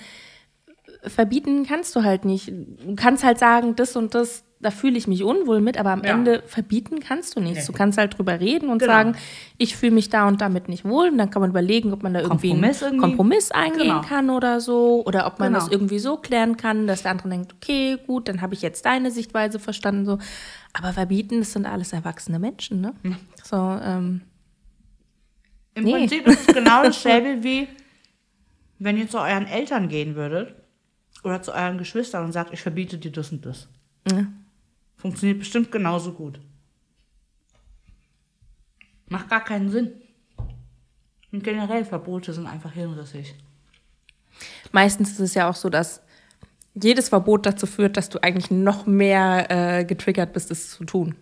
verbieten 1.03 1.65
kannst 1.65 1.95
du 1.95 2.03
halt 2.03 2.25
nicht. 2.25 2.47
Du 2.47 2.95
kannst 2.95 3.23
halt 3.23 3.39
sagen, 3.39 3.75
das 3.75 3.95
und 3.95 4.15
das, 4.15 4.43
da 4.59 4.71
fühle 4.71 4.97
ich 4.97 5.07
mich 5.07 5.23
unwohl 5.23 5.61
mit, 5.61 5.77
aber 5.77 5.91
am 5.91 6.03
Ja. 6.03 6.11
Ende 6.13 6.41
verbieten 6.47 6.99
kannst 6.99 7.35
du 7.35 7.39
nichts. 7.39 7.59
Nee. 7.59 7.65
Du 7.67 7.73
kannst 7.73 7.97
halt 7.99 8.17
drüber 8.17 8.39
reden 8.39 8.69
und 8.69 8.79
Genau. 8.79 8.91
sagen, 8.91 9.15
ich 9.59 9.75
fühle 9.75 9.91
mich 9.91 10.09
da 10.09 10.27
und 10.27 10.41
damit 10.41 10.67
nicht 10.67 10.83
wohl. 10.83 11.09
Und 11.09 11.17
dann 11.19 11.29
kann 11.29 11.41
man 11.41 11.51
überlegen, 11.51 11.93
ob 11.93 12.01
man 12.01 12.13
da 12.15 12.21
irgendwie 12.21 12.49
Kompromiss 12.49 12.81
einen 12.81 12.93
irgendwie. 12.95 13.07
Kompromiss 13.17 13.51
eingehen 13.51 13.81
Genau. 13.87 14.01
kann 14.01 14.29
oder 14.31 14.59
so. 14.59 15.03
Oder 15.05 15.27
ob 15.27 15.37
man 15.39 15.53
Genau. 15.53 15.63
das 15.63 15.71
irgendwie 15.71 15.99
so 15.99 16.17
klären 16.17 16.57
kann, 16.57 16.87
dass 16.87 17.03
der 17.03 17.11
andere 17.11 17.29
denkt, 17.29 17.53
okay, 17.53 17.97
gut, 18.07 18.27
dann 18.27 18.41
habe 18.41 18.55
ich 18.55 18.63
jetzt 18.63 18.83
deine 18.85 19.11
Sichtweise 19.11 19.59
verstanden. 19.59 20.05
So. 20.05 20.17
Aber 20.73 20.91
verbieten, 20.93 21.39
das 21.39 21.53
sind 21.53 21.65
alles 21.67 21.93
erwachsene 21.93 22.39
Menschen, 22.39 22.81
ne? 22.81 22.93
So, 23.43 23.55
ähm, 23.55 24.21
Im 25.75 25.83
Nee. 25.83 25.91
Prinzip 25.93 26.25
ist 26.27 26.47
es 26.49 26.55
genau 26.55 26.81
dasselbe 26.83 27.43
wie, 27.43 27.67
wenn 28.79 28.97
ihr 28.97 29.07
zu 29.07 29.19
euren 29.19 29.45
Eltern 29.45 29.87
gehen 29.89 30.15
würdet 30.15 30.55
oder 31.23 31.43
zu 31.43 31.51
euren 31.53 31.77
Geschwistern 31.77 32.25
und 32.25 32.31
sagt, 32.31 32.51
ich 32.53 32.61
verbiete 32.61 32.97
dir 32.97 33.11
das 33.11 33.31
und 33.31 33.45
das. 33.45 33.67
ja. 34.11 34.25
Funktioniert 34.97 35.39
bestimmt 35.39 35.71
genauso 35.71 36.13
gut. 36.13 36.39
Macht 39.09 39.29
gar 39.29 39.43
keinen 39.43 39.69
Sinn. 39.69 39.91
Und 41.31 41.43
generell 41.43 41.85
Verbote 41.85 42.33
sind 42.33 42.47
einfach 42.47 42.73
hirnrissig. 42.73 43.35
meistens 44.71 45.11
ist 45.11 45.19
es 45.19 45.33
ja 45.33 45.49
auch 45.49 45.55
so, 45.55 45.69
dass 45.69 46.01
jedes 46.73 47.09
Verbot 47.09 47.45
dazu 47.45 47.65
führt, 47.65 47.97
dass 47.97 48.09
du 48.09 48.21
eigentlich 48.23 48.51
noch 48.51 48.85
mehr 48.85 49.47
äh, 49.79 49.85
getriggert 49.85 50.33
bist, 50.33 50.51
es 50.51 50.71
zu 50.71 50.85
tun. 50.85 51.15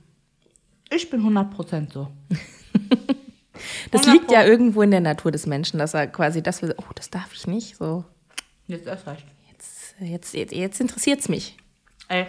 Ich 0.91 1.09
bin 1.09 1.21
100% 1.21 1.91
so. 1.91 2.11
Das 3.91 4.01
100 4.01 4.13
liegt 4.13 4.31
ja 4.31 4.43
irgendwo 4.43 4.81
in 4.81 4.91
der 4.91 4.99
Natur 4.99 5.31
des 5.31 5.45
Menschen, 5.45 5.79
dass 5.79 5.93
er 5.93 6.07
quasi 6.07 6.43
das 6.43 6.61
will, 6.61 6.75
oh, 6.77 6.91
das 6.93 7.09
darf 7.09 7.33
ich 7.33 7.47
nicht. 7.47 7.77
So, 7.77 8.03
Jetzt 8.67 8.85
erst 8.85 9.07
recht. 9.07 9.25
jetzt, 9.49 9.95
jetzt, 9.99 10.33
jetzt, 10.33 10.53
jetzt 10.53 10.81
interessiert 10.81 11.21
es 11.21 11.29
mich. 11.29 11.55
Ey, 12.09 12.27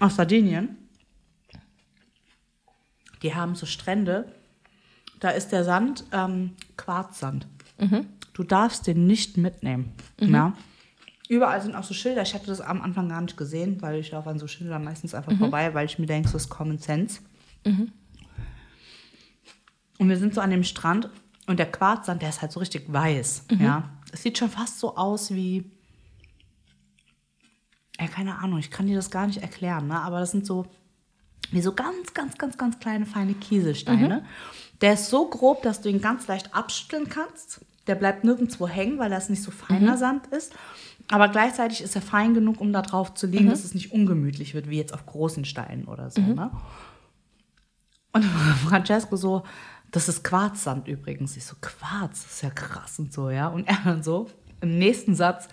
aus 0.00 0.16
Sardinien. 0.16 0.76
Die 3.22 3.34
haben 3.34 3.54
so 3.54 3.66
Strände. 3.66 4.32
Da 5.20 5.30
ist 5.30 5.52
der 5.52 5.64
Sand 5.64 6.04
ähm, 6.12 6.56
Quarzsand. 6.76 7.46
Du 8.32 8.42
darfst 8.42 8.86
den 8.86 9.06
nicht 9.06 9.36
mitnehmen. 9.36 9.92
Ja. 10.18 10.54
Überall 11.28 11.62
sind 11.62 11.74
auch 11.76 11.84
so 11.84 11.94
Schilder. 11.94 12.22
Ich 12.22 12.34
hatte 12.34 12.46
das 12.46 12.60
am 12.60 12.82
Anfang 12.82 13.08
gar 13.08 13.20
nicht 13.20 13.36
gesehen, 13.36 13.80
weil 13.80 14.00
ich 14.00 14.10
laufe 14.10 14.28
an 14.28 14.38
so 14.38 14.46
Schildern 14.46 14.82
meistens 14.82 15.14
einfach 15.14 15.36
vorbei, 15.36 15.72
weil 15.74 15.86
ich 15.86 15.98
mir 15.98 16.06
denke, 16.06 16.28
so 16.28 16.36
ist 16.36 16.48
Common 16.48 16.78
Sense. 16.78 17.20
Und 19.98 20.08
wir 20.08 20.16
sind 20.16 20.34
so 20.34 20.40
an 20.40 20.50
dem 20.50 20.64
Strand 20.64 21.08
und 21.46 21.58
der 21.58 21.70
Quarzsand, 21.70 22.22
der 22.22 22.30
ist 22.30 22.42
halt 22.42 22.52
so 22.52 22.60
richtig 22.60 22.92
weiß. 22.92 23.44
Ja. 23.58 23.90
Es 24.12 24.22
sieht 24.22 24.38
schon 24.38 24.50
fast 24.50 24.80
so 24.80 24.96
aus 24.96 25.32
wie 25.32 25.70
ja, 28.00 28.08
keine 28.08 28.38
Ahnung, 28.38 28.58
ich 28.58 28.70
kann 28.70 28.86
dir 28.86 28.96
das 28.96 29.10
gar 29.10 29.26
nicht 29.26 29.42
erklären, 29.42 29.88
ne? 29.88 30.00
aber 30.00 30.20
das 30.20 30.30
sind 30.30 30.46
so 30.46 30.66
wie 31.50 31.60
so 31.60 31.72
ganz, 31.72 32.14
ganz, 32.14 32.38
ganz, 32.38 32.56
ganz 32.56 32.78
kleine, 32.78 33.06
feine 33.06 33.34
Kieselsteine. 33.34 34.24
Der 34.80 34.94
ist 34.94 35.10
so 35.10 35.28
grob, 35.28 35.62
dass 35.62 35.80
du 35.80 35.88
ihn 35.88 36.00
ganz 36.00 36.26
leicht 36.28 36.54
abschütteln 36.54 37.08
kannst. 37.08 37.60
Der 37.86 37.96
bleibt 37.96 38.24
nirgendwo 38.24 38.68
hängen, 38.68 38.98
weil 38.98 39.10
das 39.10 39.28
nicht 39.28 39.42
so 39.42 39.50
feiner 39.50 39.96
Sand 39.98 40.28
ist. 40.28 40.54
Aber 41.08 41.28
gleichzeitig 41.28 41.82
ist 41.82 41.96
er 41.96 42.02
fein 42.02 42.34
genug, 42.34 42.60
um 42.60 42.72
da 42.72 42.82
drauf 42.82 43.14
zu 43.14 43.26
liegen, 43.26 43.48
dass 43.48 43.64
es 43.64 43.74
nicht 43.74 43.92
ungemütlich 43.92 44.54
wird, 44.54 44.70
wie 44.70 44.76
jetzt 44.76 44.94
auf 44.94 45.06
großen 45.06 45.44
Steinen 45.44 45.86
oder 45.86 46.10
so. 46.10 46.20
Ne? 46.20 46.50
Und 48.12 48.24
Francesco 48.68 49.16
so, 49.16 49.42
das 49.90 50.08
ist 50.08 50.22
Quarzsand 50.22 50.86
übrigens. 50.86 51.36
Ich 51.36 51.44
so, 51.44 51.56
Quarz, 51.60 52.22
das 52.22 52.34
ist 52.34 52.42
ja 52.42 52.50
krass 52.50 52.98
und 53.00 53.12
so, 53.12 53.28
ja. 53.28 53.48
Und 53.48 53.66
er 53.66 53.78
dann 53.84 54.04
so, 54.04 54.28
im 54.60 54.78
nächsten 54.78 55.14
Satz, 55.16 55.48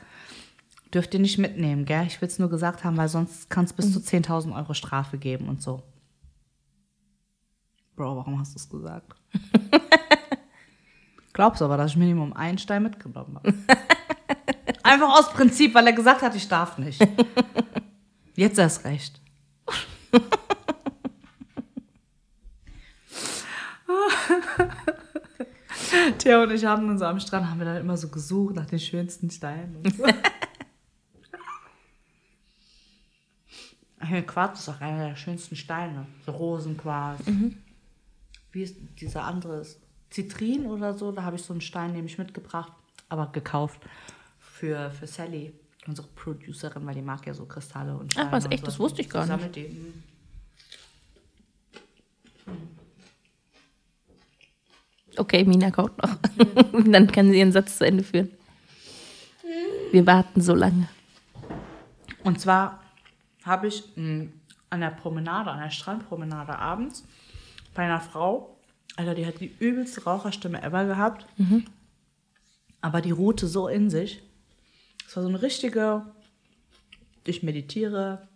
dürft 0.94 1.14
ihr 1.14 1.20
nicht 1.20 1.38
mitnehmen, 1.38 1.86
gell? 1.86 2.06
Ich 2.08 2.22
will 2.22 2.28
es 2.28 2.40
nur 2.40 2.50
gesagt 2.50 2.84
haben, 2.84 2.98
weil 2.98 3.10
sonst 3.10 3.50
kann 3.50 3.66
es 3.66 3.74
bis 3.74 3.94
zu 3.94 4.00
10.000 4.00 4.56
Euro 4.56 4.74
Strafe 4.74 5.18
geben 5.18 5.50
und 5.50 5.62
so. 5.62 5.84
Bro, 7.96 8.18
warum 8.18 8.40
hast 8.40 8.54
du 8.56 8.60
es 8.60 8.70
gesagt? 8.70 9.16
Glaubst 11.34 11.62
aber, 11.62 11.78
dass 11.78 11.92
ich 11.92 11.98
Minimum 11.98 12.34
einen 12.34 12.58
Stein 12.58 12.84
mitgenommen 12.84 13.36
habe. 13.36 13.54
Einfach 14.84 15.20
aus 15.20 15.32
Prinzip, 15.34 15.76
weil 15.76 15.86
er 15.86 15.94
gesagt 15.94 16.22
hat, 16.22 16.36
ich 16.36 16.48
darf 16.48 16.78
nicht. 16.78 17.06
Jetzt 18.36 18.58
erst 18.58 18.86
recht. 18.86 19.22
Theo 26.18 26.44
und 26.44 26.52
ich 26.52 26.66
haben 26.66 26.90
uns 26.90 27.02
am 27.02 27.20
Strand, 27.20 27.50
haben 27.50 27.60
wir 27.60 27.66
dann 27.66 27.78
immer 27.78 27.98
so 27.98 28.08
gesucht 28.10 28.56
nach 28.56 28.66
den 28.66 28.80
schönsten 28.80 29.30
Steinen. 29.30 29.78
Und 29.78 29.96
so. 29.96 30.06
Quarz 34.26 34.60
ist 34.60 34.70
auch 34.70 34.82
einer 34.82 35.10
der 35.10 35.16
schönsten 35.16 35.56
Steine. 35.56 36.06
So 36.26 36.32
Rosenquarz. 36.32 37.22
Wie 38.52 38.62
ist 38.62 38.78
dieser 39.00 39.24
andere? 39.24 39.66
Zitrin 40.10 40.66
oder 40.68 40.94
so? 40.94 41.12
Da 41.12 41.24
habe 41.24 41.36
ich 41.36 41.42
so 41.42 41.54
einen 41.54 41.62
Stein 41.62 41.92
nämlich 41.94 42.18
mitgebracht, 42.18 42.72
aber 43.10 43.28
gekauft 43.32 43.82
für, 44.40 44.90
für 44.92 45.08
Sally, 45.08 45.54
unsere 45.86 46.08
Producerin, 46.08 46.86
weil 46.86 46.96
die 46.96 47.02
mag 47.02 47.26
ja 47.28 47.34
so 47.34 47.46
Kristalle 47.46 47.96
und 47.96 48.14
Steine. 48.14 48.32
was, 48.32 48.46
und 48.46 48.52
echt? 48.52 48.62
so. 48.62 48.68
Das 48.68 48.80
wusste 48.80 49.02
ich 49.02 49.10
gar 49.10 49.26
nicht. 49.26 49.56
die. 49.56 49.68
Mhm. 49.68 50.04
Okay, 55.18 55.44
Mina 55.46 55.72
kaut 55.72 55.98
noch. 55.98 56.16
Dann 56.92 57.12
kann 57.12 57.32
sie 57.32 57.40
ihren 57.40 57.52
Satz 57.52 57.78
zu 57.78 57.86
Ende 57.86 58.04
führen. 58.04 58.30
Wir 59.92 60.06
warten 60.06 60.42
so 60.42 60.54
lange. 60.54 60.88
Und 62.24 62.40
zwar 62.40 62.84
habe 63.48 63.68
ich 63.68 63.84
ein 63.98 64.34
an 64.70 64.82
der 64.82 64.90
Promenade, 64.90 65.50
an 65.52 65.62
der 65.62 65.70
Strandpromenade 65.70 66.58
abends 66.58 67.06
bei 67.74 67.84
einer 67.84 68.02
Frau. 68.02 68.60
Alter, 68.96 69.16
die 69.16 69.26
hat 69.26 69.40
die 69.40 69.56
übelste 69.60 70.04
Raucherstimme 70.04 70.62
ever 70.62 70.86
gehabt. 70.86 71.26
Aber 72.82 73.02
die 73.02 73.12
ruhte 73.12 73.48
so 73.48 73.68
in 73.68 73.90
sich. 73.90 74.22
Es 75.08 75.16
war 75.16 75.24
so 75.24 75.30
eine 75.30 75.42
richtige, 75.42 76.06
ich 77.26 77.44
meditiere, 77.44 78.28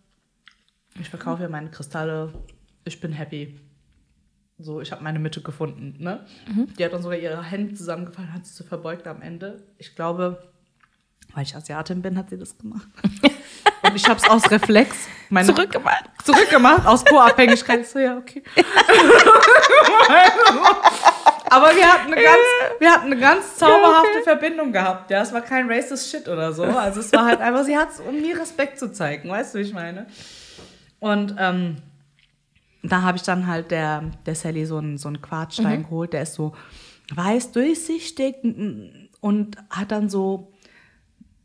ich 1.00 1.10
verkaufe 1.10 1.44
ja 1.44 1.50
meine 1.50 1.70
Kristalle, 1.70 2.34
ich 2.86 3.00
bin 3.02 3.12
happy. 3.12 3.60
So, 4.58 4.80
ich 4.80 4.92
habe 4.92 5.04
meine 5.04 5.20
Mitte 5.20 5.42
gefunden. 5.42 5.96
Ne? 6.04 6.26
Die 6.78 6.86
hat 6.86 6.94
dann 6.94 7.02
sogar 7.02 7.18
ihre 7.18 7.42
Hände 7.44 7.74
zusammengefallen, 7.74 8.32
hat 8.32 8.46
sie 8.46 8.54
so 8.54 8.64
verbeugt 8.64 9.08
am 9.08 9.22
Ende. 9.22 9.64
Ich 9.80 9.96
glaube, 9.96 10.51
weil 11.34 11.44
ich 11.44 11.56
Asiatin 11.56 12.02
bin, 12.02 12.18
hat 12.18 12.30
sie 12.30 12.38
das 12.38 12.58
gemacht. 12.58 12.88
Und 13.84 13.96
ich 13.96 14.08
habe 14.08 14.20
es 14.20 14.30
aus 14.30 14.50
Reflex 14.52 14.96
meine, 15.30 15.48
Zurückgemacht. 15.48 16.04
zurückgemacht, 16.24 16.86
aus 16.86 17.04
Co-Abhängigkeit. 17.06 17.88
So, 17.88 18.00
ja, 18.00 18.18
okay. 18.18 18.44
Aber 21.50 21.76
wir 21.76 21.86
hatten 21.86 22.14
eine 22.14 22.22
ganz, 22.22 22.38
wir 22.80 22.92
hatten 22.92 23.08
eine 23.08 23.18
ganz 23.18 23.58
zauberhafte 23.58 24.24
Verbindung 24.24 24.72
gehabt. 24.72 25.12
Ja, 25.12 25.22
es 25.22 25.34
war 25.34 25.42
kein 25.42 25.70
racist 25.70 26.10
Shit 26.10 26.28
oder 26.30 26.54
so. 26.54 26.64
Also 26.64 27.00
es 27.02 27.12
war 27.12 27.26
halt 27.26 27.42
einfach, 27.42 27.64
sie 27.64 27.78
hat 27.78 27.92
es, 27.92 28.00
um 28.00 28.22
mir 28.22 28.40
Respekt 28.40 28.80
zu 28.80 28.92
zeigen. 28.92 29.30
Weißt 29.30 29.54
du, 29.54 29.60
wie 29.60 29.64
ich 29.64 29.74
meine? 29.74 30.06
Und 31.00 31.36
ähm, 31.38 31.78
da 32.84 33.02
habe 33.02 33.18
ich 33.18 33.24
dann 33.24 33.48
halt 33.48 33.72
der, 33.72 34.04
der 34.26 34.36
Sally 34.36 34.66
so 34.66 34.78
einen, 34.78 34.98
so 34.98 35.08
einen 35.08 35.22
Quarzstein 35.22 35.84
geholt. 35.84 36.14
Der 36.14 36.22
ist 36.22 36.36
so 36.36 36.54
weiß, 37.14 37.52
durchsichtig 37.52 38.36
und 39.20 39.58
hat 39.70 39.92
dann 39.92 40.10
so 40.10 40.51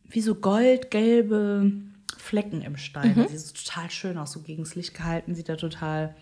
wie 0.09 0.21
so 0.21 0.35
goldgelbe 0.35 1.73
Flecken 2.17 2.63
im 2.63 2.77
Stein. 2.77 3.17
Mhm. 3.17 3.29
Sieht 3.29 3.41
so 3.41 3.55
total 3.55 3.91
schön 3.91 4.19
aus, 4.19 4.33
so 4.33 4.43
gegen 4.43 4.65
das 4.65 4.75
Licht 4.75 4.95
gehalten, 4.95 5.35
sieht 5.35 5.49
er 5.49 5.57
total 5.57 6.17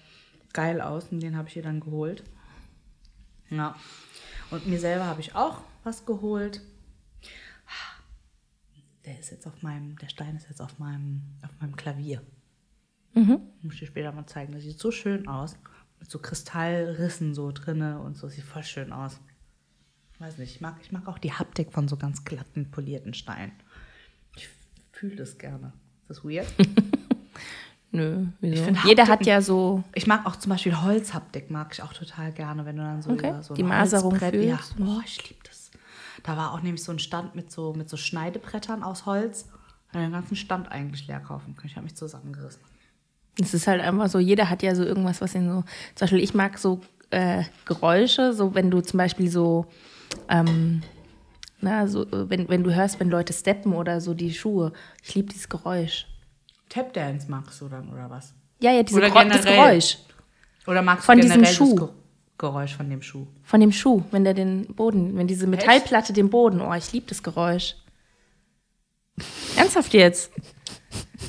geil 0.52 0.80
aus 0.80 1.08
und 1.10 1.20
den 1.20 1.36
habe 1.36 1.48
ich 1.48 1.56
ihr 1.56 1.62
dann 1.62 1.80
geholt. 1.80 2.22
Ja. 3.50 3.76
Und 4.50 4.66
mir 4.66 4.78
selber 4.78 5.06
habe 5.06 5.20
ich 5.20 5.34
auch 5.34 5.62
was 5.82 6.06
geholt. 6.06 6.60
Der 9.04 9.18
ist 9.18 9.30
jetzt 9.30 9.46
auf 9.46 9.62
meinem, 9.62 9.96
der 9.98 10.08
Stein 10.08 10.36
ist 10.36 10.48
jetzt 10.48 10.62
auf 10.62 10.78
meinem, 10.78 11.22
auf 11.42 11.50
meinem 11.60 11.76
Klavier. 11.76 12.22
Muss 13.62 13.74
ich 13.74 13.80
dir 13.80 13.86
später 13.86 14.12
mal 14.12 14.26
zeigen. 14.26 14.52
Das 14.52 14.62
sieht 14.62 14.78
so 14.78 14.90
schön 14.90 15.28
aus. 15.28 15.56
Mit 16.00 16.10
so 16.10 16.18
Kristallrissen 16.18 17.34
so 17.34 17.52
drinne 17.52 18.00
und 18.00 18.16
so. 18.16 18.28
Sieht 18.28 18.44
voll 18.44 18.62
schön 18.62 18.92
aus. 18.92 19.20
Weiß 20.18 20.38
nicht, 20.38 20.54
ich 20.54 20.60
mag, 20.60 20.76
ich 20.80 20.92
mag 20.92 21.06
auch 21.06 21.18
die 21.18 21.32
Haptik 21.32 21.72
von 21.72 21.86
so 21.86 21.96
ganz 21.96 22.24
glatten, 22.24 22.70
polierten 22.70 23.14
Steinen. 23.14 23.52
Ich 24.94 25.00
fühle 25.00 25.16
das 25.16 25.38
gerne. 25.38 25.72
Ist 26.08 26.18
das 26.18 26.24
weird? 26.24 26.46
Nö, 27.90 28.26
wieso? 28.40 28.54
Ich 28.54 28.60
find 28.60 28.84
Jeder 28.84 29.06
hat 29.08 29.26
ja 29.26 29.40
so. 29.40 29.82
Ich 29.94 30.06
mag 30.06 30.24
auch 30.26 30.36
zum 30.36 30.50
Beispiel 30.50 30.80
Holzhaptik, 30.80 31.50
mag 31.50 31.72
ich 31.72 31.82
auch 31.82 31.92
total 31.92 32.32
gerne, 32.32 32.64
wenn 32.64 32.76
du 32.76 32.82
dann 32.82 33.02
so 33.02 33.10
Okay, 33.10 33.28
über 33.28 33.42
so 33.42 33.54
die 33.54 33.62
Maserung 33.62 34.14
Holzbrett- 34.14 34.42
Ja, 34.42 34.58
oh, 34.80 35.00
ich 35.04 35.28
liebe 35.28 35.40
das. 35.44 35.70
Da 36.22 36.36
war 36.36 36.52
auch 36.52 36.62
nämlich 36.62 36.82
so 36.82 36.92
ein 36.92 36.98
Stand 36.98 37.34
mit 37.34 37.50
so, 37.52 37.72
mit 37.74 37.88
so 37.88 37.96
Schneidebrettern 37.96 38.82
aus 38.82 39.04
Holz. 39.06 39.48
Ich 39.92 39.98
den 39.98 40.10
ganzen 40.12 40.34
Stand 40.36 40.72
eigentlich 40.72 41.06
leer 41.06 41.20
kaufen 41.20 41.54
können. 41.54 41.68
Ich 41.68 41.76
habe 41.76 41.84
mich 41.84 41.94
zusammengerissen. 41.94 42.62
Es 43.40 43.54
ist 43.54 43.66
halt 43.66 43.80
einfach 43.80 44.08
so, 44.08 44.18
jeder 44.18 44.48
hat 44.50 44.62
ja 44.62 44.74
so 44.74 44.84
irgendwas, 44.84 45.20
was 45.20 45.34
ihn 45.34 45.48
so. 45.48 45.62
Zum 45.94 46.04
Beispiel, 46.04 46.20
ich 46.20 46.34
mag 46.34 46.58
so 46.58 46.80
äh, 47.10 47.44
Geräusche, 47.64 48.32
so 48.32 48.54
wenn 48.54 48.70
du 48.70 48.80
zum 48.80 48.98
Beispiel 48.98 49.30
so. 49.30 49.66
Ähm, 50.28 50.82
na, 51.64 51.86
so, 51.88 52.02
äh, 52.04 52.30
wenn, 52.30 52.48
wenn 52.48 52.62
du 52.62 52.72
hörst, 52.74 53.00
wenn 53.00 53.10
Leute 53.10 53.32
steppen 53.32 53.72
oder 53.72 54.00
so 54.00 54.14
die 54.14 54.32
Schuhe. 54.32 54.72
Ich 55.02 55.14
liebe 55.14 55.28
dieses 55.30 55.48
Geräusch. 55.48 56.06
Tapdance 56.68 57.28
magst 57.30 57.60
du 57.60 57.68
dann, 57.68 57.88
oder 57.92 58.08
was? 58.10 58.34
Ja, 58.60 58.70
ja, 58.72 58.82
diese 58.82 58.98
Oder 58.98 59.08
Gero- 59.08 59.28
das. 59.28 59.44
Geräusch 59.44 59.98
Oder 60.66 60.82
magst 60.82 61.04
Von 61.06 61.16
du 61.18 61.22
diesem 61.24 61.44
Schuh. 61.44 61.74
das 61.76 61.86
Ge 61.88 61.94
Geräusch 62.38 62.74
von 62.76 62.88
dem 62.90 63.02
Schuh? 63.02 63.26
von 63.42 63.60
dem 63.60 63.72
Schuh, 63.72 64.02
wenn 64.10 64.24
der 64.24 64.34
den 64.34 64.66
Boden, 64.74 65.16
wenn 65.16 65.26
diese 65.26 65.46
Metallplatte 65.46 66.12
den 66.12 66.30
Boden. 66.30 66.60
Oh, 66.60 66.72
ich 66.74 66.92
liebe 66.92 67.06
das 67.08 67.22
Geräusch. 67.22 67.76
Ernsthaft 69.56 69.94
jetzt? 69.94 70.32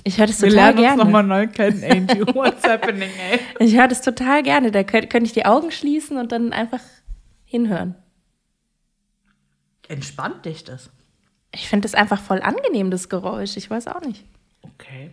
Ich 0.04 0.18
höre 0.18 0.28
das 0.28 0.40
total 0.40 0.74
gerne. 0.76 1.24
neu 1.24 1.48
kennen, 1.48 1.84
Angie. 1.84 2.22
What's 2.34 2.64
happening, 2.68 3.10
ey? 3.32 3.40
Ich 3.60 3.76
höre 3.78 3.88
das 3.88 4.02
total 4.02 4.44
gerne. 4.44 4.72
Da 4.72 4.84
könnte 4.84 5.08
könnt 5.08 5.26
ich 5.28 5.34
die 5.34 5.46
Augen 5.46 5.72
schließen 5.72 6.18
und 6.18 6.32
dann 6.32 6.54
einfach 6.54 6.82
hinhören. 7.44 7.96
Entspannt 9.88 10.46
dich 10.46 10.64
das? 10.64 10.90
Ich 11.54 11.70
finde 11.70 11.86
das 11.86 11.96
einfach 11.96 12.22
voll 12.22 12.42
angenehm, 12.42 12.92
das 12.92 13.10
Geräusch. 13.10 13.56
Ich 13.58 13.70
weiß 13.70 13.88
auch 13.88 14.02
nicht. 14.02 14.26
Okay. 14.62 15.12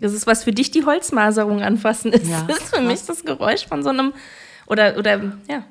Das 0.00 0.12
ist, 0.12 0.26
was 0.26 0.42
für 0.44 0.52
dich 0.52 0.70
die 0.70 0.84
Holzmaserung 0.84 1.62
anfassen 1.62 2.12
ist. 2.12 2.26
Ja, 2.26 2.42
das 2.48 2.58
ist 2.58 2.74
für 2.74 2.76
krass. 2.76 2.86
mich 2.86 3.06
das 3.06 3.24
Geräusch 3.24 3.66
von 3.66 3.82
so 3.82 3.90
einem, 3.90 4.12
oder, 4.66 4.98
oder, 4.98 5.32
ja. 5.48 5.64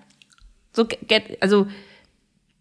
So, 0.74 0.88
also, 1.42 1.68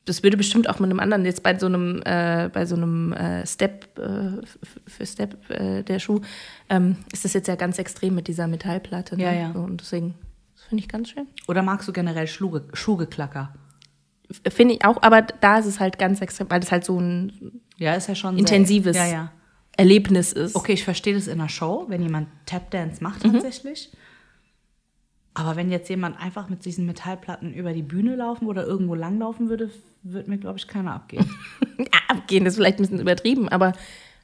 das 0.04 0.22
würde 0.24 0.36
bestimmt 0.36 0.68
auch 0.68 0.80
mit 0.80 0.90
einem 0.90 0.98
anderen, 0.98 1.24
jetzt 1.24 1.42
bei 1.42 1.56
so 1.56 1.66
einem, 1.66 2.02
äh, 2.04 2.50
bei 2.52 2.66
so 2.66 2.74
einem 2.74 3.12
äh, 3.12 3.46
Step, 3.46 3.98
äh, 3.98 4.40
für 4.86 5.06
Step, 5.06 5.48
äh, 5.50 5.82
der 5.84 6.00
Schuh, 6.00 6.20
ähm, 6.68 6.96
ist 7.12 7.24
das 7.24 7.34
jetzt 7.34 7.46
ja 7.46 7.54
ganz 7.54 7.78
extrem 7.78 8.14
mit 8.14 8.26
dieser 8.26 8.48
Metallplatte. 8.48 9.16
Ne? 9.16 9.22
Ja, 9.22 9.32
ja. 9.32 9.52
So, 9.52 9.60
und 9.60 9.80
deswegen, 9.80 10.14
das 10.56 10.64
finde 10.64 10.82
ich 10.82 10.88
ganz 10.88 11.10
schön. 11.10 11.28
Oder 11.46 11.62
magst 11.62 11.86
du 11.86 11.92
generell 11.92 12.26
Schuhgeklacker? 12.26 13.54
Finde 14.48 14.74
ich 14.74 14.84
auch, 14.84 15.02
aber 15.02 15.22
da 15.22 15.58
ist 15.58 15.66
es 15.66 15.80
halt 15.80 15.98
ganz 15.98 16.20
extrem, 16.20 16.50
weil 16.50 16.60
das 16.60 16.70
halt 16.72 16.84
so 16.84 16.98
ein 17.00 17.60
Ja, 17.78 17.94
ist 17.94 18.06
ja 18.08 18.14
schon 18.14 18.38
intensives 18.38 18.96
Sehr, 18.96 19.06
ja, 19.06 19.12
ja. 19.12 19.32
Erlebnis 19.76 20.32
ist. 20.32 20.54
Okay, 20.54 20.72
ich 20.74 20.84
verstehe 20.84 21.14
das 21.14 21.26
in 21.26 21.40
einer 21.40 21.48
Show, 21.48 21.86
wenn 21.88 22.02
jemand 22.02 22.28
Tapdance 22.46 23.02
macht 23.02 23.24
Mhm. 23.24 23.32
tatsächlich. 23.32 23.90
Aber 25.34 25.56
wenn 25.56 25.70
jetzt 25.70 25.88
jemand 25.88 26.20
einfach 26.20 26.48
mit 26.48 26.64
diesen 26.64 26.86
Metallplatten 26.86 27.54
über 27.54 27.72
die 27.72 27.82
Bühne 27.82 28.16
laufen 28.16 28.46
oder 28.46 28.64
irgendwo 28.66 28.94
langlaufen 28.94 29.48
würde, 29.48 29.70
würde 30.02 30.28
mir, 30.28 30.38
glaube 30.38 30.58
ich, 30.58 30.66
keiner 30.68 30.94
abgehen. 30.94 31.28
Ja, 31.78 31.98
abgehen 32.08 32.44
ist 32.44 32.56
vielleicht 32.56 32.78
ein 32.78 32.82
bisschen 32.82 33.00
übertrieben, 33.00 33.48
aber 33.48 33.72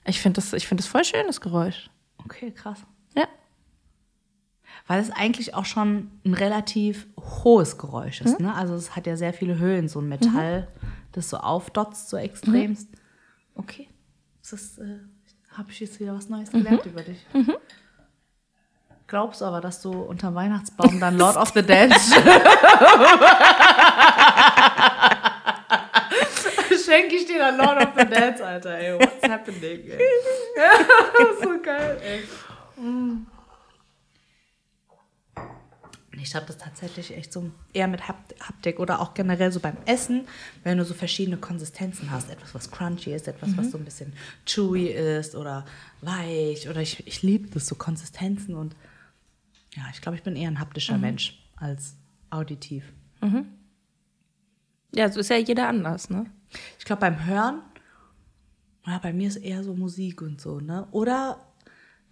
ich 0.04 0.20
finde 0.20 0.42
das, 0.42 0.52
ich 0.52 0.66
finde 0.68 0.82
das 0.82 0.88
voll 0.90 1.04
schön, 1.04 1.26
das 1.26 1.40
Geräusch. 1.40 1.88
Okay, 2.22 2.50
krass. 2.50 2.84
Weil 4.86 5.00
es 5.00 5.10
eigentlich 5.10 5.54
auch 5.54 5.64
schon 5.64 6.10
ein 6.24 6.34
relativ 6.34 7.06
hohes 7.18 7.76
Geräusch 7.76 8.20
ist. 8.20 8.38
Ne? 8.38 8.54
Also 8.54 8.74
es 8.74 8.94
hat 8.94 9.06
ja 9.06 9.16
sehr 9.16 9.32
viele 9.32 9.58
Höhen, 9.58 9.88
so 9.88 10.00
ein 10.00 10.08
Metall, 10.08 10.68
das 11.12 11.28
so 11.28 11.38
aufdotzt, 11.38 12.08
so 12.08 12.16
extremst. 12.16 12.88
Okay, 13.56 13.88
das 14.42 14.52
ist, 14.52 14.78
äh, 14.78 15.00
habe 15.50 15.70
ich 15.72 15.80
jetzt 15.80 15.98
wieder 15.98 16.14
was 16.14 16.28
Neues 16.28 16.50
gelernt 16.52 16.86
über 16.86 17.02
dich. 17.02 17.18
Glaubst 19.08 19.42
aber, 19.42 19.60
dass 19.60 19.82
du 19.82 19.92
unter 19.92 20.34
Weihnachtsbaum 20.34 21.00
dann 21.00 21.16
Lord 21.18 21.36
of 21.36 21.50
the 21.54 21.62
Dance 21.62 22.14
Schenke 26.84 27.16
ich 27.16 27.26
dir 27.26 27.38
dann 27.38 27.56
Lord 27.56 27.78
of 27.78 27.88
the 27.98 28.04
Dance, 28.04 28.44
Alter, 28.44 28.78
ey. 28.78 28.94
What's 29.00 29.28
happening, 29.28 29.90
ey? 29.90 29.98
so 31.42 31.60
geil, 31.60 32.00
ey. 32.04 32.22
Ich 36.22 36.34
habe 36.34 36.46
das 36.46 36.56
tatsächlich 36.58 37.14
echt 37.16 37.32
so 37.32 37.50
eher 37.72 37.88
mit 37.88 38.08
Hapt- 38.08 38.34
Haptik 38.40 38.80
oder 38.80 39.00
auch 39.00 39.14
generell 39.14 39.52
so 39.52 39.60
beim 39.60 39.76
Essen, 39.86 40.26
wenn 40.64 40.78
du 40.78 40.84
so 40.84 40.94
verschiedene 40.94 41.36
Konsistenzen 41.36 42.10
hast. 42.10 42.30
Etwas, 42.30 42.54
was 42.54 42.70
crunchy 42.70 43.12
ist, 43.14 43.28
etwas, 43.28 43.56
was 43.56 43.70
so 43.70 43.78
ein 43.78 43.84
bisschen 43.84 44.12
chewy 44.46 44.86
ist 44.88 45.34
oder 45.34 45.66
weich. 46.00 46.68
Oder 46.68 46.80
ich, 46.80 47.06
ich 47.06 47.22
liebe 47.22 47.48
das, 47.50 47.66
so 47.66 47.74
Konsistenzen. 47.74 48.54
Und 48.54 48.74
ja, 49.74 49.82
ich 49.92 50.00
glaube, 50.00 50.16
ich 50.16 50.22
bin 50.22 50.36
eher 50.36 50.48
ein 50.48 50.58
haptischer 50.58 50.96
Mensch 50.98 51.38
als 51.56 51.96
auditiv. 52.30 52.92
Ja, 54.94 55.10
so 55.12 55.20
ist 55.20 55.28
ja 55.30 55.36
jeder 55.36 55.68
anders, 55.68 56.08
ne? 56.08 56.26
Ich 56.78 56.84
glaube, 56.86 57.00
beim 57.00 57.26
Hören, 57.26 57.60
ja, 58.86 58.98
bei 58.98 59.12
mir 59.12 59.28
ist 59.28 59.36
eher 59.36 59.62
so 59.62 59.74
Musik 59.74 60.22
und 60.22 60.40
so, 60.40 60.60
ne? 60.60 60.86
Oder 60.92 61.40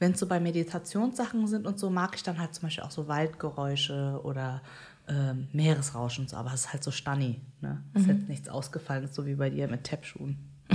wenn 0.01 0.12
es 0.12 0.20
so 0.20 0.26
bei 0.26 0.40
Meditationssachen 0.40 1.47
sind 1.47 1.66
und 1.66 1.78
so, 1.78 1.90
mag 1.90 2.14
ich 2.14 2.22
dann 2.22 2.38
halt 2.38 2.55
zum 2.55 2.64
Beispiel 2.64 2.84
auch 2.84 2.90
so 2.90 3.09
Waldgeräusche 3.09 4.20
oder 4.22 4.61
ähm, 5.09 5.49
Meeresrauschen 5.53 6.24
und 6.24 6.30
so, 6.30 6.36
aber 6.36 6.53
es 6.55 6.61
ist 6.66 6.72
halt 6.72 6.82
so 6.84 6.90
stunny, 6.90 7.40
ne? 7.61 7.82
Es 7.95 8.03
ist 8.03 8.09
jetzt 8.09 8.28
nichts 8.28 8.49
Ausgefallenes, 8.49 9.14
so 9.14 9.26
wie 9.26 9.34
bei 9.34 9.51
dir 9.51 9.68
mit 9.68 9.84
Tappschuhen. 9.84 10.38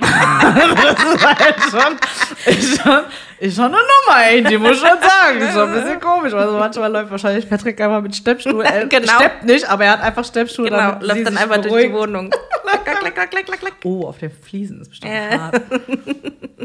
das 0.00 1.04
ist 1.14 1.26
halt 1.26 1.56
schon, 1.70 1.98
ist 2.46 2.82
schon, 2.82 3.00
ist 3.40 3.56
schon 3.56 3.64
eine 3.66 3.76
Nummer, 3.76 4.24
ey, 4.26 4.42
die 4.44 4.58
muss 4.58 4.78
schon 4.78 4.88
sagen. 5.00 5.40
Ist 5.40 5.52
schon 5.52 5.68
ein 5.68 5.74
bisschen 5.74 6.00
komisch. 6.00 6.32
Also 6.32 6.58
manchmal 6.58 6.90
läuft 6.90 7.10
wahrscheinlich 7.10 7.48
Patrick 7.48 7.80
einfach 7.80 8.00
mit 8.02 8.14
Steppschuhen. 8.16 8.60
Er 8.60 8.86
Genau. 8.88 9.12
steppt 9.14 9.44
nicht, 9.44 9.68
aber 9.68 9.84
er 9.84 9.92
hat 9.92 10.00
einfach 10.02 10.24
Steppschuhe. 10.24 10.66
Genau, 10.70 10.98
läuft 11.00 11.26
dann 11.26 11.36
einfach 11.36 11.56
durch 11.56 11.64
die 11.82 11.88
beruhigt. 11.88 11.94
Wohnung. 11.94 12.30
klack, 12.70 12.84
klack, 12.84 13.14
klack, 13.14 13.30
klack, 13.30 13.46
klack, 13.46 13.60
klack. 13.60 13.76
Oh, 13.84 14.06
auf 14.06 14.18
den 14.18 14.30
Fliesen 14.30 14.80
ist 14.80 14.88
bestimmt 14.90 15.12
Ja. 15.12 15.38
hart. 15.40 15.62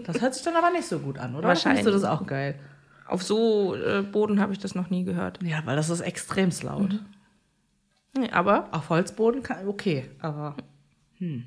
Das 0.05 0.21
hört 0.21 0.33
sich 0.33 0.43
dann 0.43 0.55
aber 0.55 0.71
nicht 0.71 0.85
so 0.87 0.99
gut 0.99 1.17
an, 1.17 1.35
oder? 1.35 1.47
Wahrscheinlich. 1.47 1.83
Findest 1.83 2.03
du 2.03 2.07
das 2.07 2.19
auch 2.19 2.25
geil? 2.27 2.59
Auf 3.07 3.23
so 3.23 3.75
äh, 3.75 4.01
Boden 4.01 4.39
habe 4.39 4.53
ich 4.53 4.59
das 4.59 4.75
noch 4.75 4.89
nie 4.89 5.03
gehört. 5.03 5.39
Ja, 5.43 5.61
weil 5.65 5.75
das 5.75 5.89
ist 5.89 6.01
extrem 6.01 6.49
laut. 6.63 6.99
Nee, 8.17 8.29
aber 8.31 8.69
Auf 8.71 8.89
Holzboden 8.89 9.43
kann, 9.43 9.67
okay, 9.67 10.09
aber 10.19 10.55
hm. 11.17 11.45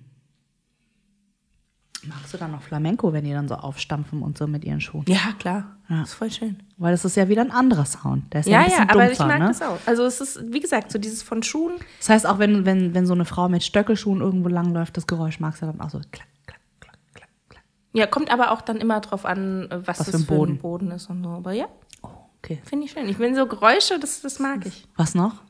Mag 2.09 2.19
Magst 2.19 2.35
du 2.35 2.39
dann 2.39 2.53
noch 2.53 2.63
Flamenco, 2.63 3.13
wenn 3.13 3.25
die 3.25 3.33
dann 3.33 3.49
so 3.49 3.55
aufstampfen 3.57 4.23
und 4.23 4.37
so 4.39 4.47
mit 4.47 4.65
ihren 4.65 4.81
Schuhen? 4.81 5.05
Ja, 5.09 5.33
klar. 5.39 5.77
Ja. 5.89 6.01
Das 6.01 6.09
ist 6.11 6.15
voll 6.15 6.31
schön. 6.31 6.63
Weil 6.77 6.93
das 6.93 7.05
ist 7.05 7.17
ja 7.17 7.29
wieder 7.29 7.43
ein 7.43 7.51
anderer 7.51 7.85
Sound. 7.85 8.33
Der 8.33 8.41
ist 8.41 8.47
ja, 8.47 8.53
Ja, 8.53 8.59
ein 8.61 8.65
bisschen 8.67 8.87
ja, 8.89 8.93
aber 8.95 9.13
ich 9.13 9.19
mag 9.19 9.39
ne? 9.41 9.49
das 9.49 9.63
auch. 9.63 9.79
Also 9.87 10.05
es 10.05 10.21
ist, 10.21 10.53
wie 10.53 10.61
gesagt, 10.61 10.91
so 10.93 10.99
dieses 10.99 11.23
von 11.23 11.43
Schuhen. 11.43 11.75
Das 11.99 12.09
heißt, 12.09 12.27
auch 12.27 12.39
wenn, 12.39 12.65
wenn, 12.67 12.95
wenn 12.95 13.07
so 13.07 13.15
eine 13.15 13.25
Frau 13.25 13.49
mit 13.49 13.63
Stöckelschuhen 13.63 14.21
irgendwo 14.21 14.49
langläuft, 14.49 14.97
das 14.97 15.07
Geräusch 15.07 15.41
magst 15.41 15.63
du 15.63 15.67
dann 15.67 15.81
auch 15.81 15.91
so 15.91 15.99
klack, 16.11 16.27
klack, 16.47 16.61
klack, 16.81 16.99
klack, 17.15 17.29
klack. 17.49 17.65
Ja, 17.93 18.07
kommt 18.07 18.31
aber 18.33 18.51
auch 18.51 18.61
dann 18.63 18.79
immer 18.79 19.01
drauf 19.01 19.25
an, 19.25 19.71
äh, 19.71 19.87
was, 19.87 20.01
Was 20.01 20.07
das 20.07 20.09
für 20.11 20.17
ein 20.17 20.27
Boden. 20.27 20.59
Boden 20.59 20.91
ist 20.91 21.09
und 21.09 21.23
so. 21.23 21.31
Aber 21.31 21.53
ja, 21.53 21.67
Oh, 22.03 22.09
okay. 22.39 22.61
finde 22.65 22.87
ich 22.87 22.93
schön. 22.93 23.09
Ich 23.09 23.19
bin 23.19 23.35
so 23.35 23.47
Geräusche, 23.47 23.99
das, 24.01 24.21
das 24.21 24.39
mag 24.39 24.67
ich. 24.67 24.87
Was 24.97 25.15
noch? 25.15 25.43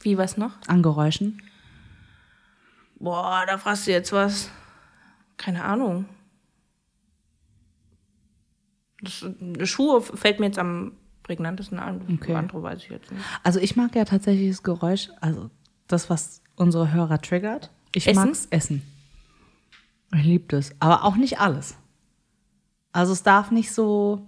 Wie, 0.00 0.16
was 0.18 0.36
noch? 0.36 0.52
An 0.68 0.82
Geräuschen? 0.82 1.40
Boah, 2.98 3.44
da 3.46 3.58
fragst 3.58 3.86
du 3.86 3.90
jetzt 3.90 4.12
was. 4.12 4.50
Keine 5.36 5.64
Ahnung. 5.64 6.06
Das, 9.00 9.24
das 9.40 9.68
Schuhe 9.68 10.00
fällt 10.00 10.40
mir 10.40 10.46
jetzt 10.46 10.58
am 10.58 10.92
prägnantesten 11.22 11.78
an. 11.78 12.02
Okay. 12.14 12.34
Andere 12.34 12.62
weiß 12.62 12.82
ich 12.82 12.90
jetzt 12.90 13.10
nicht. 13.10 13.22
Also 13.42 13.60
ich 13.60 13.76
mag 13.76 13.94
ja 13.94 14.04
tatsächlich 14.04 14.50
das 14.50 14.62
Geräusch, 14.62 15.10
also 15.20 15.50
das, 15.88 16.08
was 16.08 16.42
unsere 16.54 16.92
Hörer 16.92 17.20
triggert. 17.20 17.70
Ich 17.94 18.06
Essen? 18.06 18.24
mag's 18.24 18.46
Essen. 18.50 18.82
Ich 20.14 20.24
liebe 20.24 20.44
das. 20.48 20.72
Aber 20.78 21.04
auch 21.04 21.16
nicht 21.16 21.40
alles. 21.40 21.76
Also 22.92 23.12
es 23.12 23.22
darf 23.22 23.50
nicht 23.50 23.72
so. 23.72 24.26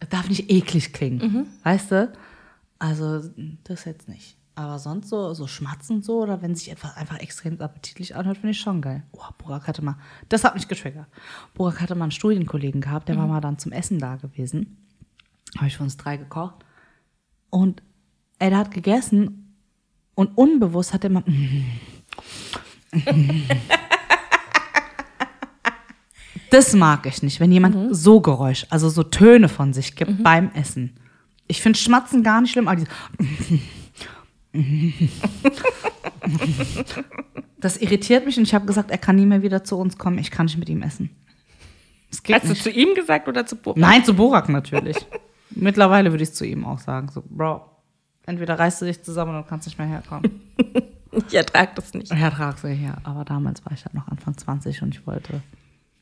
Es 0.00 0.08
darf 0.08 0.28
nicht 0.28 0.50
eklig 0.50 0.92
klingen. 0.92 1.48
Weißt 1.64 1.90
du? 1.92 2.12
Also, 2.78 3.28
das 3.64 3.84
jetzt 3.84 4.08
nicht. 4.08 4.37
Aber 4.58 4.80
sonst 4.80 5.08
so, 5.08 5.34
so 5.34 5.46
schmatzend 5.46 6.04
so 6.04 6.20
oder 6.20 6.42
wenn 6.42 6.56
sich 6.56 6.72
etwas 6.72 6.96
einfach 6.96 7.20
extrem 7.20 7.60
appetitlich 7.60 8.16
anhört, 8.16 8.38
finde 8.38 8.50
ich 8.50 8.58
schon 8.58 8.82
geil. 8.82 9.04
Oh, 9.12 9.22
Burak 9.38 9.68
hatte 9.68 9.84
mal, 9.84 9.98
das 10.28 10.42
hat 10.42 10.56
mich 10.56 10.66
getriggert. 10.66 11.06
Burak 11.54 11.80
hatte 11.80 11.94
mal 11.94 12.06
einen 12.06 12.10
Studienkollegen 12.10 12.80
gehabt, 12.80 13.08
der 13.08 13.16
war 13.16 13.28
mal 13.28 13.40
dann 13.40 13.58
zum 13.58 13.70
Essen 13.70 14.00
da 14.00 14.16
gewesen. 14.16 14.76
Habe 15.54 15.68
ich 15.68 15.76
für 15.76 15.84
uns 15.84 15.96
drei 15.96 16.16
gekocht. 16.16 16.56
Und 17.50 17.84
er 18.40 18.56
hat 18.56 18.72
gegessen 18.72 19.54
und 20.16 20.36
unbewusst 20.36 20.92
hat 20.92 21.04
er 21.04 21.10
immer. 21.10 21.22
Das 26.50 26.72
mag 26.72 27.04
ich 27.04 27.22
nicht, 27.22 27.40
wenn 27.40 27.52
jemand 27.52 27.94
so 27.94 28.22
Geräusch, 28.22 28.66
also 28.70 28.88
so 28.88 29.02
Töne 29.02 29.50
von 29.50 29.74
sich 29.74 29.96
gibt 29.96 30.22
beim 30.22 30.50
Essen. 30.52 30.98
Ich 31.46 31.60
finde 31.60 31.78
Schmatzen 31.78 32.22
gar 32.22 32.40
nicht 32.40 32.52
schlimm, 32.52 32.68
aber 32.68 32.84
Das 37.60 37.76
irritiert 37.76 38.24
mich 38.24 38.38
und 38.38 38.44
ich 38.44 38.54
habe 38.54 38.66
gesagt, 38.66 38.90
er 38.90 38.98
kann 38.98 39.16
nie 39.16 39.26
mehr 39.26 39.42
wieder 39.42 39.64
zu 39.64 39.76
uns 39.76 39.98
kommen. 39.98 40.18
Ich 40.18 40.30
kann 40.30 40.46
nicht 40.46 40.58
mit 40.58 40.68
ihm 40.68 40.82
essen. 40.82 41.10
Hast 42.10 42.44
du 42.44 42.48
nicht. 42.50 42.62
zu 42.62 42.70
ihm 42.70 42.94
gesagt 42.94 43.26
oder 43.28 43.44
zu 43.46 43.56
Boris? 43.56 43.80
Nein, 43.80 44.04
zu 44.04 44.14
Borak 44.14 44.48
natürlich. 44.48 44.96
Mittlerweile 45.50 46.12
würde 46.12 46.22
ich 46.22 46.30
es 46.30 46.34
zu 46.36 46.46
ihm 46.46 46.64
auch 46.64 46.78
sagen. 46.78 47.08
So, 47.08 47.22
Bro, 47.28 47.62
entweder 48.26 48.58
reißt 48.58 48.80
du 48.80 48.86
dich 48.86 49.02
zusammen 49.02 49.32
oder 49.32 49.42
du 49.42 49.48
kannst 49.48 49.66
nicht 49.66 49.78
mehr 49.78 49.88
herkommen. 49.88 50.40
Ich 51.10 51.34
ertrage 51.34 51.72
das 51.74 51.94
nicht. 51.94 52.12
Ja, 52.12 52.28
trag 52.28 52.58
sie 52.58 52.74
her. 52.74 52.98
Aber 53.02 53.24
damals 53.24 53.64
war 53.64 53.72
ich 53.72 53.82
halt 53.82 53.94
noch 53.94 54.08
Anfang 54.08 54.36
20 54.36 54.82
und 54.82 54.94
ich 54.94 55.06
wollte 55.06 55.40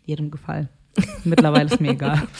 jedem 0.04 0.32
gefallen. 0.32 0.68
Mittlerweile 1.24 1.66
ist 1.72 1.80
mir 1.80 1.92
egal. 1.92 2.22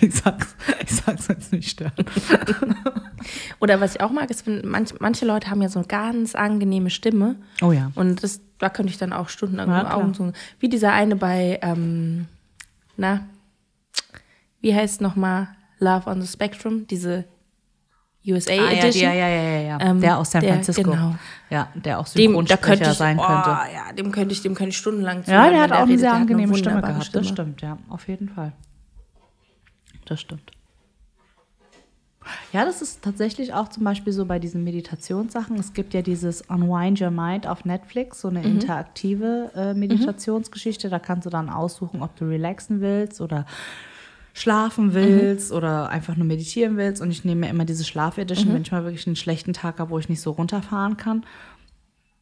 Ich 0.00 0.14
sag's, 0.14 0.54
ich 0.80 0.92
sag's 0.94 1.26
jetzt 1.26 1.52
nicht 1.52 1.70
stören. 1.70 1.92
Oder 3.58 3.80
was 3.80 3.96
ich 3.96 4.00
auch 4.00 4.12
mag, 4.12 4.30
ist, 4.30 4.46
wenn 4.46 4.64
manch, 4.64 4.94
manche 5.00 5.26
Leute 5.26 5.50
haben 5.50 5.60
ja 5.60 5.68
so 5.68 5.80
eine 5.80 5.88
ganz 5.88 6.36
angenehme 6.36 6.88
Stimme. 6.88 7.34
Oh 7.62 7.72
ja. 7.72 7.90
Und 7.96 8.22
das, 8.22 8.40
da 8.58 8.68
könnte 8.68 8.92
ich 8.92 8.98
dann 8.98 9.12
auch 9.12 9.28
stundenlang 9.28 9.68
Ja. 9.68 9.92
Augen 9.96 10.14
zu. 10.14 10.32
Wie 10.60 10.68
dieser 10.68 10.92
eine 10.92 11.16
bei, 11.16 11.58
ähm, 11.62 12.26
na, 12.96 13.26
wie 14.60 14.72
heißt 14.72 15.00
nochmal 15.00 15.48
Love 15.80 16.08
on 16.08 16.20
the 16.22 16.28
Spectrum? 16.28 16.86
Diese 16.86 17.24
USA 18.28 18.52
Ah, 18.52 18.56
ja, 18.56 18.70
Edition. 18.70 19.02
ja, 19.04 19.12
ja, 19.14 19.28
ja, 19.28 19.42
ja, 19.42 19.60
ja. 19.60 19.78
Ähm, 19.80 20.00
der 20.00 20.18
aus 20.18 20.30
San 20.30 20.40
der- 20.42 20.54
Francisco. 20.54 20.82
genau. 20.90 21.14
Ja, 21.50 21.68
der 21.74 21.98
auch 21.98 22.08
Dem, 22.08 22.32
da 22.32 22.38
Synchronsprecher 22.38 22.60
könnte 22.76 22.90
ich, 22.90 22.96
sein 22.98 23.18
oh, 23.18 23.22
könnte. 23.26 23.48
ja, 23.50 23.92
dem 23.96 24.12
könnte 24.12 24.32
ich, 24.34 24.42
dem 24.42 24.54
könnte 24.54 24.70
ich 24.70 24.76
stundenlang 24.76 25.18
Ja, 25.18 25.24
zuhören, 25.24 25.52
der 25.52 25.60
hat 25.62 25.72
auch 25.72 25.76
eine 25.78 25.86
redet. 25.86 26.00
sehr 26.00 26.10
Der 26.10 26.20
angenehme 26.20 26.54
Stimme 26.54 26.66
wunderbare 26.74 26.92
gehabt. 26.92 27.06
Stimme. 27.06 27.22
Das 27.24 27.32
stimmt, 27.32 27.62
ja, 27.62 27.78
auf 27.88 28.08
jeden 28.08 28.28
Fall. 28.28 28.52
Das 30.06 30.20
stimmt. 30.20 30.50
Ja, 32.52 32.66
das 32.66 32.82
ist 32.82 33.02
tatsächlich 33.02 33.54
auch 33.54 33.68
zum 33.68 33.84
Beispiel 33.84 34.12
so 34.12 34.26
bei 34.26 34.38
diesen 34.38 34.62
Meditationssachen. 34.62 35.56
Es 35.58 35.72
gibt 35.72 35.94
ja 35.94 36.02
dieses 36.02 36.42
Unwind 36.42 37.00
Your 37.00 37.10
Mind 37.10 37.46
auf 37.46 37.64
Netflix, 37.64 38.20
so 38.20 38.28
eine 38.28 38.42
interaktive 38.42 39.50
äh, 39.54 39.72
Meditationsgeschichte. 39.72 40.90
Da 40.90 40.98
kannst 40.98 41.24
du 41.24 41.30
dann 41.30 41.48
aussuchen, 41.48 42.02
ob 42.02 42.14
du 42.16 42.26
relaxen 42.26 42.82
willst 42.82 43.22
oder 43.22 43.46
schlafen 44.38 44.94
willst 44.94 45.52
oder 45.52 45.88
einfach 45.88 46.16
nur 46.16 46.26
meditieren 46.26 46.76
willst. 46.76 47.02
Und 47.02 47.10
ich 47.10 47.24
nehme 47.24 47.42
mir 47.42 47.50
immer 47.50 47.64
diese 47.64 47.84
Schlaf-Edition, 47.84 48.52
wenn 48.54 48.62
ich 48.62 48.72
mal 48.72 48.84
wirklich 48.84 49.06
einen 49.06 49.16
schlechten 49.16 49.52
Tag 49.52 49.78
habe, 49.78 49.90
wo 49.90 49.98
ich 49.98 50.08
nicht 50.08 50.20
so 50.20 50.30
runterfahren 50.30 50.96
kann. 50.96 51.24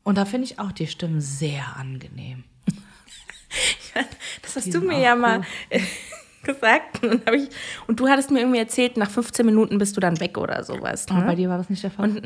Und 0.03 0.17
da 0.19 0.25
finde 0.25 0.47
ich 0.47 0.59
auch 0.59 0.73
die 0.73 0.87
Stimmen 0.87 1.21
sehr 1.21 1.77
angenehm. 1.77 2.45
Das 4.43 4.57
hast 4.57 4.75
du 4.75 4.81
mir 4.81 5.01
ja 5.01 5.15
mal 5.17 5.43
gesagt. 6.43 7.03
Und, 7.03 7.23
ich, 7.35 7.49
und 7.87 7.99
du 7.99 8.09
hattest 8.09 8.31
mir 8.31 8.41
irgendwie 8.41 8.59
erzählt, 8.59 8.97
nach 8.97 9.11
15 9.11 9.45
Minuten 9.47 9.79
bist 9.79 9.97
du 9.97 10.01
dann 10.01 10.21
weg 10.21 10.37
oder 10.39 10.63
sowas. 10.65 11.07
Aber 11.09 11.21
Ne? 11.21 11.27
bei 11.27 11.35
dir 11.35 11.49
war 11.49 11.59
das 11.59 11.71
nicht 11.71 11.83
der 11.83 11.91
Fall. 11.91 12.11
Und, 12.11 12.23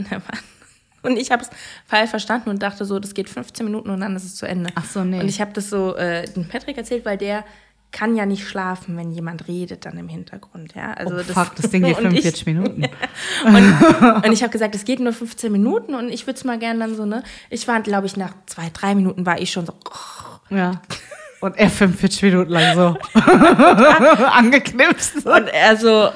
und 1.03 1.17
ich 1.17 1.31
habe 1.31 1.43
es 1.43 1.51
falsch 1.87 2.11
verstanden 2.11 2.51
und 2.51 2.63
dachte 2.63 2.85
so, 2.85 2.99
das 2.99 3.15
geht 3.15 3.29
15 3.31 3.65
Minuten 3.65 3.91
und 3.91 4.01
dann 4.01 4.17
ist 4.17 4.25
es 4.25 4.35
zu 4.37 4.47
Ende. 4.47 4.71
Ach 4.75 4.85
so, 4.85 5.05
nee. 5.05 5.21
Und 5.21 5.29
ich 5.29 5.41
habe 5.41 5.53
das 5.53 5.71
so 5.71 5.95
äh, 5.97 6.25
dem 6.33 6.47
Patrick 6.49 6.77
erzählt, 6.77 7.05
weil 7.05 7.17
der 7.19 7.45
kann 7.93 8.15
ja 8.15 8.25
nicht 8.27 8.47
schlafen, 8.47 8.97
wenn 8.97 9.11
jemand 9.11 9.49
redet 9.49 9.85
dann 9.85 9.99
im 9.99 10.09
Hintergrund. 10.09 10.75
Ja? 10.75 10.93
Also 10.95 11.17
oh, 11.17 11.23
fuck, 11.33 11.57
das 11.57 11.71
Ding 11.71 11.83
geht 11.83 11.99
und 11.99 12.07
ich- 12.15 12.23
45 12.23 12.47
Minuten. 12.47 12.85
Und, 13.45 14.25
und 14.25 14.33
ich 14.33 14.43
habe 14.43 14.53
gesagt, 14.53 14.75
es 14.75 14.85
geht 14.85 15.01
nur 15.01 15.13
15 15.13 15.51
Minuten 15.51 15.95
und 15.95 16.11
ich 16.11 16.27
würde 16.27 16.37
es 16.37 16.45
mal 16.45 16.59
gerne 16.59 16.81
dann 16.81 16.95
so, 16.95 17.07
ne? 17.07 17.23
Ich 17.49 17.67
war, 17.67 17.81
glaube 17.81 18.07
ich, 18.07 18.17
nach 18.17 18.35
zwei, 18.47 18.71
drei 18.73 18.95
Minuten 18.95 19.25
war 19.25 19.41
ich 19.41 19.51
schon 19.51 19.65
so, 19.67 19.73
Ja. 20.51 20.83
Und 21.41 21.57
er 21.57 21.71
45 21.71 22.23
Minuten 22.25 22.51
lang 22.51 22.75
so 22.77 22.97
angeknipst. 24.27 25.25
Und 25.27 25.49
er 25.49 25.77
so, 25.77 26.11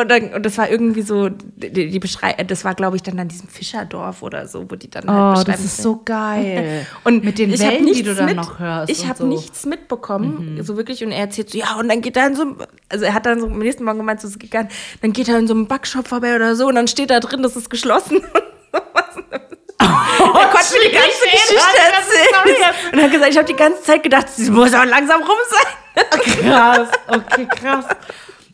und, 0.00 0.08
dann, 0.10 0.32
und 0.34 0.46
das 0.46 0.56
war 0.58 0.68
irgendwie 0.70 1.02
so, 1.02 1.28
die, 1.28 1.88
die 1.88 1.98
Beschreibung, 1.98 2.46
das 2.46 2.64
war, 2.64 2.74
glaube 2.74 2.96
ich, 2.96 3.02
dann 3.02 3.18
an 3.18 3.28
diesem 3.28 3.48
Fischerdorf 3.48 4.22
oder 4.22 4.46
so, 4.46 4.70
wo 4.70 4.76
die 4.76 4.88
dann 4.88 5.08
halt 5.08 5.18
Oh, 5.18 5.30
beschreiben. 5.40 5.52
das 5.52 5.64
ist 5.64 5.82
so 5.82 6.00
geil. 6.04 6.86
Und 7.04 7.24
mit 7.24 7.38
den 7.38 7.58
Wellen, 7.58 7.86
die 7.86 8.02
du 8.02 8.14
dann 8.14 8.26
mit- 8.26 8.36
noch 8.36 8.58
hörst. 8.58 8.90
Ich 8.90 9.06
habe 9.08 9.18
so. 9.18 9.24
Mhm. 9.24 9.30
nichts 9.30 9.66
mitbekommen, 9.66 10.60
so 10.62 10.76
wirklich. 10.76 11.02
Und 11.04 11.10
er 11.12 11.20
erzählt 11.20 11.50
so, 11.50 11.58
ja, 11.58 11.74
und 11.76 11.88
dann 11.88 12.00
geht 12.02 12.16
er 12.16 12.26
in 12.28 12.36
so 12.36 12.42
einem, 12.42 12.56
also 12.88 13.04
er 13.04 13.14
hat 13.14 13.26
dann 13.26 13.40
so 13.40 13.46
am 13.46 13.58
nächsten 13.58 13.84
Morgen 13.84 13.98
gemeint, 13.98 14.20
so 14.20 14.28
ist 14.28 14.34
es 14.34 14.38
gegangen, 14.38 14.68
dann 15.02 15.12
geht 15.12 15.28
er 15.28 15.38
in 15.38 15.46
so 15.48 15.54
einem 15.54 15.66
Backshop 15.66 16.06
vorbei 16.08 16.36
oder 16.36 16.54
so 16.56 16.66
und 16.68 16.74
dann 16.76 16.86
steht 16.88 17.10
da 17.10 17.20
drin, 17.20 17.42
das 17.42 17.56
ist 17.56 17.68
geschlossen. 17.70 18.20
Sowas. 18.20 19.24
er 19.80 20.48
konnte 20.48 20.72
mir 20.74 20.88
die 20.88 20.94
ganze 20.94 21.24
Geschichte 21.30 21.78
erzählen. 21.82 22.74
Und 22.92 23.02
hat 23.02 23.10
gesagt, 23.10 23.30
ich 23.32 23.36
habe 23.38 23.46
die 23.48 23.56
ganze 23.56 23.82
Zeit 23.82 24.02
gedacht, 24.02 24.28
sie 24.28 24.50
muss 24.50 24.72
auch 24.74 24.84
langsam 24.84 25.20
rum 25.22 25.36
sein. 25.50 25.72
Krass, 26.42 26.88
okay, 27.08 27.46
krass. 27.60 27.84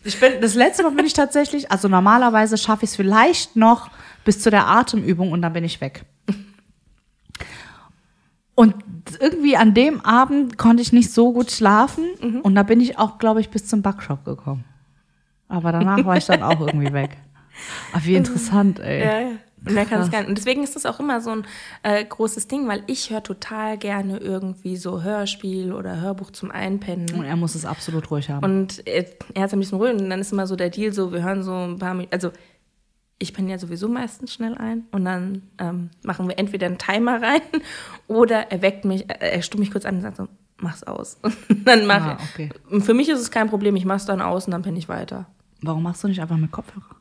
Ich 0.02 0.18
bin, 0.18 0.40
das 0.40 0.54
letzte 0.54 0.82
Mal 0.82 0.92
bin 0.92 1.04
ich 1.04 1.12
tatsächlich, 1.12 1.70
also 1.70 1.88
normalerweise 1.88 2.56
schaffe 2.56 2.84
ich 2.84 2.90
es 2.90 2.96
vielleicht 2.96 3.56
noch 3.56 3.90
bis 4.24 4.40
zu 4.40 4.50
der 4.50 4.66
Atemübung 4.66 5.32
und 5.32 5.42
dann 5.42 5.52
bin 5.52 5.64
ich 5.64 5.80
weg. 5.80 6.04
Und 8.54 8.74
irgendwie 9.18 9.56
an 9.56 9.72
dem 9.74 10.00
Abend 10.02 10.58
konnte 10.58 10.82
ich 10.82 10.92
nicht 10.92 11.12
so 11.12 11.32
gut 11.32 11.50
schlafen 11.50 12.04
und 12.42 12.54
da 12.54 12.62
bin 12.62 12.80
ich 12.80 12.98
auch, 12.98 13.18
glaube 13.18 13.40
ich, 13.40 13.48
bis 13.50 13.66
zum 13.66 13.82
Backshop 13.82 14.24
gekommen. 14.24 14.64
Aber 15.48 15.72
danach 15.72 16.04
war 16.04 16.16
ich 16.16 16.26
dann 16.26 16.42
auch 16.42 16.60
irgendwie 16.60 16.92
weg. 16.92 17.16
Aber 17.92 18.04
wie 18.04 18.14
interessant, 18.14 18.78
ey. 18.78 19.00
Ja, 19.00 19.20
ja. 19.20 19.36
Und 19.66 19.76
er 19.76 19.84
kann 19.84 20.00
es 20.00 20.10
gerne. 20.10 20.26
Und 20.26 20.38
deswegen 20.38 20.62
ist 20.62 20.74
das 20.74 20.86
auch 20.86 21.00
immer 21.00 21.20
so 21.20 21.30
ein 21.30 21.46
äh, 21.82 22.04
großes 22.04 22.48
Ding, 22.48 22.66
weil 22.66 22.82
ich 22.86 23.10
höre 23.10 23.22
total 23.22 23.76
gerne 23.76 24.16
irgendwie 24.18 24.76
so 24.76 25.02
Hörspiel 25.02 25.72
oder 25.72 26.00
Hörbuch 26.00 26.30
zum 26.30 26.50
Einpennen. 26.50 27.12
Und 27.14 27.24
er 27.24 27.36
muss 27.36 27.54
es 27.54 27.64
absolut 27.66 28.10
ruhig 28.10 28.30
haben. 28.30 28.44
Und 28.44 28.86
er, 28.86 29.04
er 29.34 29.42
hat 29.42 29.48
es 29.48 29.52
ein 29.52 29.58
bisschen 29.60 29.78
ruhig 29.78 29.92
und 29.92 30.08
dann 30.08 30.20
ist 30.20 30.32
immer 30.32 30.46
so 30.46 30.56
der 30.56 30.70
Deal 30.70 30.92
so, 30.92 31.12
wir 31.12 31.22
hören 31.22 31.42
so 31.42 31.52
ein 31.54 31.78
paar 31.78 31.92
Minuten, 31.94 32.12
also 32.14 32.30
ich 33.18 33.34
penne 33.34 33.50
ja 33.50 33.58
sowieso 33.58 33.86
meistens 33.86 34.32
schnell 34.32 34.56
ein 34.56 34.84
und 34.92 35.04
dann 35.04 35.42
ähm, 35.58 35.90
machen 36.02 36.26
wir 36.26 36.38
entweder 36.38 36.66
einen 36.66 36.78
Timer 36.78 37.20
rein 37.20 37.42
oder 38.06 38.50
er 38.50 38.62
weckt 38.62 38.86
mich, 38.86 39.10
äh, 39.10 39.32
er 39.32 39.42
stimmt 39.42 39.60
mich 39.60 39.70
kurz 39.70 39.84
an 39.84 39.96
und 39.96 40.00
sagt 40.00 40.16
so, 40.16 40.26
mach's 40.56 40.82
aus. 40.84 41.18
Und 41.50 41.66
dann 41.68 41.86
mach 41.86 42.02
Ah, 42.02 42.18
ich. 42.18 42.48
okay. 42.48 42.80
Für 42.80 42.94
mich 42.94 43.08
ist 43.10 43.18
es 43.20 43.30
kein 43.30 43.50
Problem, 43.50 43.76
ich 43.76 43.84
mach's 43.84 44.06
dann 44.06 44.22
aus 44.22 44.46
und 44.46 44.52
dann 44.52 44.62
penne 44.62 44.78
ich 44.78 44.88
weiter. 44.88 45.26
Warum 45.62 45.82
machst 45.82 46.02
du 46.02 46.08
nicht 46.08 46.20
einfach 46.22 46.36
mit 46.38 46.50
Kopfhörer? 46.50 46.96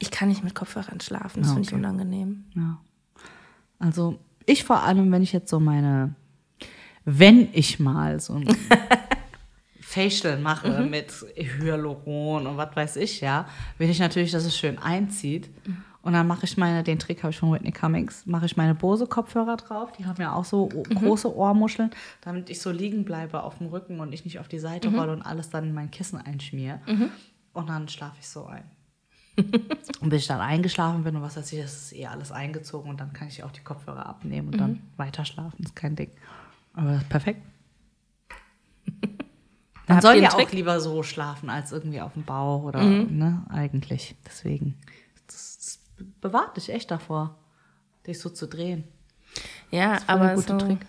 Ich 0.00 0.10
kann 0.10 0.28
nicht 0.28 0.42
mit 0.42 0.54
Kopfhörern 0.56 1.00
schlafen, 1.00 1.42
das 1.42 1.50
Ah, 1.50 1.54
finde 1.54 1.68
ich 1.68 1.72
okay. 1.74 1.80
unangenehm. 1.80 2.44
Ja. 2.56 2.78
Also 3.78 4.18
ich 4.46 4.64
vor 4.64 4.82
allem, 4.82 5.12
wenn 5.12 5.22
ich 5.22 5.32
jetzt 5.32 5.50
so 5.50 5.60
meine, 5.60 6.14
wenn 7.04 7.48
ich 7.52 7.78
mal 7.78 8.18
so 8.18 8.34
ein 8.34 8.48
Facial 9.80 10.38
mache 10.38 10.82
mit 10.82 11.12
Hyaluron 11.36 12.46
und 12.46 12.56
was 12.56 12.74
weiß 12.76 12.96
ich, 12.96 13.20
ja, 13.20 13.46
will 13.78 13.90
ich 13.90 13.98
natürlich, 13.98 14.30
dass 14.32 14.44
es 14.44 14.56
schön 14.56 14.78
einzieht. 14.78 15.50
Und 16.02 16.14
dann 16.14 16.26
mache 16.26 16.44
ich 16.46 16.56
meine, 16.56 16.82
den 16.82 16.98
Trick 16.98 17.22
habe 17.22 17.30
ich 17.30 17.38
von 17.38 17.52
Whitney 17.52 17.72
Cummings, 17.72 18.24
mache 18.24 18.46
ich 18.46 18.56
meine 18.56 18.74
Bose-Kopfhörer 18.74 19.56
drauf. 19.58 19.92
Die 19.92 20.06
haben 20.06 20.20
ja 20.22 20.32
auch 20.32 20.44
so 20.46 20.70
o- 20.72 20.82
große 20.94 21.34
Ohrmuscheln, 21.34 21.90
damit 22.22 22.48
ich 22.48 22.60
so 22.62 22.70
liegen 22.70 23.04
bleibe 23.04 23.42
auf 23.42 23.58
dem 23.58 23.66
Rücken 23.66 24.00
und 24.00 24.12
ich 24.14 24.24
nicht 24.24 24.38
auf 24.38 24.48
die 24.48 24.58
Seite 24.60 24.88
rolle 24.88 25.12
und 25.12 25.20
alles 25.22 25.50
dann 25.50 25.64
in 25.64 25.74
mein 25.74 25.90
Kissen 25.90 26.18
einschmiere. 26.18 26.80
Und 27.52 27.68
dann 27.68 27.86
schlafe 27.88 28.16
ich 28.20 28.28
so 28.28 28.46
ein. 28.46 28.64
Und 30.00 30.08
bis 30.10 30.22
ich 30.22 30.28
dann 30.28 30.40
eingeschlafen 30.40 31.04
bin 31.04 31.16
und 31.16 31.22
was 31.22 31.36
weiß 31.36 31.52
ich, 31.52 31.60
das 31.60 31.74
ist 31.74 31.92
eh 31.94 32.06
alles 32.06 32.32
eingezogen 32.32 32.90
und 32.90 33.00
dann 33.00 33.12
kann 33.12 33.28
ich 33.28 33.42
auch 33.44 33.50
die 33.50 33.60
Kopfhörer 33.60 34.06
abnehmen 34.06 34.48
und 34.48 34.58
dann 34.58 34.82
weiter 34.96 35.24
schlafen. 35.24 35.62
Ist 35.62 35.76
kein 35.76 35.96
Ding. 35.96 36.10
Aber 36.74 37.00
perfekt. 37.08 37.42
Man 39.86 40.00
soll 40.00 40.16
ja 40.16 40.18
einen 40.18 40.26
auch 40.28 40.36
Trick? 40.36 40.52
lieber 40.52 40.80
so 40.80 41.02
schlafen 41.02 41.50
als 41.50 41.72
irgendwie 41.72 42.00
auf 42.00 42.12
dem 42.12 42.24
Bauch 42.24 42.62
oder 42.62 42.82
ne, 42.82 43.44
eigentlich. 43.48 44.14
Deswegen. 44.24 44.76
Das, 45.26 45.58
das 45.58 45.78
bewahrt 46.20 46.56
dich 46.56 46.72
echt 46.72 46.90
davor, 46.90 47.36
dich 48.06 48.20
so 48.20 48.30
zu 48.30 48.46
drehen. 48.46 48.84
Ja, 49.70 49.98
aber 50.06 50.36
so, 50.36 50.58
Trick. 50.58 50.86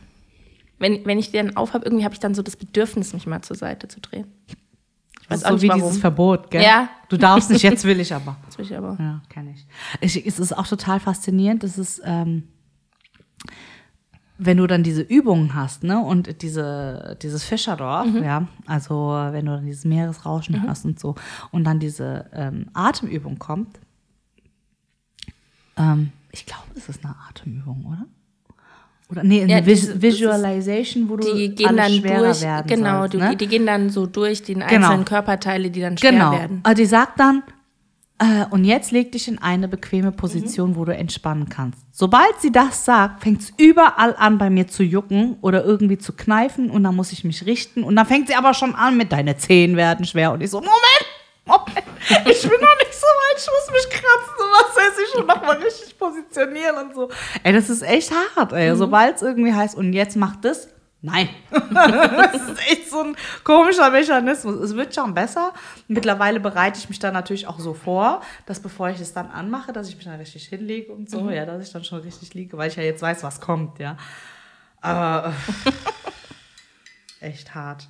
Wenn, 0.78 1.06
wenn 1.06 1.20
ich 1.20 1.32
die 1.32 1.38
dann 1.38 1.56
aufhab, 1.58 1.84
irgendwie 1.84 2.04
habe 2.04 2.14
ich 2.14 2.20
dann 2.20 2.34
so 2.34 2.42
das 2.42 2.56
Bedürfnis, 2.56 3.14
mich 3.14 3.28
mal 3.28 3.42
zur 3.42 3.56
Seite 3.56 3.88
zu 3.88 4.00
drehen. 4.00 4.32
Weiß 5.32 5.40
ist 5.40 5.46
auch 5.46 5.52
so 5.52 5.62
wie 5.62 5.70
warum. 5.70 5.82
dieses 5.82 5.98
Verbot, 5.98 6.52
gell? 6.52 6.64
Ja. 6.64 6.90
Du 7.10 7.18
darfst 7.18 7.50
nicht, 7.50 7.64
jetzt 7.64 7.84
will 7.84 8.00
ich 8.00 8.14
aber. 8.14 8.38
Das 8.46 8.58
will 8.58 8.66
ich 8.66 8.76
aber. 8.76 8.98
Ja, 9.00 9.22
kenne 9.30 9.54
ich. 9.54 10.16
ich. 10.16 10.26
Es 10.26 10.40
ist 10.40 10.58
auch 10.58 10.68
total 10.68 11.00
faszinierend. 11.00 11.64
Das 11.64 11.78
ist, 11.78 12.02
ähm, 12.06 12.44
wenn 14.38 14.58
du 14.58 14.68
dann 14.68 14.84
diese 14.84 15.02
Übungen 15.02 15.54
hast, 15.54 15.84
ne, 15.84 16.00
und 16.00 16.42
diese, 16.42 17.18
dieses 17.22 17.44
Fischerdorf, 17.44 18.08
ja, 18.24 18.48
also 18.66 19.10
wenn 19.32 19.46
du 19.46 19.52
dann 19.52 19.66
dieses 19.66 19.86
Meeresrauschen 19.86 20.68
hast 20.68 20.86
und 20.86 21.00
so, 21.00 21.16
und 21.52 21.64
dann 21.64 21.80
diese 21.80 22.30
ähm, 22.34 22.70
Atemübung 22.74 23.38
kommt. 23.40 23.80
Ähm, 25.78 26.12
ich 26.32 26.46
glaube, 26.46 26.64
es 26.76 26.90
ist 26.90 27.06
eine 27.06 27.16
Atemübung, 27.30 27.86
oder? 27.86 28.06
Oder 29.12 29.24
nee, 29.24 29.42
eine 29.44 29.52
Ja, 29.52 29.66
Vis 29.66 29.84
ist- 29.84 30.02
Visualization, 30.02 31.10
wo 31.10 31.18
du 31.18 31.34
Die 31.36 31.54
gehen 31.54 31.76
dann 31.76 31.92
schwerer 31.92 32.24
durch, 32.28 32.42
werden 32.42 32.68
genau, 32.68 33.00
sollst, 33.02 33.14
ne? 33.16 33.36
die 33.36 33.48
gehen 33.48 33.66
dann 33.66 33.90
so 33.90 34.06
durch 34.06 34.42
die 34.42 34.56
einzelnen 34.56 34.82
Genau. 34.82 35.04
Körperteile, 35.04 35.70
die 35.70 35.82
dann 35.82 35.98
schwer 35.98 36.12
Genau. 36.12 36.32
werden. 36.32 36.60
Also 36.64 36.82
die 36.82 36.86
sagt 36.88 37.20
dann, 37.20 37.44
äh, 38.20 38.46
und 38.52 38.64
jetzt 38.66 38.92
leg 38.92 39.12
dich 39.12 39.28
in 39.28 39.40
eine 39.40 39.68
bequeme 39.68 40.12
Position, 40.12 40.76
wo 40.76 40.86
du 40.86 40.96
entspannen 40.96 41.50
kannst. 41.50 41.80
Sobald 41.92 42.40
sie 42.40 42.52
das 42.52 42.86
sagt, 42.86 43.22
fängt 43.24 43.42
es 43.42 43.52
überall 43.58 44.16
an, 44.16 44.38
bei 44.38 44.50
mir 44.50 44.68
zu 44.68 44.84
jucken 44.84 45.38
oder 45.42 45.66
irgendwie 45.66 45.98
zu 45.98 46.14
kneifen 46.14 46.70
und 46.70 46.84
dann 46.84 46.96
muss 46.96 47.12
ich 47.12 47.24
mich 47.24 47.46
richten. 47.46 47.84
Und 47.84 47.96
dann 47.96 48.06
fängt 48.06 48.28
sie 48.28 48.36
aber 48.36 48.54
schon 48.54 48.76
an 48.76 48.96
mit 48.96 49.12
deine 49.12 49.36
Zehen 49.38 49.76
werden 49.76 50.06
schwer 50.06 50.32
und 50.32 50.42
ich 50.42 50.50
so, 50.52 50.58
Moment, 50.60 50.74
Moment, 51.52 51.88
ich 52.28 52.42
bin 52.42 52.60
noch 52.60 52.78
nicht 52.78 52.94
so 52.94 53.08
weit, 53.08 53.38
ich 53.38 53.48
muss 53.48 53.72
mich 53.72 53.90
kratzen 53.90 54.36
und 54.38 54.52
was 54.52 54.76
weiß 54.76 55.00
ich 55.04 55.12
schon 55.14 55.26
noch 55.26 55.42
mal 55.42 55.58
richtig 55.58 55.98
positionieren 55.98 56.78
und 56.78 56.96
so. 56.96 57.10
Ey, 57.44 57.54
das 57.54 57.70
ist 57.70 57.82
echt 57.82 58.12
hart, 58.12 58.54
ey. 58.54 58.76
Sobald 58.76 59.18
es 59.18 59.22
irgendwie 59.22 59.54
heißt, 59.54 59.76
und 59.76 59.94
jetzt 59.94 60.16
mach 60.16 60.36
das, 60.38 60.70
nein. 61.02 61.30
das 61.52 62.36
ist 62.36 62.72
echt 62.72 62.90
so 62.90 63.02
ein 63.02 63.16
komischer 63.44 63.90
Mechanismus. 63.90 64.56
Es 64.56 64.76
wird 64.76 64.96
schon 64.96 65.14
besser. 65.14 65.54
Mittlerweile 65.88 66.40
bereite 66.40 66.80
ich 66.80 66.90
mich 66.90 67.00
dann 67.00 67.14
natürlich 67.14 67.48
auch 67.48 67.60
so 67.60 67.74
vor, 67.74 68.22
dass 68.46 68.60
bevor 68.60 68.90
ich 68.90 69.00
es 69.00 69.14
dann 69.14 69.30
anmache, 69.30 69.74
dass 69.74 69.90
ich 69.90 69.96
mich 69.96 70.06
dann 70.06 70.20
richtig 70.20 70.48
hinlege 70.48 70.92
und 70.92 71.10
so, 71.10 71.30
ja, 71.30 71.46
dass 71.46 71.64
ich 71.64 71.74
dann 71.74 71.84
schon 71.84 72.00
richtig 72.00 72.34
liege, 72.34 72.58
weil 72.58 72.70
ich 72.70 72.76
ja 72.76 72.84
jetzt 72.84 73.02
weiß, 73.02 73.24
was 73.24 73.42
kommt, 73.42 73.80
ja. 73.80 73.98
Aber 74.80 75.34
echt 77.20 77.54
hart. 77.54 77.88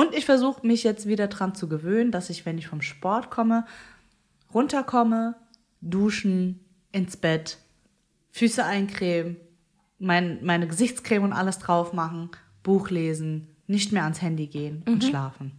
Und 0.00 0.14
ich 0.14 0.24
versuche 0.24 0.66
mich 0.66 0.82
jetzt 0.82 1.06
wieder 1.06 1.26
dran 1.26 1.54
zu 1.54 1.68
gewöhnen, 1.68 2.10
dass 2.10 2.30
ich, 2.30 2.46
wenn 2.46 2.56
ich 2.56 2.68
vom 2.68 2.80
Sport 2.80 3.30
komme, 3.30 3.66
runterkomme, 4.54 5.34
duschen, 5.82 6.58
ins 6.90 7.18
Bett, 7.18 7.58
Füße 8.30 8.64
eincremen, 8.64 9.36
mein, 9.98 10.42
meine 10.42 10.66
Gesichtscreme 10.66 11.24
und 11.24 11.32
alles 11.34 11.58
drauf 11.58 11.92
machen, 11.92 12.30
Buch 12.62 12.88
lesen, 12.88 13.48
nicht 13.66 13.92
mehr 13.92 14.04
ans 14.04 14.22
Handy 14.22 14.46
gehen 14.46 14.82
und 14.86 15.04
schlafen. 15.04 15.52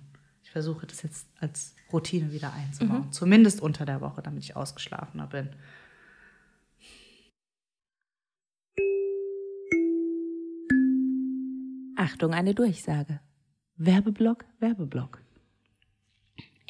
Ich 0.43 0.49
versuche 0.49 0.87
das 0.87 1.03
jetzt 1.03 1.27
als 1.39 1.75
Routine 1.93 2.31
wieder 2.31 2.51
einzubauen. 2.51 3.11
Zumindest 3.11 3.61
unter 3.61 3.85
der 3.85 4.01
Woche, 4.01 4.23
damit 4.23 4.43
ich 4.43 4.55
ausgeschlafener 4.55 5.27
bin. 5.27 5.49
Achtung, 11.95 12.33
eine 12.33 12.55
Durchsage. 12.55 13.19
Werbeblock, 13.85 14.45
Werbeblock. 14.59 15.23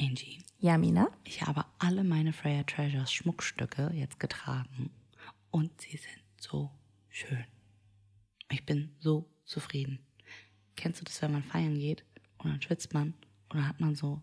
Angie, 0.00 0.38
Ja, 0.60 0.78
Mina? 0.78 1.08
ich 1.24 1.42
habe 1.42 1.66
alle 1.78 2.04
meine 2.04 2.32
Freya 2.32 2.62
Treasures 2.62 3.12
Schmuckstücke 3.12 3.90
jetzt 3.94 4.18
getragen 4.18 4.90
und 5.50 5.78
sie 5.78 5.98
sind 5.98 6.22
so 6.40 6.70
schön. 7.10 7.44
Ich 8.50 8.64
bin 8.64 8.94
so 8.98 9.28
zufrieden. 9.44 9.98
Kennst 10.74 11.02
du 11.02 11.04
das, 11.04 11.20
wenn 11.20 11.32
man 11.32 11.42
feiern 11.42 11.74
geht 11.78 12.02
und 12.38 12.48
dann 12.50 12.62
schwitzt 12.62 12.94
man 12.94 13.08
und 13.50 13.58
dann 13.58 13.68
hat 13.68 13.78
man 13.78 13.94
so 13.94 14.22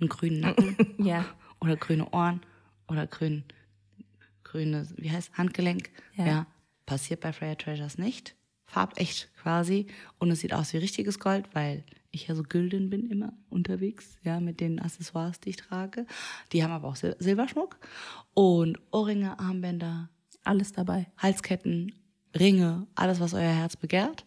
einen 0.00 0.08
grünen 0.08 0.40
Nacken 0.40 0.76
Ja. 0.98 1.24
oder 1.60 1.76
grüne 1.76 2.10
Ohren 2.10 2.40
oder 2.88 3.06
grün, 3.06 3.44
grüne, 4.42 4.88
wie 4.96 5.12
heißt 5.12 5.38
Handgelenk? 5.38 5.88
Ja. 6.16 6.26
Ja. 6.26 6.46
Passiert 6.84 7.20
bei 7.20 7.32
Freya 7.32 7.54
Treasures 7.54 7.96
nicht. 7.96 8.34
Farbecht 8.72 9.30
quasi. 9.40 9.86
Und 10.18 10.30
es 10.30 10.40
sieht 10.40 10.54
aus 10.54 10.72
wie 10.72 10.78
richtiges 10.78 11.18
Gold, 11.18 11.46
weil 11.52 11.84
ich 12.10 12.26
ja 12.26 12.34
so 12.34 12.42
gülden 12.42 12.88
bin 12.90 13.10
immer 13.10 13.32
unterwegs, 13.50 14.16
ja, 14.22 14.40
mit 14.40 14.60
den 14.60 14.80
Accessoires, 14.80 15.40
die 15.40 15.50
ich 15.50 15.56
trage. 15.56 16.06
Die 16.52 16.62
haben 16.64 16.72
aber 16.72 16.88
auch 16.88 16.96
Sil 16.96 17.16
Silberschmuck 17.18 17.78
und 18.34 18.78
Ohrringe, 18.90 19.38
Armbänder, 19.38 20.08
Alles 20.44 20.72
dabei. 20.72 21.06
Halsketten, 21.18 21.92
Ringe, 22.34 22.86
alles, 22.94 23.20
was 23.20 23.34
euer 23.34 23.52
Herz 23.52 23.76
begehrt. 23.76 24.24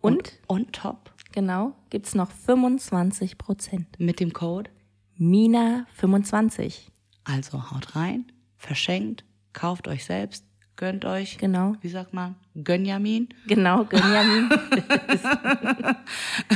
Und, 0.00 0.38
on 0.48 0.70
top 0.70 1.12
genau, 1.32 1.74
gibt 1.90 2.06
es 2.06 2.14
noch 2.14 2.30
25 2.30 3.38
Prozent. 3.38 3.98
mit 3.98 4.20
dem 4.20 4.32
Code. 4.32 4.70
Mina 5.16 5.86
25. 5.94 6.92
Also 7.24 7.70
haut 7.70 7.96
rein, 7.96 8.30
verschenkt, 8.56 9.24
kauft 9.52 9.88
euch 9.88 10.04
selbst, 10.04 10.44
gönnt 10.76 11.04
euch. 11.04 11.38
Genau. 11.38 11.74
Wie 11.80 11.88
sagt 11.88 12.12
man? 12.12 12.36
Gönjamin. 12.54 13.28
Genau, 13.46 13.84
Gönjamin. 13.84 14.50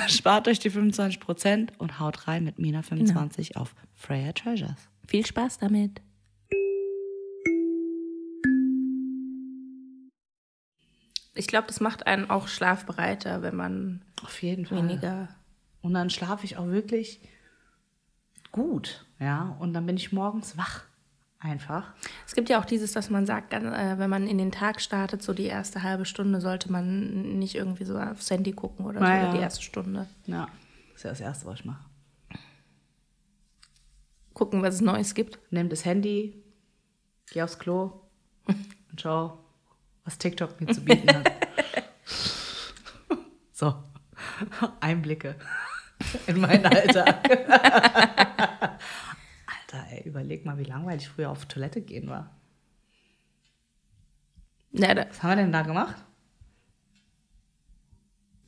Spart 0.09 0.49
euch 0.49 0.59
die 0.59 0.71
25% 0.71 1.71
und 1.79 1.99
haut 1.99 2.29
rein 2.29 2.45
mit 2.45 2.59
Mina 2.59 2.83
25 2.83 3.57
auf 3.57 3.75
Freya 3.95 4.33
Treasures. 4.33 4.89
Viel 5.07 5.27
Spaß 5.27 5.59
damit. 5.59 6.01
Ich 11.35 11.47
glaube, 11.47 11.69
das 11.69 11.81
macht 11.81 12.07
einen 12.07 12.29
auch 12.29 12.49
schlafbereiter, 12.49 13.43
wenn 13.43 13.57
man 13.57 14.03
Auf 14.23 14.43
jeden 14.43 14.67
Fall. 14.67 14.79
weniger. 14.79 15.29
Und 15.81 15.95
dann 15.95 16.11
schlafe 16.11 16.45
ich 16.45 16.59
auch 16.59 16.67
wirklich 16.67 17.21
gut, 18.53 19.07
ja. 19.19 19.57
Und 19.61 19.73
dann 19.73 19.87
bin 19.87 19.97
ich 19.97 20.13
morgens 20.13 20.59
wach. 20.59 20.83
Einfach. 21.43 21.95
Es 22.27 22.35
gibt 22.35 22.51
ja 22.51 22.61
auch 22.61 22.67
dieses, 22.67 22.93
dass 22.93 23.09
man 23.09 23.25
sagt, 23.25 23.55
äh, 23.55 23.99
wenn 23.99 24.11
man 24.11 24.27
in 24.27 24.37
den 24.37 24.53
Tag 24.53 24.81
startet, 24.81 25.23
so 25.23 25.33
die 25.33 25.47
erste 25.47 25.83
halbe 25.83 26.05
Stunde 26.05 26.39
sollte 26.41 26.71
man 26.71 27.39
nicht 27.39 27.55
irgendwie 27.55 27.85
so 27.85 27.99
aufs 27.99 28.31
Handy 28.31 28.53
gucken 28.53 28.85
oder 28.85 29.01
so, 29.01 29.07
Ja, 29.07 29.13
oder 29.15 29.23
ja. 29.29 29.33
die 29.33 29.39
erste 29.39 29.63
Stunde. 29.63 30.07
Ja. 30.27 30.49
Das 30.93 30.97
ist 30.97 31.03
ja 31.05 31.11
das 31.11 31.21
Erste, 31.21 31.47
was 31.47 31.61
ich 31.61 31.65
mache. 31.65 31.83
Gucken, 34.35 34.63
was 34.63 34.75
es 34.75 34.81
Neues 34.83 35.15
gibt. 35.15 35.39
Nimm 35.51 35.71
das 35.71 35.85
Handy, 35.87 36.43
geh 37.31 37.43
aufs 37.43 37.59
Klo 37.59 38.03
und 38.47 39.01
schau, 39.01 39.39
was 40.05 40.19
TikTok 40.19 40.61
mir 40.61 40.67
zu 40.73 40.83
bieten 40.85 41.09
hat. 41.09 41.27
so. 43.53 43.75
Einblicke 44.81 45.37
in 46.27 46.41
meinen 46.41 46.67
Alltag. 46.67 48.27
Überleg 50.21 50.45
mal, 50.45 50.59
wie 50.59 50.65
langweilig 50.65 51.05
ich 51.05 51.09
früher 51.09 51.31
auf 51.31 51.47
Toilette 51.47 51.81
gehen 51.81 52.11
war. 52.11 52.37
Ja, 54.73 54.93
da, 54.95 55.07
Was 55.09 55.23
haben 55.23 55.31
wir 55.31 55.37
denn 55.37 55.53
da 55.53 55.63
gemacht? 55.63 55.97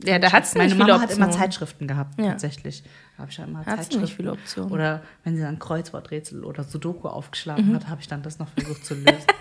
ja, 0.04 0.18
da 0.18 0.32
hat 0.32 0.44
es 0.44 0.54
Meine 0.54 0.64
nicht 0.66 0.74
viele 0.74 0.88
Mama 0.88 1.00
hat 1.00 1.08
Optionen. 1.08 1.30
immer 1.30 1.38
Zeitschriften 1.38 1.88
gehabt, 1.88 2.20
Ja. 2.20 2.30
tatsächlich. 2.32 2.82
Da 3.16 3.22
habe 3.22 3.30
ich 3.30 3.38
ja 3.38 3.44
immer 3.44 3.60
Hat's 3.60 3.68
nicht 3.68 3.78
Zeitschriften. 3.92 4.16
viele 4.16 4.32
Optionen. 4.32 4.70
Oder 4.72 5.02
wenn 5.24 5.34
sie 5.36 5.42
dann 5.42 5.58
Kreuzworträtsel 5.58 6.44
oder 6.44 6.62
Sudoku 6.62 7.08
aufgeschlagen 7.08 7.68
Mhm. 7.70 7.74
hat, 7.76 7.88
habe 7.88 8.02
ich 8.02 8.08
dann 8.08 8.22
das 8.22 8.38
noch 8.38 8.48
versucht 8.48 8.84
zu 8.84 8.94
lösen. 8.94 9.26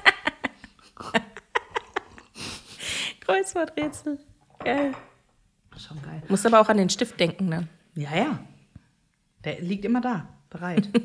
Kreuzworträtsel. 3.20 4.20
Geil. 4.60 4.94
Schon 5.78 6.02
geil. 6.02 6.24
Musst 6.30 6.46
aber 6.46 6.62
auch 6.62 6.70
an 6.70 6.78
den 6.78 6.90
Stift 6.90 7.20
denken 7.20 7.52
dann. 7.52 7.68
Ja, 7.96 8.16
ja. 8.16 8.40
Der 9.44 9.60
liegt 9.62 9.84
immer 9.86 10.02
da, 10.02 10.28
bereit. 10.50 10.90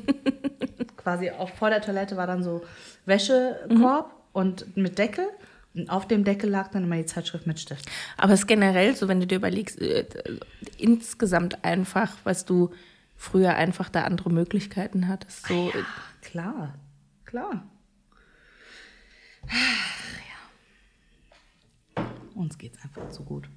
Quasi 1.07 1.31
auch 1.31 1.47
vor 1.51 1.69
der 1.69 1.81
Toilette 1.81 2.17
war 2.17 2.27
dann 2.27 2.43
so 2.43 2.65
Wäschekorb 3.05 4.13
und 4.33 4.75
mit 4.75 4.97
Deckel. 4.99 5.25
Und 5.73 5.89
auf 5.89 6.05
dem 6.05 6.25
Deckel 6.25 6.49
lag 6.49 6.67
dann 6.71 6.83
immer 6.83 6.97
die 6.97 7.05
Zeitschrift 7.05 7.47
mit 7.47 7.61
Stift. 7.61 7.85
Aber 8.17 8.33
es 8.33 8.41
ist 8.41 8.47
generell 8.47 8.93
so, 8.93 9.07
wenn 9.07 9.21
du 9.21 9.25
dir 9.25 9.35
überlegst, 9.37 9.79
äh, 9.81 10.05
insgesamt 10.77 11.63
einfach, 11.63 12.13
was 12.25 12.43
du 12.43 12.71
früher 13.15 13.55
einfach 13.55 13.87
da 13.87 14.03
andere 14.03 14.29
Möglichkeiten 14.29 15.07
hattest. 15.07 15.47
So, 15.47 15.69
äh, 15.69 15.83
Klar, 16.21 16.75
klar. 17.23 17.63
Uns 22.35 22.57
geht's 22.57 22.83
einfach 22.83 23.07
zu 23.11 23.23
gut. 23.23 23.47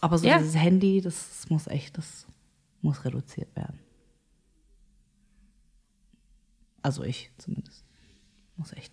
Aber 0.00 0.16
so 0.16 0.26
Ja. 0.26 0.38
dieses 0.38 0.56
Handy, 0.56 1.02
das 1.02 1.50
muss 1.50 1.66
echt, 1.66 1.98
das 1.98 2.24
muss 2.80 3.04
reduziert 3.04 3.54
werden. 3.54 3.78
Also 6.86 7.02
ich 7.02 7.30
zumindest. 7.36 7.84
Muss 8.56 8.72
echt. 8.72 8.92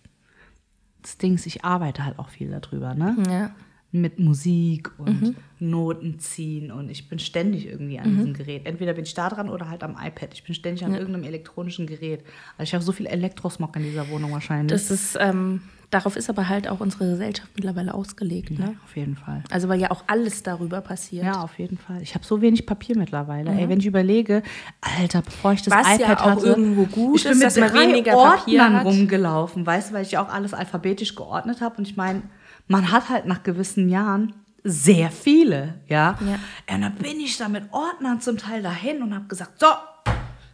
Das 1.02 1.16
Ding 1.16 1.34
ist, 1.36 1.46
ich 1.46 1.64
arbeite 1.64 2.04
halt 2.04 2.18
auch 2.18 2.28
viel 2.28 2.50
darüber, 2.50 2.92
ne? 2.94 3.16
Ja. 3.30 3.54
Mit 3.92 4.18
Musik 4.18 4.90
und 4.98 5.22
Mhm. 5.22 5.36
Noten 5.60 6.18
ziehen 6.18 6.72
und 6.72 6.90
ich 6.90 7.08
bin 7.08 7.20
ständig 7.20 7.66
irgendwie 7.66 8.00
an 8.00 8.16
diesem 8.16 8.34
Gerät. 8.34 8.66
Entweder 8.66 8.94
bin 8.94 9.04
ich 9.04 9.14
da 9.14 9.28
dran 9.28 9.48
oder 9.48 9.68
halt 9.70 9.84
am 9.84 9.92
iPad. 9.92 10.34
Ich 10.34 10.42
bin 10.42 10.56
ständig 10.56 10.84
an 10.84 10.92
irgendeinem 10.94 11.22
elektronischen 11.22 11.86
Gerät. 11.86 12.24
Also 12.58 12.64
ich 12.70 12.74
habe 12.74 12.82
so 12.82 12.90
viel 12.90 13.06
Elektrosmog 13.06 13.76
in 13.76 13.84
dieser 13.84 14.08
Wohnung 14.08 14.32
wahrscheinlich. 14.32 14.72
Das 14.72 14.90
ist, 14.90 15.16
ähm, 15.20 15.62
darauf 15.94 16.16
ist 16.16 16.28
aber 16.28 16.48
halt 16.48 16.68
auch 16.68 16.80
unsere 16.80 17.08
Gesellschaft 17.10 17.48
mittlerweile 17.54 17.94
ausgelegt. 17.94 18.50
Ne? 18.58 18.76
auf 18.84 18.96
jeden 18.96 19.16
Fall. 19.16 19.42
Also 19.50 19.68
weil 19.68 19.80
ja 19.80 19.90
auch 19.90 20.04
alles 20.06 20.42
darüber 20.42 20.80
passiert. 20.80 21.24
Ja, 21.24 21.40
auf 21.42 21.58
jeden 21.58 21.78
Fall. 21.78 22.02
Ich 22.02 22.14
habe 22.14 22.24
so 22.24 22.40
wenig 22.42 22.66
Papier 22.66 22.98
mittlerweile. 22.98 23.50
Ey, 23.52 23.68
wenn 23.68 23.78
ich 23.78 23.86
überlege, 23.86 24.42
Alter, 24.80 25.22
bevor 25.22 25.52
ich 25.52 25.62
das 25.62 25.72
Mhm. 25.72 25.78
Was 25.78 25.98
ja 25.98 26.06
iPad 26.06 26.20
auch 26.20 26.26
hatte, 26.30 26.46
irgendwo 26.46 26.84
gut 26.86 27.16
ich 27.18 27.24
bin 27.24 27.40
ist, 27.40 27.56
mit 27.56 27.70
drei 27.70 27.88
weniger 27.88 28.16
Ordnern 28.16 28.76
rumgelaufen, 28.78 29.64
weißt 29.64 29.90
du, 29.90 29.94
weil 29.94 30.02
ich 30.02 30.12
ja 30.12 30.24
auch 30.24 30.28
alles 30.32 30.52
alphabetisch 30.54 31.14
geordnet 31.14 31.60
habe. 31.60 31.76
Und 31.78 31.88
ich 31.88 31.96
meine, 31.96 32.22
man 32.68 32.90
hat 32.90 33.08
halt 33.08 33.26
nach 33.26 33.42
gewissen 33.42 33.88
Jahren 33.88 34.34
sehr 34.64 35.10
viele, 35.10 35.74
ja. 35.88 36.18
Ja. 36.20 36.74
Und 36.74 36.80
dann 36.82 36.94
bin 36.94 37.20
ich 37.20 37.36
da 37.36 37.48
mit 37.48 37.64
Ordnern 37.72 38.20
zum 38.20 38.38
Teil 38.38 38.62
dahin 38.62 39.02
und 39.02 39.14
habe 39.14 39.26
gesagt, 39.26 39.60
so, 39.60 39.66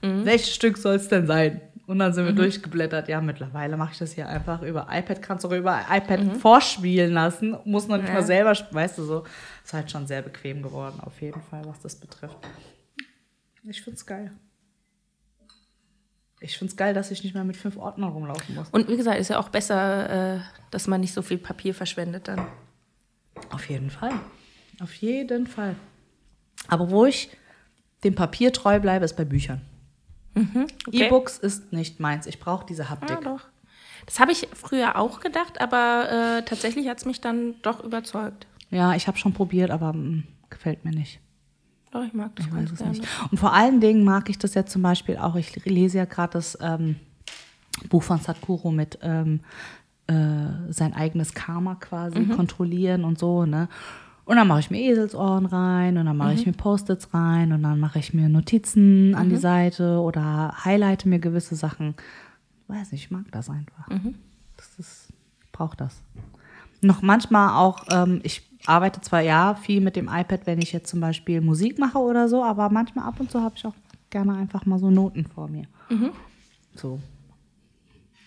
Mhm. 0.02 0.24
welches 0.24 0.54
Stück 0.54 0.78
soll 0.78 0.94
es 0.96 1.08
denn 1.08 1.26
sein? 1.26 1.60
Und 1.90 1.98
dann 1.98 2.12
sind 2.12 2.24
wir 2.24 2.32
durchgeblättert. 2.32 3.08
Ja, 3.08 3.20
mittlerweile 3.20 3.76
mache 3.76 3.90
ich 3.92 3.98
das 3.98 4.12
hier 4.12 4.28
einfach 4.28 4.62
über 4.62 4.86
iPad. 4.90 5.20
Kannst 5.22 5.42
du 5.44 5.48
auch 5.48 5.52
über 5.52 5.80
iPad 5.90 6.20
Mhm. 6.24 6.34
vorspielen 6.36 7.12
lassen. 7.12 7.56
Muss 7.64 7.88
noch 7.88 7.96
nicht 7.96 8.12
mal 8.12 8.22
selber, 8.22 8.52
weißt 8.70 8.98
du 8.98 9.02
so. 9.02 9.24
Ist 9.64 9.72
halt 9.74 9.90
schon 9.90 10.06
sehr 10.06 10.22
bequem 10.22 10.62
geworden, 10.62 11.00
auf 11.00 11.20
jeden 11.20 11.42
Fall, 11.42 11.64
was 11.66 11.80
das 11.80 11.96
betrifft. 11.96 12.36
Ich 13.64 13.82
find's 13.82 14.06
geil. 14.06 14.30
Ich 16.40 16.56
find's 16.58 16.76
geil, 16.76 16.94
dass 16.94 17.10
ich 17.10 17.24
nicht 17.24 17.34
mehr 17.34 17.42
mit 17.44 17.56
fünf 17.56 17.76
Ordnern 17.76 18.10
rumlaufen 18.10 18.54
muss. 18.54 18.68
Und 18.70 18.86
wie 18.88 18.96
gesagt, 18.96 19.18
ist 19.18 19.28
ja 19.28 19.38
auch 19.40 19.48
besser, 19.48 20.36
äh, 20.36 20.40
dass 20.70 20.86
man 20.86 21.00
nicht 21.00 21.12
so 21.12 21.22
viel 21.22 21.38
Papier 21.38 21.74
verschwendet 21.74 22.28
dann. 22.28 22.46
Auf 23.50 23.68
jeden 23.68 23.90
Fall. 23.90 24.12
Auf 24.80 24.94
jeden 24.94 25.46
Fall. 25.48 25.74
Aber 26.68 26.88
wo 26.90 27.04
ich 27.04 27.30
dem 28.04 28.14
Papier 28.14 28.52
treu 28.52 28.78
bleibe, 28.78 29.04
ist 29.04 29.16
bei 29.16 29.24
Büchern. 29.24 29.60
Okay. 30.34 31.06
E-Books 31.06 31.38
ist 31.38 31.72
nicht 31.72 32.00
meins. 32.00 32.26
Ich 32.26 32.40
brauche 32.40 32.64
diese 32.66 32.82
Ja, 32.84 32.90
Haptik. 32.90 33.20
doch. 33.22 33.40
Das 34.06 34.18
habe 34.18 34.32
ich 34.32 34.48
früher 34.54 34.96
auch 34.96 35.20
gedacht, 35.20 35.60
aber 35.60 36.38
äh, 36.38 36.42
tatsächlich 36.44 36.88
hat 36.88 36.98
es 36.98 37.04
mich 37.04 37.20
dann 37.20 37.54
doch 37.62 37.84
überzeugt. 37.84 38.46
Ja, 38.70 38.94
ich 38.94 39.06
habe 39.08 39.18
schon 39.18 39.32
probiert, 39.34 39.70
aber 39.70 39.92
mm, 39.92 40.24
gefällt 40.48 40.84
mir 40.84 40.92
nicht. 40.92 41.20
Doch, 41.92 42.04
ich 42.04 42.12
mag 42.14 42.34
das 42.36 42.46
Ich 42.46 42.52
weiß 42.54 42.70
es 42.70 42.78
gerne. 42.78 42.92
nicht. 42.92 43.04
Und 43.30 43.38
vor 43.38 43.52
allen 43.52 43.80
Dingen 43.80 44.04
mag 44.04 44.30
ich 44.30 44.38
das 44.38 44.54
ja 44.54 44.64
zum 44.64 44.82
Beispiel 44.82 45.16
auch, 45.18 45.34
ich 45.36 45.64
lese 45.64 45.98
ja 45.98 46.04
gerade 46.06 46.32
das 46.34 46.56
ähm, 46.60 46.96
Buch 47.88 48.02
von 48.02 48.18
Sadhguru 48.20 48.70
mit 48.70 48.98
ähm, 49.02 49.40
äh, 50.06 50.72
sein 50.72 50.94
eigenes 50.94 51.34
Karma 51.34 51.74
quasi 51.74 52.26
kontrollieren 52.26 53.04
und 53.04 53.18
so, 53.18 53.44
ne? 53.44 53.68
Und 54.30 54.36
dann 54.36 54.46
mache 54.46 54.60
ich 54.60 54.70
mir 54.70 54.78
Eselsohren 54.78 55.44
rein 55.44 55.98
und 55.98 56.06
dann 56.06 56.16
mache 56.16 56.34
ich 56.34 56.46
mir 56.46 56.52
Post-its 56.52 57.12
rein 57.12 57.50
und 57.50 57.64
dann 57.64 57.80
mache 57.80 57.98
ich 57.98 58.14
mir 58.14 58.28
Notizen 58.28 59.12
an 59.16 59.28
die 59.28 59.36
Seite 59.36 59.98
oder 59.98 60.54
highlighte 60.64 61.08
mir 61.08 61.18
gewisse 61.18 61.56
Sachen. 61.56 61.96
Weiß 62.68 62.92
nicht, 62.92 63.06
ich 63.06 63.10
mag 63.10 63.24
das 63.32 63.50
einfach. 63.50 63.88
Das 64.56 64.78
ist, 64.78 65.12
ich 65.44 65.50
brauche 65.50 65.76
das. 65.76 66.00
Noch 66.80 67.02
manchmal 67.02 67.56
auch, 67.56 67.86
ähm, 67.90 68.20
ich 68.22 68.48
arbeite 68.66 69.00
zwar 69.00 69.20
ja 69.20 69.56
viel 69.56 69.80
mit 69.80 69.96
dem 69.96 70.06
iPad, 70.06 70.46
wenn 70.46 70.62
ich 70.62 70.72
jetzt 70.72 70.90
zum 70.90 71.00
Beispiel 71.00 71.40
Musik 71.40 71.80
mache 71.80 71.98
oder 71.98 72.28
so, 72.28 72.44
aber 72.44 72.70
manchmal 72.70 73.06
ab 73.06 73.18
und 73.18 73.32
zu 73.32 73.42
habe 73.42 73.56
ich 73.56 73.66
auch 73.66 73.74
gerne 74.10 74.36
einfach 74.36 74.64
mal 74.64 74.78
so 74.78 74.92
Noten 74.92 75.26
vor 75.26 75.48
mir. 75.48 75.64
So. 76.76 77.00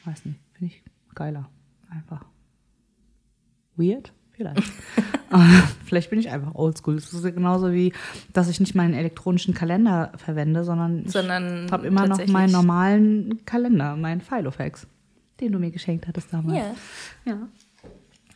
Weiß 0.04 0.26
nicht, 0.26 0.38
finde 0.52 0.74
ich 0.74 0.84
geiler. 1.16 1.50
Einfach. 1.90 2.26
Weird? 3.78 4.12
Vielleicht. 4.34 4.64
Vielleicht 5.86 6.10
bin 6.10 6.20
ich 6.20 6.30
einfach 6.30 6.54
oldschool. 6.56 6.96
Es 6.96 7.12
ist 7.14 7.24
ja 7.24 7.32
genauso 7.32 7.72
wie, 7.72 7.94
dass 8.34 8.50
ich 8.50 8.60
nicht 8.60 8.76
meinen 8.76 8.94
elektronischen 8.94 9.54
Kalender 9.54 10.12
verwende, 10.18 10.64
sondern 10.64 11.08
Sondern 11.08 11.66
ich 11.66 11.72
habe 11.72 11.88
immer 11.88 12.08
noch 12.08 12.26
meinen 12.28 12.52
normalen 12.52 13.46
Kalender, 13.46 13.96
meinen 13.96 14.22
Filofax, 14.22 14.86
den 15.40 15.52
du 15.52 15.60
mir 15.60 15.72
geschenkt 15.72 16.08
hattest 16.08 16.34
damals. 16.34 16.58
Ja. 16.58 17.32
Ja. 17.32 17.38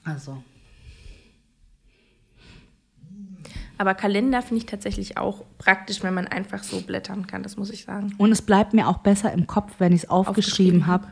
Also. 0.04 0.42
Aber 3.80 3.94
Kalender 3.94 4.42
finde 4.42 4.58
ich 4.58 4.66
tatsächlich 4.66 5.18
auch 5.18 5.44
praktisch, 5.60 6.02
wenn 6.02 6.14
man 6.14 6.28
einfach 6.28 6.64
so 6.64 6.82
blättern 6.82 7.28
kann, 7.28 7.44
das 7.44 7.58
muss 7.58 7.70
ich 7.70 7.84
sagen. 7.86 8.14
Und 8.18 8.32
es 8.32 8.42
bleibt 8.42 8.74
mir 8.74 8.88
auch 8.88 9.00
besser 9.00 9.32
im 9.34 9.46
Kopf, 9.46 9.74
wenn 9.78 9.94
ich 9.94 10.04
es 10.04 10.10
aufgeschrieben, 10.10 10.82
Aufgeschrieben 10.82 10.88
habe, 10.88 11.08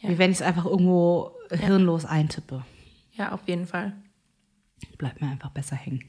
Ja. 0.00 0.08
wie 0.10 0.18
wenn 0.18 0.30
ich 0.32 0.38
es 0.38 0.42
einfach 0.42 0.64
irgendwo 0.66 1.32
hirnlos 1.50 2.04
eintippe. 2.04 2.64
Ja, 3.18 3.32
auf 3.32 3.46
jeden 3.46 3.66
Fall. 3.66 3.92
Bleibt 4.96 5.20
mir 5.20 5.28
einfach 5.28 5.50
besser 5.50 5.76
hängen. 5.76 6.04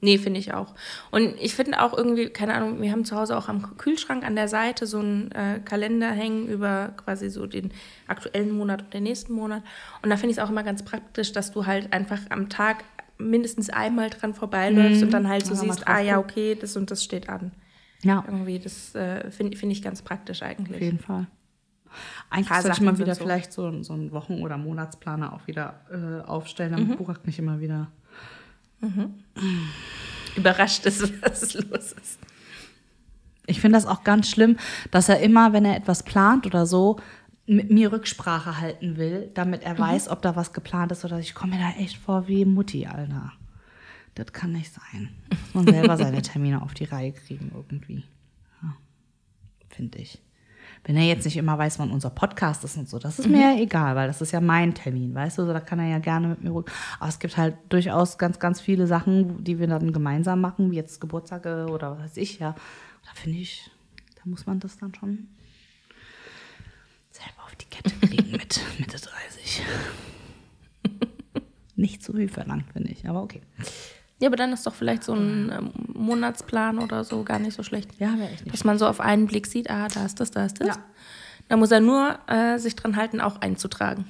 Nee, 0.00 0.18
finde 0.18 0.38
ich 0.38 0.52
auch. 0.52 0.74
Und 1.10 1.34
ich 1.40 1.54
finde 1.54 1.80
auch 1.82 1.96
irgendwie, 1.96 2.28
keine 2.28 2.54
Ahnung, 2.54 2.82
wir 2.82 2.92
haben 2.92 3.04
zu 3.06 3.16
Hause 3.16 3.36
auch 3.36 3.48
am 3.48 3.76
Kühlschrank 3.78 4.24
an 4.24 4.36
der 4.36 4.46
Seite 4.46 4.86
so 4.86 4.98
einen 4.98 5.32
äh, 5.32 5.60
Kalender 5.64 6.10
hängen 6.10 6.48
über 6.48 6.92
quasi 6.96 7.30
so 7.30 7.46
den 7.46 7.72
aktuellen 8.06 8.52
Monat 8.56 8.82
und 8.82 8.94
den 8.94 9.04
nächsten 9.04 9.32
Monat. 9.32 9.62
Und 10.02 10.10
da 10.10 10.16
finde 10.16 10.32
ich 10.32 10.36
es 10.38 10.44
auch 10.44 10.50
immer 10.50 10.62
ganz 10.64 10.84
praktisch, 10.84 11.32
dass 11.32 11.50
du 11.50 11.64
halt 11.64 11.92
einfach 11.94 12.20
am 12.28 12.50
Tag 12.50 12.84
mindestens 13.18 13.70
einmal 13.70 14.10
dran 14.10 14.34
vorbeiläufst 14.34 15.02
und 15.02 15.12
dann 15.12 15.28
halt 15.28 15.46
so 15.46 15.54
Ja, 15.54 15.60
siehst, 15.60 15.88
ah 15.88 16.00
ja, 16.00 16.18
okay, 16.18 16.54
das 16.54 16.76
und 16.76 16.90
das 16.90 17.02
steht 17.02 17.30
an. 17.30 17.52
Ja, 18.02 18.22
Irgendwie, 18.26 18.58
das 18.58 18.94
äh, 18.94 19.30
finde 19.30 19.56
find 19.56 19.72
ich 19.72 19.80
ganz 19.82 20.02
praktisch 20.02 20.42
auf 20.42 20.48
eigentlich. 20.48 20.80
jeden 20.82 20.98
Fall. 20.98 21.26
Eigentlich 22.30 22.48
sollte 22.48 22.68
ich 22.68 22.74
Sachen 22.74 22.84
mal 22.86 22.96
sind 22.96 23.06
wieder 23.06 23.14
so. 23.14 23.24
vielleicht 23.24 23.52
so, 23.52 23.82
so 23.82 23.92
einen 23.92 24.12
Wochen- 24.12 24.42
oder 24.42 24.56
Monatsplaner 24.58 25.32
auch 25.32 25.46
wieder 25.46 25.80
äh, 25.90 26.26
aufstellen, 26.26 26.72
Mhm. 26.72 26.76
damit 26.76 26.98
Burak 26.98 27.26
nicht 27.26 27.38
immer 27.38 27.60
wieder. 27.60 27.88
Überrascht 30.36 30.84
ist, 30.86 31.22
was 31.22 31.54
los 31.54 31.92
ist. 31.92 32.18
Ich 33.46 33.60
finde 33.60 33.76
das 33.78 33.86
auch 33.86 34.02
ganz 34.04 34.28
schlimm, 34.28 34.56
dass 34.90 35.08
er 35.08 35.20
immer, 35.20 35.52
wenn 35.52 35.64
er 35.64 35.76
etwas 35.76 36.02
plant 36.02 36.46
oder 36.46 36.66
so, 36.66 36.96
mit 37.46 37.70
mir 37.70 37.92
Rücksprache 37.92 38.60
halten 38.60 38.96
will, 38.96 39.30
damit 39.34 39.60
Mhm. 39.60 39.66
er 39.68 39.78
weiß, 39.78 40.08
ob 40.08 40.20
da 40.22 40.34
was 40.34 40.52
geplant 40.52 40.90
ist 40.92 41.04
oder 41.04 41.18
ich 41.20 41.34
komme 41.34 41.54
mir 41.56 41.62
da 41.62 41.80
echt 41.80 41.96
vor 41.96 42.26
wie 42.28 42.44
Mutti, 42.44 42.86
Alter. 42.86 43.32
Das 44.16 44.32
kann 44.32 44.52
nicht 44.52 44.72
sein. 44.72 45.10
Muss 45.52 45.64
man 45.64 45.74
selber 45.74 45.96
seine 45.96 46.22
Termine 46.22 46.62
auf 46.62 46.74
die 46.74 46.84
Reihe 46.84 47.12
kriegen 47.12 47.52
irgendwie. 47.54 48.04
Ja, 48.62 48.74
Finde 49.68 49.98
ich. 49.98 50.18
Wenn 50.84 50.96
er 50.96 51.04
jetzt 51.04 51.24
nicht 51.24 51.36
immer 51.36 51.58
weiß, 51.58 51.78
wann 51.78 51.90
unser 51.90 52.10
Podcast 52.10 52.64
ist 52.64 52.76
und 52.76 52.88
so, 52.88 52.98
das 52.98 53.18
ist 53.18 53.28
mir 53.28 53.54
ja 53.54 53.60
egal, 53.60 53.96
weil 53.96 54.06
das 54.06 54.20
ist 54.20 54.32
ja 54.32 54.40
mein 54.40 54.74
Termin, 54.74 55.14
weißt 55.14 55.38
du, 55.38 55.46
so, 55.46 55.52
da 55.52 55.60
kann 55.60 55.78
er 55.78 55.88
ja 55.88 55.98
gerne 55.98 56.28
mit 56.28 56.42
mir 56.42 56.52
rück. 56.52 56.70
Aber 56.98 57.08
es 57.08 57.18
gibt 57.18 57.36
halt 57.36 57.56
durchaus 57.68 58.18
ganz, 58.18 58.38
ganz 58.38 58.60
viele 58.60 58.86
Sachen, 58.86 59.42
die 59.42 59.58
wir 59.58 59.66
dann 59.66 59.92
gemeinsam 59.92 60.40
machen, 60.40 60.70
wie 60.70 60.76
jetzt 60.76 61.00
Geburtstage 61.00 61.66
oder 61.70 61.92
was 61.92 62.04
weiß 62.04 62.16
ich, 62.18 62.38
ja. 62.38 62.54
Da 63.04 63.10
finde 63.14 63.38
ich, 63.38 63.70
da 64.16 64.22
muss 64.24 64.46
man 64.46 64.60
das 64.60 64.78
dann 64.78 64.94
schon 64.94 65.28
selber 67.10 67.44
auf 67.44 67.54
die 67.56 67.66
Kette 67.66 67.94
kriegen 68.06 68.32
mit 68.32 68.60
Mitte 68.78 68.98
30. 68.98 69.62
Nicht 71.76 72.02
zu 72.02 72.14
viel 72.14 72.28
verlangt, 72.28 72.72
finde 72.72 72.90
ich, 72.90 73.08
aber 73.08 73.22
okay. 73.22 73.42
Ja, 74.18 74.28
aber 74.28 74.36
dann 74.36 74.52
ist 74.52 74.66
doch 74.66 74.74
vielleicht 74.74 75.04
so 75.04 75.12
ein 75.12 75.52
ähm, 75.52 75.72
Monatsplan 75.92 76.78
oder 76.78 77.04
so 77.04 77.22
gar 77.22 77.38
nicht 77.38 77.54
so 77.54 77.62
schlecht. 77.62 77.90
Ja, 77.98 78.18
wäre 78.18 78.30
echt 78.30 78.44
nicht. 78.44 78.54
Dass 78.54 78.64
man 78.64 78.78
so 78.78 78.86
auf 78.86 79.00
einen 79.00 79.26
Blick 79.26 79.46
sieht, 79.46 79.68
ah, 79.68 79.88
da 79.88 80.06
ist 80.06 80.20
das, 80.20 80.30
da 80.30 80.46
ist 80.46 80.60
das. 80.60 80.68
Ja. 80.68 80.84
Da 81.48 81.56
muss 81.56 81.70
er 81.70 81.80
nur 81.80 82.18
äh, 82.26 82.58
sich 82.58 82.74
dran 82.74 82.96
halten, 82.96 83.20
auch 83.20 83.40
einzutragen. 83.40 84.06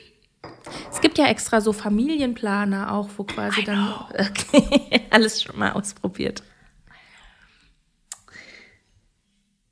es 0.90 1.00
gibt 1.00 1.18
ja 1.18 1.26
extra 1.26 1.60
so 1.60 1.72
Familienplaner 1.72 2.92
auch, 2.92 3.10
wo 3.16 3.22
quasi 3.24 3.62
dann 3.62 3.94
okay, 4.12 5.06
alles 5.10 5.42
schon 5.42 5.58
mal 5.58 5.72
ausprobiert. 5.72 6.42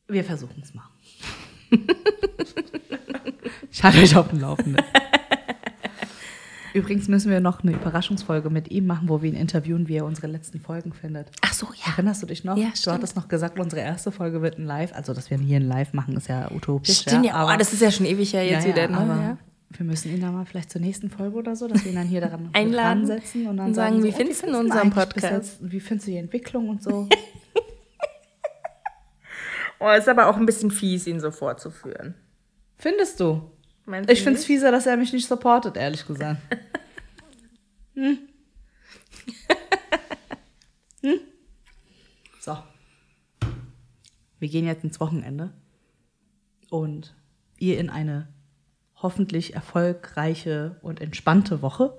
Wir 0.06 0.24
versuchen 0.24 0.62
es 0.62 0.74
mal. 0.74 0.88
ich 3.70 3.82
halte 3.82 3.98
euch 3.98 4.16
auf 4.16 4.28
dem 4.28 4.40
Laufenden. 4.40 4.84
Übrigens 6.74 7.08
müssen 7.08 7.30
wir 7.30 7.40
noch 7.40 7.62
eine 7.62 7.72
Überraschungsfolge 7.72 8.50
mit 8.50 8.70
ihm 8.70 8.86
machen, 8.86 9.08
wo 9.08 9.22
wir 9.22 9.28
ihn 9.30 9.36
interviewen, 9.36 9.88
wie 9.88 9.96
er 9.96 10.04
unsere 10.04 10.26
letzten 10.28 10.60
Folgen 10.60 10.92
findet. 10.92 11.30
Ach 11.42 11.52
so, 11.52 11.66
ja. 11.66 11.92
Erinnerst 11.92 12.22
du 12.22 12.26
dich 12.26 12.44
noch? 12.44 12.56
Ja, 12.56 12.68
du 12.70 12.76
stimmt. 12.76 12.94
hattest 12.96 13.16
noch 13.16 13.28
gesagt, 13.28 13.58
unsere 13.58 13.82
erste 13.82 14.12
Folge 14.12 14.40
wird 14.42 14.58
ein 14.58 14.64
Live. 14.64 14.92
Also, 14.94 15.12
dass 15.14 15.30
wir 15.30 15.38
hier 15.38 15.56
ein 15.58 15.66
Live 15.68 15.92
machen, 15.92 16.16
ist 16.16 16.28
ja 16.28 16.50
utopisch. 16.50 17.00
Stimmt, 17.00 17.26
ja, 17.26 17.34
aber- 17.34 17.54
oh, 17.54 17.56
das 17.58 17.72
ist 17.72 17.82
ja 17.82 17.90
schon 17.90 18.06
ewig 18.06 18.32
her 18.32 18.44
jetzt 18.46 18.64
ja, 18.66 18.70
wieder. 18.72 18.82
ja, 18.82 18.88
Ne? 18.88 18.96
aber 18.98 19.14
ja. 19.22 19.38
Wir 19.76 19.86
müssen 19.86 20.12
ihn 20.12 20.20
da 20.20 20.32
mal 20.32 20.44
vielleicht 20.46 20.70
zur 20.72 20.80
nächsten 20.80 21.10
Folge 21.10 21.36
oder 21.36 21.54
so, 21.54 21.68
dass 21.68 21.84
wir 21.84 21.92
ihn 21.92 21.96
dann 21.96 22.08
hier 22.08 22.20
daran 22.20 22.50
Einladen 22.54 23.06
setzen 23.06 23.46
und 23.46 23.56
dann 23.56 23.66
und 23.68 23.74
sagen, 23.74 24.02
wie 24.02 24.10
so, 24.10 24.16
findest 24.16 24.42
du 24.42 24.48
"Oh, 24.54 24.58
unseren 24.58 24.78
eigentlich 24.92 24.94
bis 24.94 25.22
Podcast?" 25.22 25.32
Jetzt, 25.60 25.70
wie 25.72 25.78
findest 25.80 26.08
du 26.08 26.10
die 26.12 26.16
Entwicklung 26.18 26.68
und 26.68 26.82
so? 26.82 27.08
Oh, 29.82 29.90
ist 29.90 30.08
aber 30.10 30.26
auch 30.26 30.36
ein 30.36 30.44
bisschen 30.44 30.70
fies, 30.70 31.06
ihn 31.06 31.20
so 31.20 31.30
vorzuführen. 31.30 32.14
Findest 32.76 33.18
du? 33.20 33.50
Meinst 33.86 34.10
Ich 34.10 34.22
finde 34.22 34.38
es 34.38 34.44
fieser, 34.44 34.70
dass 34.70 34.86
er 34.86 34.96
mich 34.96 35.12
nicht 35.12 35.26
supportet, 35.26 35.76
ehrlich 35.76 36.06
gesagt. 36.06 36.40
hm. 37.94 38.18
Hm. 41.02 41.18
So. 42.40 42.58
Wir 44.38 44.48
gehen 44.48 44.66
jetzt 44.66 44.84
ins 44.84 45.00
Wochenende. 45.00 45.52
Und 46.68 47.14
ihr 47.58 47.78
in 47.78 47.88
eine 47.90 48.28
hoffentlich 48.96 49.54
erfolgreiche 49.54 50.76
und 50.82 51.00
entspannte 51.00 51.62
Woche. 51.62 51.98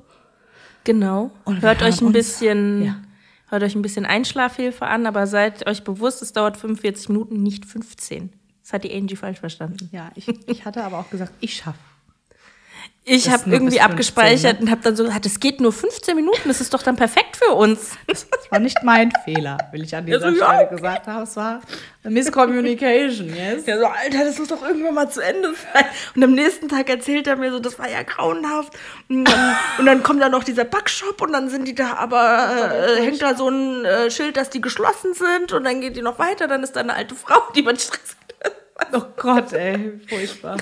Genau. 0.84 1.32
Und 1.46 1.62
hört 1.64 1.82
euch 1.82 2.00
ein 2.02 2.06
uns. 2.06 2.14
bisschen, 2.14 2.84
Ja. 2.86 3.02
hört 3.50 3.64
euch 3.64 3.76
ein 3.76 3.82
bisschen 3.82 4.06
Einschlafhilfe 4.06 4.86
an, 4.86 5.06
aber 5.08 5.26
seid 5.28 5.68
euch 5.68 5.84
bewusst, 5.84 6.22
es 6.22 6.32
dauert 6.32 6.58
45 6.58 7.10
Minuten, 7.10 7.42
nicht 7.44 7.66
15. 7.66 8.32
Das 8.72 8.76
hat 8.76 8.86
die 8.86 8.96
Angie 8.96 9.18
falsch 9.18 9.42
verstanden. 9.42 9.90
Ja, 9.92 10.12
ich, 10.16 10.30
ich 10.48 10.64
hatte 10.64 10.82
aber 10.82 11.00
auch 11.00 11.10
gesagt, 11.10 11.34
ich 11.42 11.56
schaffe. 11.56 11.78
Ich 13.04 13.30
habe 13.30 13.50
irgendwie 13.50 13.72
bis 13.72 13.80
15, 13.80 13.82
abgespeichert 13.82 14.60
ne? 14.60 14.66
und 14.66 14.72
habe 14.72 14.82
dann 14.84 14.96
so 14.96 15.04
gesagt, 15.04 15.26
es 15.26 15.40
geht 15.40 15.60
nur 15.60 15.74
15 15.74 16.16
Minuten, 16.16 16.48
das 16.48 16.62
ist 16.62 16.72
doch 16.72 16.84
dann 16.84 16.96
perfekt 16.96 17.36
für 17.36 17.54
uns. 17.54 17.98
Das 18.08 18.28
war 18.52 18.60
nicht 18.60 18.78
mein 18.84 19.12
Fehler, 19.26 19.58
will 19.72 19.84
ich 19.84 19.96
an 19.96 20.06
dieser 20.06 20.20
Ja, 20.20 20.30
so, 20.30 20.36
Stelle 20.36 20.62
ja. 20.62 20.64
gesagt 20.66 21.08
haben. 21.08 21.24
Es 21.24 21.36
war 21.36 21.62
eine 22.04 22.14
Miscommunication, 22.14 23.28
yes? 23.36 23.66
Ja, 23.66 23.80
so, 23.80 23.88
Alter, 23.88 24.24
das 24.24 24.38
muss 24.38 24.50
doch 24.50 24.62
irgendwann 24.62 24.94
mal 24.94 25.10
zu 25.10 25.20
Ende 25.20 25.52
sein. 25.54 25.86
Und 26.16 26.24
am 26.24 26.34
nächsten 26.34 26.70
Tag 26.70 26.90
erzählt 26.90 27.26
er 27.26 27.38
mir 27.38 27.52
so, 27.52 27.60
das 27.60 27.80
war 27.80 27.90
ja 27.90 28.04
grauenhaft. 28.04 28.78
Und 29.10 29.26
dann, 29.26 29.56
und 29.80 29.86
dann 29.88 30.04
kommt 30.04 30.22
da 30.22 30.30
noch 30.30 30.44
dieser 30.44 30.66
Backshop 30.66 31.22
und 31.22 31.34
dann 31.34 31.50
sind 31.50 31.68
die 31.68 31.76
da, 31.76 31.96
aber 31.96 32.50
äh, 33.00 33.02
hängt 33.02 33.22
da 33.22 33.36
so 33.36 33.50
ein 33.50 33.84
äh, 33.84 34.12
Schild, 34.12 34.38
dass 34.38 34.52
die 34.52 34.62
geschlossen 34.62 35.16
sind 35.16 35.54
und 35.54 35.64
dann 35.64 35.82
geht 35.82 35.96
die 35.96 36.04
noch 36.04 36.20
weiter, 36.20 36.48
dann 36.48 36.62
ist 36.62 36.76
da 36.76 36.82
eine 36.82 36.94
alte 36.94 37.16
Frau, 37.16 37.42
die 37.56 37.64
man 37.64 37.78
Stress 37.78 38.00
hat. 38.00 38.21
Oh 38.94 39.02
Gott, 39.18 39.54
ey, 39.54 40.00
furchtbar. 40.10 40.58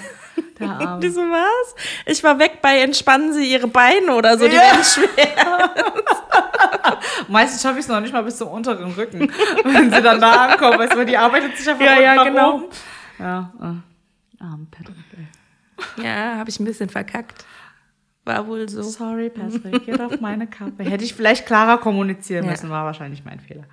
Der 0.59 0.70
Arme. 0.88 0.99
Die 1.01 1.09
so, 1.09 1.22
was? 1.22 1.76
Ich 2.05 2.24
war 2.24 2.38
weg 2.39 2.59
bei 2.61 2.80
Entspannen 2.82 3.34
Sie 3.34 3.51
Ihre 3.51 3.67
Beine 3.67 4.13
oder 4.13 4.38
so, 4.38 4.47
die 4.47 4.55
Ja. 4.55 4.61
werden 4.61 4.84
schwer. 4.84 5.70
Meistens 7.28 7.61
schaffe 7.61 7.80
ich 7.80 7.86
es 7.86 7.89
noch 7.89 7.99
nicht 7.99 8.13
mal 8.13 8.24
bis 8.24 8.38
zum 8.38 8.49
unteren 8.49 8.91
Rücken, 8.93 9.32
wenn 9.63 9.91
sie 9.91 10.01
dann 10.01 10.20
da 10.20 10.47
ankommen. 10.47 10.80
Weißt 10.80 10.93
du, 10.93 11.05
die 11.05 11.17
arbeitet 11.17 11.57
sich 11.57 11.70
einfach 11.70 11.86
Ja, 11.86 11.99
ja, 11.99 12.15
nach 12.15 12.24
genau. 12.26 12.53
oben. 12.55 12.65
Ja, 13.20 13.51
äh, 13.61 14.43
arm 14.43 14.67
Patrick, 14.72 14.95
ey. 15.17 16.03
Ja, 16.03 16.36
habe 16.38 16.49
ich 16.49 16.59
ein 16.59 16.65
bisschen 16.65 16.89
verkackt. 16.89 17.45
War 18.30 18.47
wohl 18.47 18.69
so. 18.69 18.84
Sorry, 18.84 19.30
Patrick, 19.30 19.86
geht 19.86 19.99
auf 19.99 20.21
meine 20.21 20.45
Kappe. 20.47 20.84
Hätte 20.84 21.03
ich 21.03 21.13
vielleicht 21.15 21.45
klarer 21.45 21.80
kommunizieren 21.80 22.45
Ja. 22.45 22.51
müssen, 22.51 22.69
war 22.69 22.86
wahrscheinlich 22.86 23.25
mein 23.25 23.39
Fehler. 23.39 23.63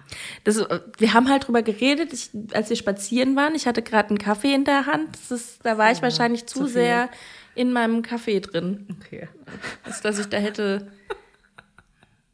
Das, 0.44 0.57
äh, 0.57 0.80
wir 0.98 1.12
haben 1.14 1.28
halt 1.28 1.46
drüber 1.46 1.62
geredet, 1.62 2.12
ich, 2.12 2.30
als 2.54 2.70
wir 2.70 2.76
spazieren 2.76 3.36
waren. 3.36 3.54
Ich 3.54 3.66
hatte 3.66 3.82
gerade 3.82 4.09
einen 4.11 4.18
Kaffee 4.18 4.54
in 4.54 4.64
der 4.64 4.86
Hand. 4.86 5.16
Ist, 5.30 5.64
da 5.64 5.76
war 5.78 5.92
ich 5.92 6.00
wahrscheinlich 6.02 6.46
zu, 6.46 6.61
zu 6.61 6.66
sehr 6.66 7.09
in 7.54 7.72
meinem 7.72 8.02
Kaffee 8.02 8.40
drin, 8.40 8.86
Okay. 9.00 9.28
als 9.84 10.00
dass 10.00 10.18
ich 10.18 10.26
da 10.26 10.36
hätte 10.38 10.90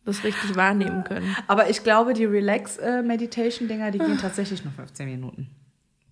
das 0.05 0.25
richtig 0.25 0.57
wahrnehmen 0.57 1.05
können. 1.05 1.37
Aber 1.47 1.71
ich 1.71 1.85
glaube, 1.85 2.13
die 2.13 2.25
Relax-Meditation-Dinger, 2.25 3.93
die 3.93 3.99
gehen 3.99 4.19
tatsächlich 4.19 4.65
nur 4.65 4.73
15 4.73 5.09
Minuten. 5.09 5.49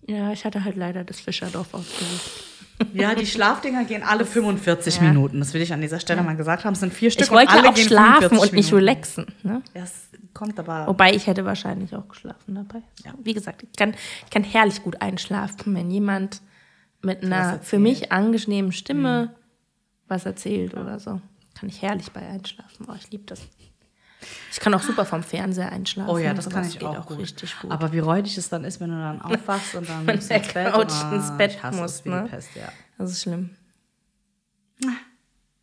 Ja, 0.07 0.31
ich 0.31 0.45
hatte 0.45 0.63
halt 0.63 0.75
leider 0.77 1.03
das 1.03 1.19
Fischerdorf 1.19 1.73
ausgesucht. 1.73 2.45
Ja, 2.93 3.15
die 3.15 3.25
Schlafdinger 3.25 3.83
gehen 3.85 4.03
alle 4.03 4.25
45 4.25 4.97
Ja. 4.97 5.03
Minuten. 5.03 5.39
Das 5.39 5.53
will 5.53 5.61
ich 5.61 5.73
an 5.73 5.81
dieser 5.81 5.99
Stelle 5.99 6.23
mal 6.23 6.35
gesagt 6.35 6.65
haben. 6.65 6.73
Es 6.73 6.79
sind 6.79 6.93
vier 6.93 7.11
Stück. 7.11 7.25
Ich 7.25 7.31
wollte 7.31 7.51
und 7.51 7.57
alle 7.59 7.67
ja 7.67 7.71
auch 7.71 7.77
schlafen 7.77 8.29
45 8.29 8.51
und 8.51 8.55
nicht 8.57 8.73
relaxen. 8.73 9.25
Ne? 9.43 9.61
Das 9.73 10.09
kommt 10.33 10.59
aber. 10.59 10.87
Wobei 10.87 11.13
ich 11.13 11.27
hätte 11.27 11.45
wahrscheinlich 11.45 11.95
auch 11.95 12.07
geschlafen 12.07 12.55
dabei. 12.55 12.81
Ja. 13.05 13.13
Wie 13.23 13.33
gesagt, 13.33 13.63
ich 13.63 13.73
kann, 13.77 13.93
ich 14.25 14.29
kann 14.31 14.43
herrlich 14.43 14.83
gut 14.83 15.01
einschlafen, 15.01 15.75
wenn 15.75 15.89
jemand 15.91 16.41
mit 17.01 17.23
einer. 17.23 17.53
Mhm. 17.57 17.61
für 17.61 17.79
mich 17.79 18.11
angenehmen 18.11 18.71
Stimme 18.71 19.35
was 20.07 20.25
erzählt 20.25 20.75
oder 20.75 20.99
so. 20.99 21.21
Kann 21.57 21.69
ich 21.69 21.81
herrlich 21.81 22.11
bei 22.11 22.21
einschlafen. 22.21 22.85
Oh, 22.89 22.95
ich 22.97 23.09
liebe 23.11 23.23
das. 23.25 23.41
Ich 24.51 24.59
kann 24.59 24.73
auch 24.73 24.81
super 24.81 25.05
vom 25.05 25.23
Fernseher 25.23 25.71
einschlafen. 25.71 26.09
Oh 26.09 26.17
ja, 26.17 26.33
das 26.33 26.49
kann 26.49 26.65
ich 26.67 26.83
auch, 26.83 27.05
gut. 27.07 27.19
richtig 27.19 27.57
gut. 27.59 27.71
Aber 27.71 27.91
wie 27.91 27.99
räudig 27.99 28.37
es 28.37 28.49
dann 28.49 28.63
ist, 28.63 28.79
wenn 28.79 28.89
du 28.89 28.95
dann 28.97 29.21
aufwachst 29.21 29.75
und 29.75 29.89
dann 29.89 30.07
ins 30.07 30.27
Bett. 30.27 30.49
Couch 30.49 30.91
Ah, 30.91 31.15
ins 31.15 31.35
Bett 31.37 31.51
ich 31.51 31.63
hasse 31.63 31.75
es 31.77 31.81
musst, 31.81 32.05
ne? 32.05 32.27
Pest, 32.29 32.49
ja. 32.55 32.71
das 32.97 33.11
ist 33.11 33.21
schlimm. 33.23 33.51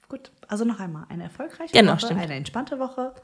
Gut, 0.09 0.31
also 0.49 0.65
noch 0.65 0.81
einmal. 0.81 1.05
Eine 1.11 1.25
erfolgreiche 1.25 1.73
Genau, 1.73 1.93
Woche, 1.93 2.07
stimmt. 2.07 2.21
eine 2.21 2.35
entspannte 2.35 2.79
Woche. 2.79 3.15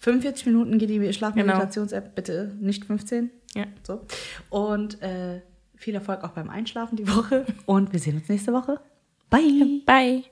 45 0.00 0.46
Minuten 0.46 0.78
geht 0.78 0.90
die 0.90 1.12
Schlafmeditations-App, 1.12 2.14
bitte 2.14 2.54
nicht 2.60 2.84
15. 2.84 3.30
Ja. 3.54 3.64
So. 3.82 4.06
Und 4.50 5.00
äh, 5.02 5.40
viel 5.76 5.94
Erfolg 5.94 6.22
auch 6.24 6.30
beim 6.32 6.50
Einschlafen 6.50 6.96
die 6.96 7.08
Woche. 7.08 7.46
Und 7.66 7.92
wir 7.92 7.98
sehen 8.00 8.16
uns 8.18 8.28
nächste 8.28 8.52
Woche. 8.52 8.80
Bye. 9.30 9.80
Bye. 9.86 10.24